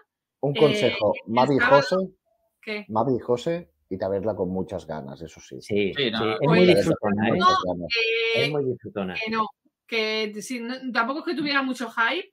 [0.41, 1.95] Un eh, consejo, el Mavi y José,
[2.61, 2.85] ¿qué?
[2.87, 5.61] Mavi y José, ir a verla con muchas ganas, eso sí.
[5.61, 6.33] Sí, Sí, no, sí, no.
[6.33, 7.39] es muy disfrutona, ¿eh?
[8.33, 9.15] Que, Es muy disfrutona.
[9.15, 9.47] que no,
[9.87, 12.29] que si no- tampoco es que tuviera mucho hype,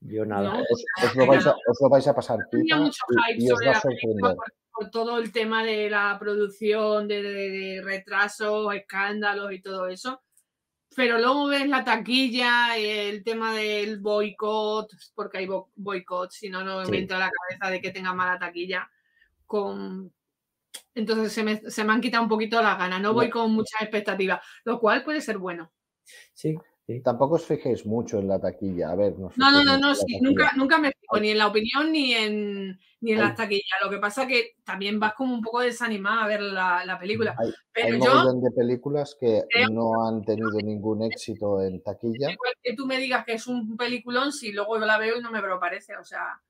[0.00, 0.52] Yo nada.
[0.54, 0.60] ¿no?
[1.02, 3.58] Os, lo vais a, os lo vais a pasar pipa mucho hype y, y os
[3.58, 4.36] sobre va a la película sorprender.
[4.36, 9.86] por, por todo el tema de la producción, de, de, de retrasos, escándalos y todo
[9.88, 10.20] eso.
[10.96, 16.48] Pero luego ves la taquilla, y el tema del boicot, porque hay bo- boicots, si
[16.50, 16.90] no, no me Sí.
[16.92, 18.88] meto a la cabeza de que tenga mala taquilla.
[19.46, 20.12] Con...
[20.94, 23.82] Entonces se me, se me han quitado un poquito las ganas, no voy con muchas
[23.82, 25.72] expectativas, lo cual puede ser bueno.
[26.32, 26.54] Sí,
[26.86, 27.00] sí.
[27.00, 28.90] Tampoco os fijéis mucho en la taquilla.
[28.90, 31.46] A ver, no, No, no, no, no, sí, nunca, nunca me fijo ni en la
[31.46, 33.78] opinión ni en, ni en las taquillas.
[33.82, 37.34] Lo que pasa que también vas como un poco desanimada a ver la, la película.
[37.38, 42.36] Hay, Pero hay yo, de películas que creo- no han tenido ningún éxito en taquilla.
[42.62, 45.40] que tú me digas que es un peliculón, si luego la veo y no me
[45.40, 45.96] lo parece.
[45.96, 46.40] O sea,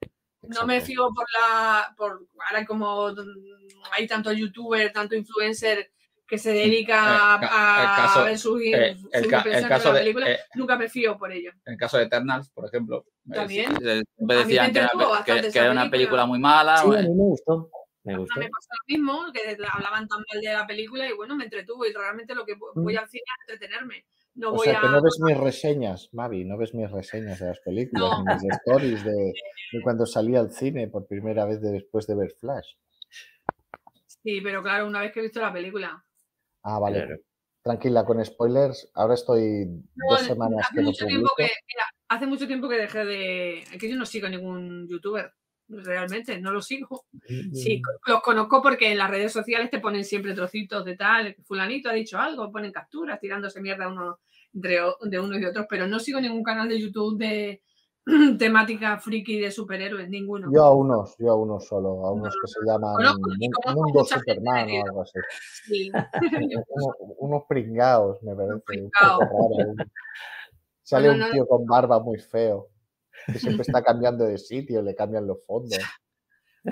[0.49, 1.95] no me fío por la.
[1.97, 3.09] por Ahora, como
[3.93, 5.91] hay tanto youtuber, tanto influencer
[6.27, 9.37] que se dedica el ca- a, el caso- a ver sus, eh, sus el, ca-
[9.41, 11.51] el impresiones caso de la de, película, eh, nunca me fío por ello.
[11.67, 13.73] en el caso de Eternals, por ejemplo, eh, También.
[13.85, 14.91] eh, siempre decían que era,
[15.25, 16.25] que- que una película.
[16.27, 16.79] muy mala.
[16.79, 17.71] Sí, a eh, mí me gustó.
[18.05, 18.39] Me gustó.
[18.41, 21.87] me pasó lo mismo, que hablaban tan mal de la película y bueno, me entretuvo
[21.87, 22.99] y realmente lo que vo- voy Mm.
[22.99, 24.05] al cine es entretenerme.
[24.37, 27.61] No O sea, que no ves mis reseñas, Mavi, no ves mis reseñas de las
[27.61, 28.25] películas, No.
[28.35, 29.13] ni mis stories de,
[29.73, 32.75] de cuando salí al cine por primera vez de- después de ver Flash.
[34.07, 36.05] Sí, pero claro, una vez que he visto la película.
[36.63, 37.05] Ah, vale.
[37.05, 37.21] Claro.
[37.63, 38.91] Tranquila, con spoilers.
[38.95, 42.69] Ahora estoy No, dos semanas hace que no mucho tiempo que, mira, hace mucho tiempo
[42.69, 43.59] que dejé de...
[43.61, 45.33] Es que yo no sigo ningún youtuber,
[45.69, 47.05] realmente, no lo sigo.
[47.53, 51.37] Sí, co- los conozco porque en las redes sociales te ponen siempre trocitos de tal,
[51.45, 54.19] fulanito ha dicho algo, ponen capturas tirándose mierda uno
[54.55, 54.79] entre
[55.11, 57.63] de unos y otros, pero no sigo ningún canal de YouTube de
[58.39, 60.49] temática friki de superhéroes, ninguno.
[60.53, 62.95] Yo a unos, yo a unos solo, a unos que se llaman
[63.75, 65.19] Mundo Superman o algo así.
[65.67, 65.91] Sí.
[65.91, 68.55] Uno- unos pringaos, me parece.
[68.55, 69.21] Un pringao.
[69.21, 69.75] raro.
[70.83, 72.69] Sale un tío con barba muy feo,
[73.27, 75.79] que siempre está cambiando de sitio, le cambian los fondos.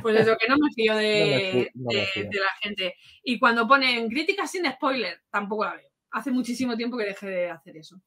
[0.02, 2.94] Pues eso, que no me fío de, me fío, de- de la gente.
[3.24, 5.88] Y cuando ponen críticas sin spoiler, tampoco la veo.
[6.12, 8.00] Hace muchísimo tiempo que dejé de hacer eso.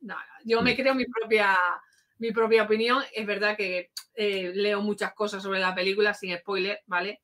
[0.00, 1.58] Nada, yo me creo mi propia,
[2.18, 3.02] mi propia opinión.
[3.12, 7.22] Es verdad que eh, leo muchas cosas sobre la película sin spoiler, ¿vale?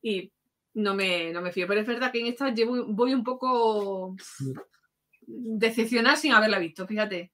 [0.00, 0.32] Y
[0.74, 1.66] no me, no me fío.
[1.66, 4.16] Pero es verdad que en esta llevo, voy un poco
[5.26, 7.32] decepcionada sin haberla visto, fíjate.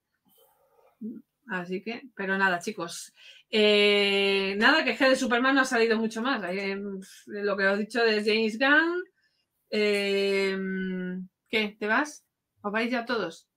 [1.46, 3.12] Así que, pero nada, chicos.
[3.50, 6.42] Eh, nada, que es que de Superman no ha salido mucho más.
[6.50, 6.76] Eh,
[7.26, 9.04] lo que os he dicho de James Gunn.
[11.48, 11.76] ¿Qué?
[11.78, 12.24] ¿Te vas?
[12.62, 13.48] ¿Os vais ya todos?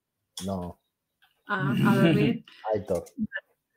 [0.46, 0.80] No,
[1.48, 2.44] A, a dormir.
[2.74, 3.06] Aitor.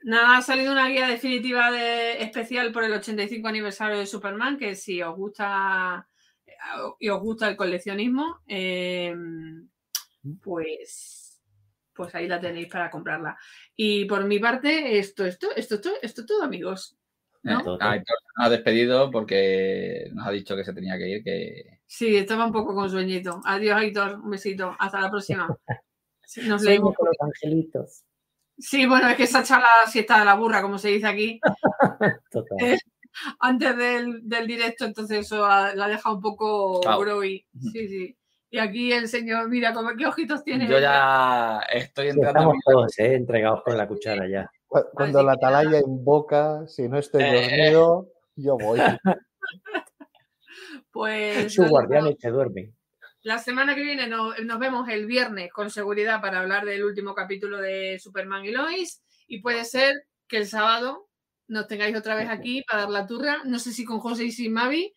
[0.02, 4.74] Nada, ha salido una guía definitiva de, especial por el 85 aniversario de Superman, que
[4.74, 6.08] si os gusta
[6.46, 6.52] eh,
[6.98, 9.14] y os gusta el coleccionismo, eh,
[10.42, 11.42] pues,
[11.92, 13.36] pues ahí la tenéis para comprarla.
[13.76, 16.96] Y por mi parte, esto, esto, esto, esto, esto todo, amigos.
[17.42, 17.60] ¿no?
[17.60, 17.78] eh, Todo.
[18.36, 22.52] Ha despedido porque nos ha dicho que se tenía que ir, que Sí, estaba un
[22.52, 23.40] poco con sueñito.
[23.44, 24.20] Adiós, Aitor.
[24.22, 24.76] Un besito.
[24.78, 25.48] Hasta la próxima.
[26.30, 26.94] Sí, Nos leemos.
[26.94, 28.04] con los angelitos.
[28.58, 31.06] Sí, bueno, es que se ha echado la siesta de la burra, como se dice
[31.06, 31.40] aquí,
[32.30, 32.58] Total.
[32.60, 32.78] Eh,
[33.40, 37.00] antes del, del directo, entonces eso ha- la ha dejado un poco Cao.
[37.00, 37.46] groggy.
[37.72, 38.18] Sí, sí.
[38.50, 40.68] Y aquí el señor, mira, como, ¿qué ojitos tiene?
[40.68, 44.50] yo ya estoy Sí, entrando estamos todos eh, entregados con la cuchara ya.
[44.66, 48.80] Cu- Cuando Así la atalaya invoca, si no estoy Eh, dormido, yo voy.
[50.92, 52.74] Pues Sus guardianes se duermen.
[53.22, 57.14] La semana que viene no- nos vemos el viernes con seguridad para hablar del último
[57.14, 59.02] capítulo de Superman y Lois.
[59.26, 59.94] Y puede ser
[60.28, 61.08] que el sábado
[61.48, 63.42] nos tengáis otra vez aquí para dar la turra.
[63.44, 64.94] No sé si con José y sin Mavi,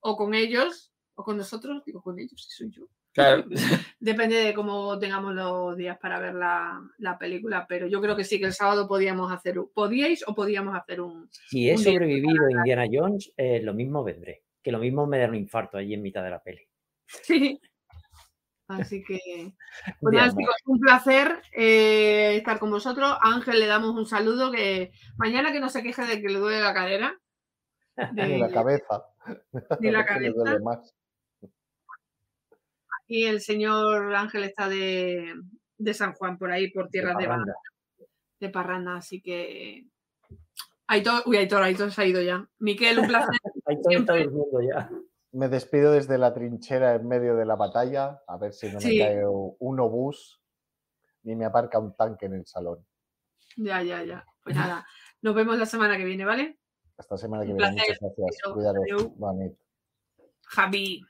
[0.00, 1.82] o con ellos, o con nosotros.
[1.84, 2.86] Digo, con ellos, si soy yo.
[3.12, 3.44] Claro.
[4.00, 7.66] Depende de cómo tengamos los días para ver la, la película.
[7.68, 9.70] Pero yo creo que sí que el sábado podíamos hacer un.
[9.72, 11.28] ¿Podíais o podíamos hacer un.
[11.32, 14.42] Si he Un sobrevivido a Indiana Jones, eh, lo mismo vendré.
[14.68, 16.60] Que lo mismo me da un infarto allí en mitad de la peli.
[17.06, 17.58] Sí.
[18.68, 19.18] Así que.
[20.02, 20.42] Pues De nada, amor.
[20.42, 23.10] chicos, un placer eh, estar con vosotros.
[23.22, 26.38] A Ángel le damos un saludo que mañana que no se queje de que le
[26.38, 27.18] duele la cadera.
[28.12, 29.04] Ni la de- cabeza.
[29.80, 30.34] Ni la le cabeza.
[30.36, 30.94] duele más.
[33.06, 35.32] y el señor Ángel está de,
[35.78, 37.54] de San Juan, por ahí, por De tierras de, parranda.
[38.40, 38.96] de Parranda.
[38.96, 39.86] Así que.
[40.88, 42.48] Aitor, uy, Aitor, Aitor se ha ido ya.
[42.58, 43.28] Miquel, un placer.
[43.66, 44.90] Está durmiendo ya.
[45.32, 48.98] Me despido desde la trinchera en medio de la batalla, a ver si no Sí.
[48.98, 50.40] me cae un obús
[51.24, 52.86] ni me aparca un tanque en el salón.
[53.56, 54.24] ya, ya, ya.
[54.42, 54.86] Pues nada,
[55.20, 56.58] nos vemos la semana que viene, ¿vale?
[56.96, 57.74] Hasta semana que Un viene.
[57.74, 57.98] placer.
[58.00, 58.52] Muchas gracias.
[58.54, 59.52] Cuidaros.
[60.46, 61.02] Javi.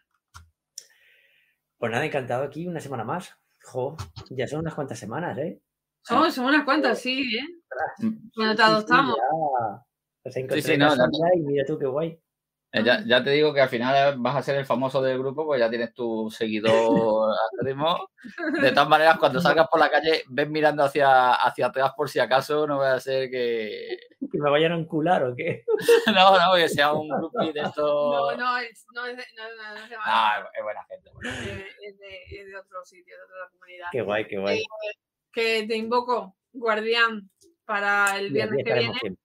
[1.79, 3.33] Pues nada, encantado aquí una semana más.
[3.63, 3.97] Jo,
[4.31, 5.61] ya son unas cuantas semanas, ¿eh?
[6.09, 7.45] Son, son unas cuantas, sí, ¿eh?
[7.99, 8.31] Mm.
[8.35, 9.17] Cuando te Sí, sí, adoptamos.
[9.17, 9.85] ya.
[10.41, 10.95] Encontré sí, no,
[11.35, 12.21] y mira tú qué guay.
[12.71, 15.47] Eh, Ya, ya te digo que al final vas a ser el famoso del grupo,
[15.47, 18.09] pues ya tienes tu seguidor acérrimo.
[18.61, 22.19] De todas maneras, cuando salgas por la calle, ves mirando hacia, hacia atrás por si
[22.21, 23.97] acaso, no vaya a ser que.
[24.31, 25.65] ¿Que me vayan a encular o qué?
[26.15, 27.77] No, no, que sea un grupo de estos.
[27.87, 30.85] No, no, es, no es de, no, no, no es de No, Málaga, es- buena
[30.85, 31.11] gente.
[31.51, 33.87] eh, es, de, es de otro sitio, de otra comunidad.
[33.93, 34.63] Qué guay, qué guay.
[35.33, 37.31] Que te invoco, guardián,
[37.65, 39.19] para el viernes que viene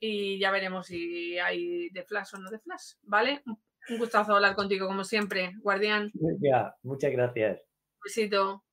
[0.00, 3.42] y ya veremos si hay de flash o no de flash, ¿vale?
[3.88, 6.10] Un gustazo hablar contigo, como siempre, guardián.
[6.40, 7.60] Ya, muchas gracias.
[7.60, 8.64] Un besito.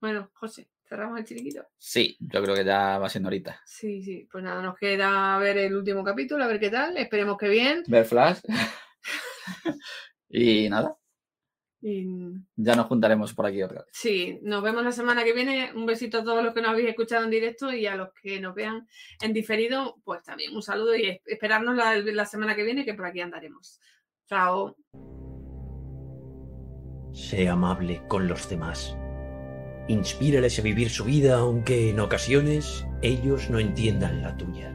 [0.00, 1.64] Bueno, José, cerramos el chiringuito.
[1.78, 3.60] Sí, yo creo que ya va siendo ahorita.
[3.64, 6.96] Sí, sí, pues nada, nos queda ver el último capítulo, a ver qué tal.
[6.96, 7.84] Esperemos que bien.
[7.86, 8.40] Ver Flash.
[10.28, 10.96] y nada,
[11.84, 12.06] Y
[12.54, 13.88] ya nos juntaremos por aquí otra vez.
[13.92, 15.72] Sí, nos vemos la semana que viene.
[15.74, 18.40] Un besito a todos los que nos habéis escuchado en directo y a los que
[18.40, 18.86] nos vean
[19.20, 22.94] en diferido, pues también un saludo y es- esperarnos la, la semana que viene que
[22.94, 23.80] por aquí andaremos.
[24.28, 24.76] Chao.
[27.12, 28.96] Sé amable con los demás.
[29.88, 34.72] Inspírales a vivir su vida aunque en ocasiones ellos no entiendan la tuya.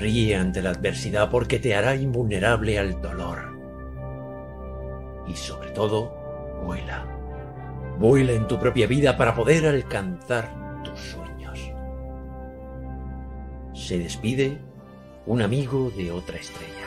[0.00, 3.49] Ríe ante la adversidad porque te hará invulnerable al dolor.
[5.30, 6.12] Y sobre todo,
[6.64, 7.06] vuela.
[8.00, 11.70] Vuela en tu propia vida para poder alcanzar tus sueños.
[13.72, 14.58] Se despide
[15.26, 16.79] un amigo de otra estrella.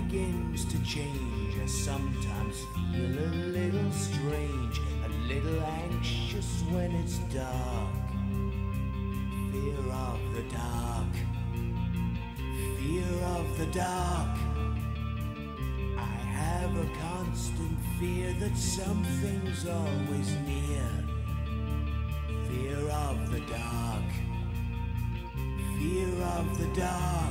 [0.00, 7.94] Begins to change, I sometimes feel a little strange, a little anxious when it's dark.
[9.52, 11.12] Fear of the dark,
[12.76, 14.36] fear of the dark.
[15.96, 20.90] I have a constant fear that something's always near.
[22.48, 24.10] Fear of the dark.
[25.78, 26.08] Fear
[26.38, 27.23] of the dark.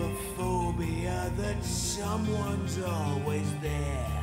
[0.00, 4.19] Have a phobia that someone's always there.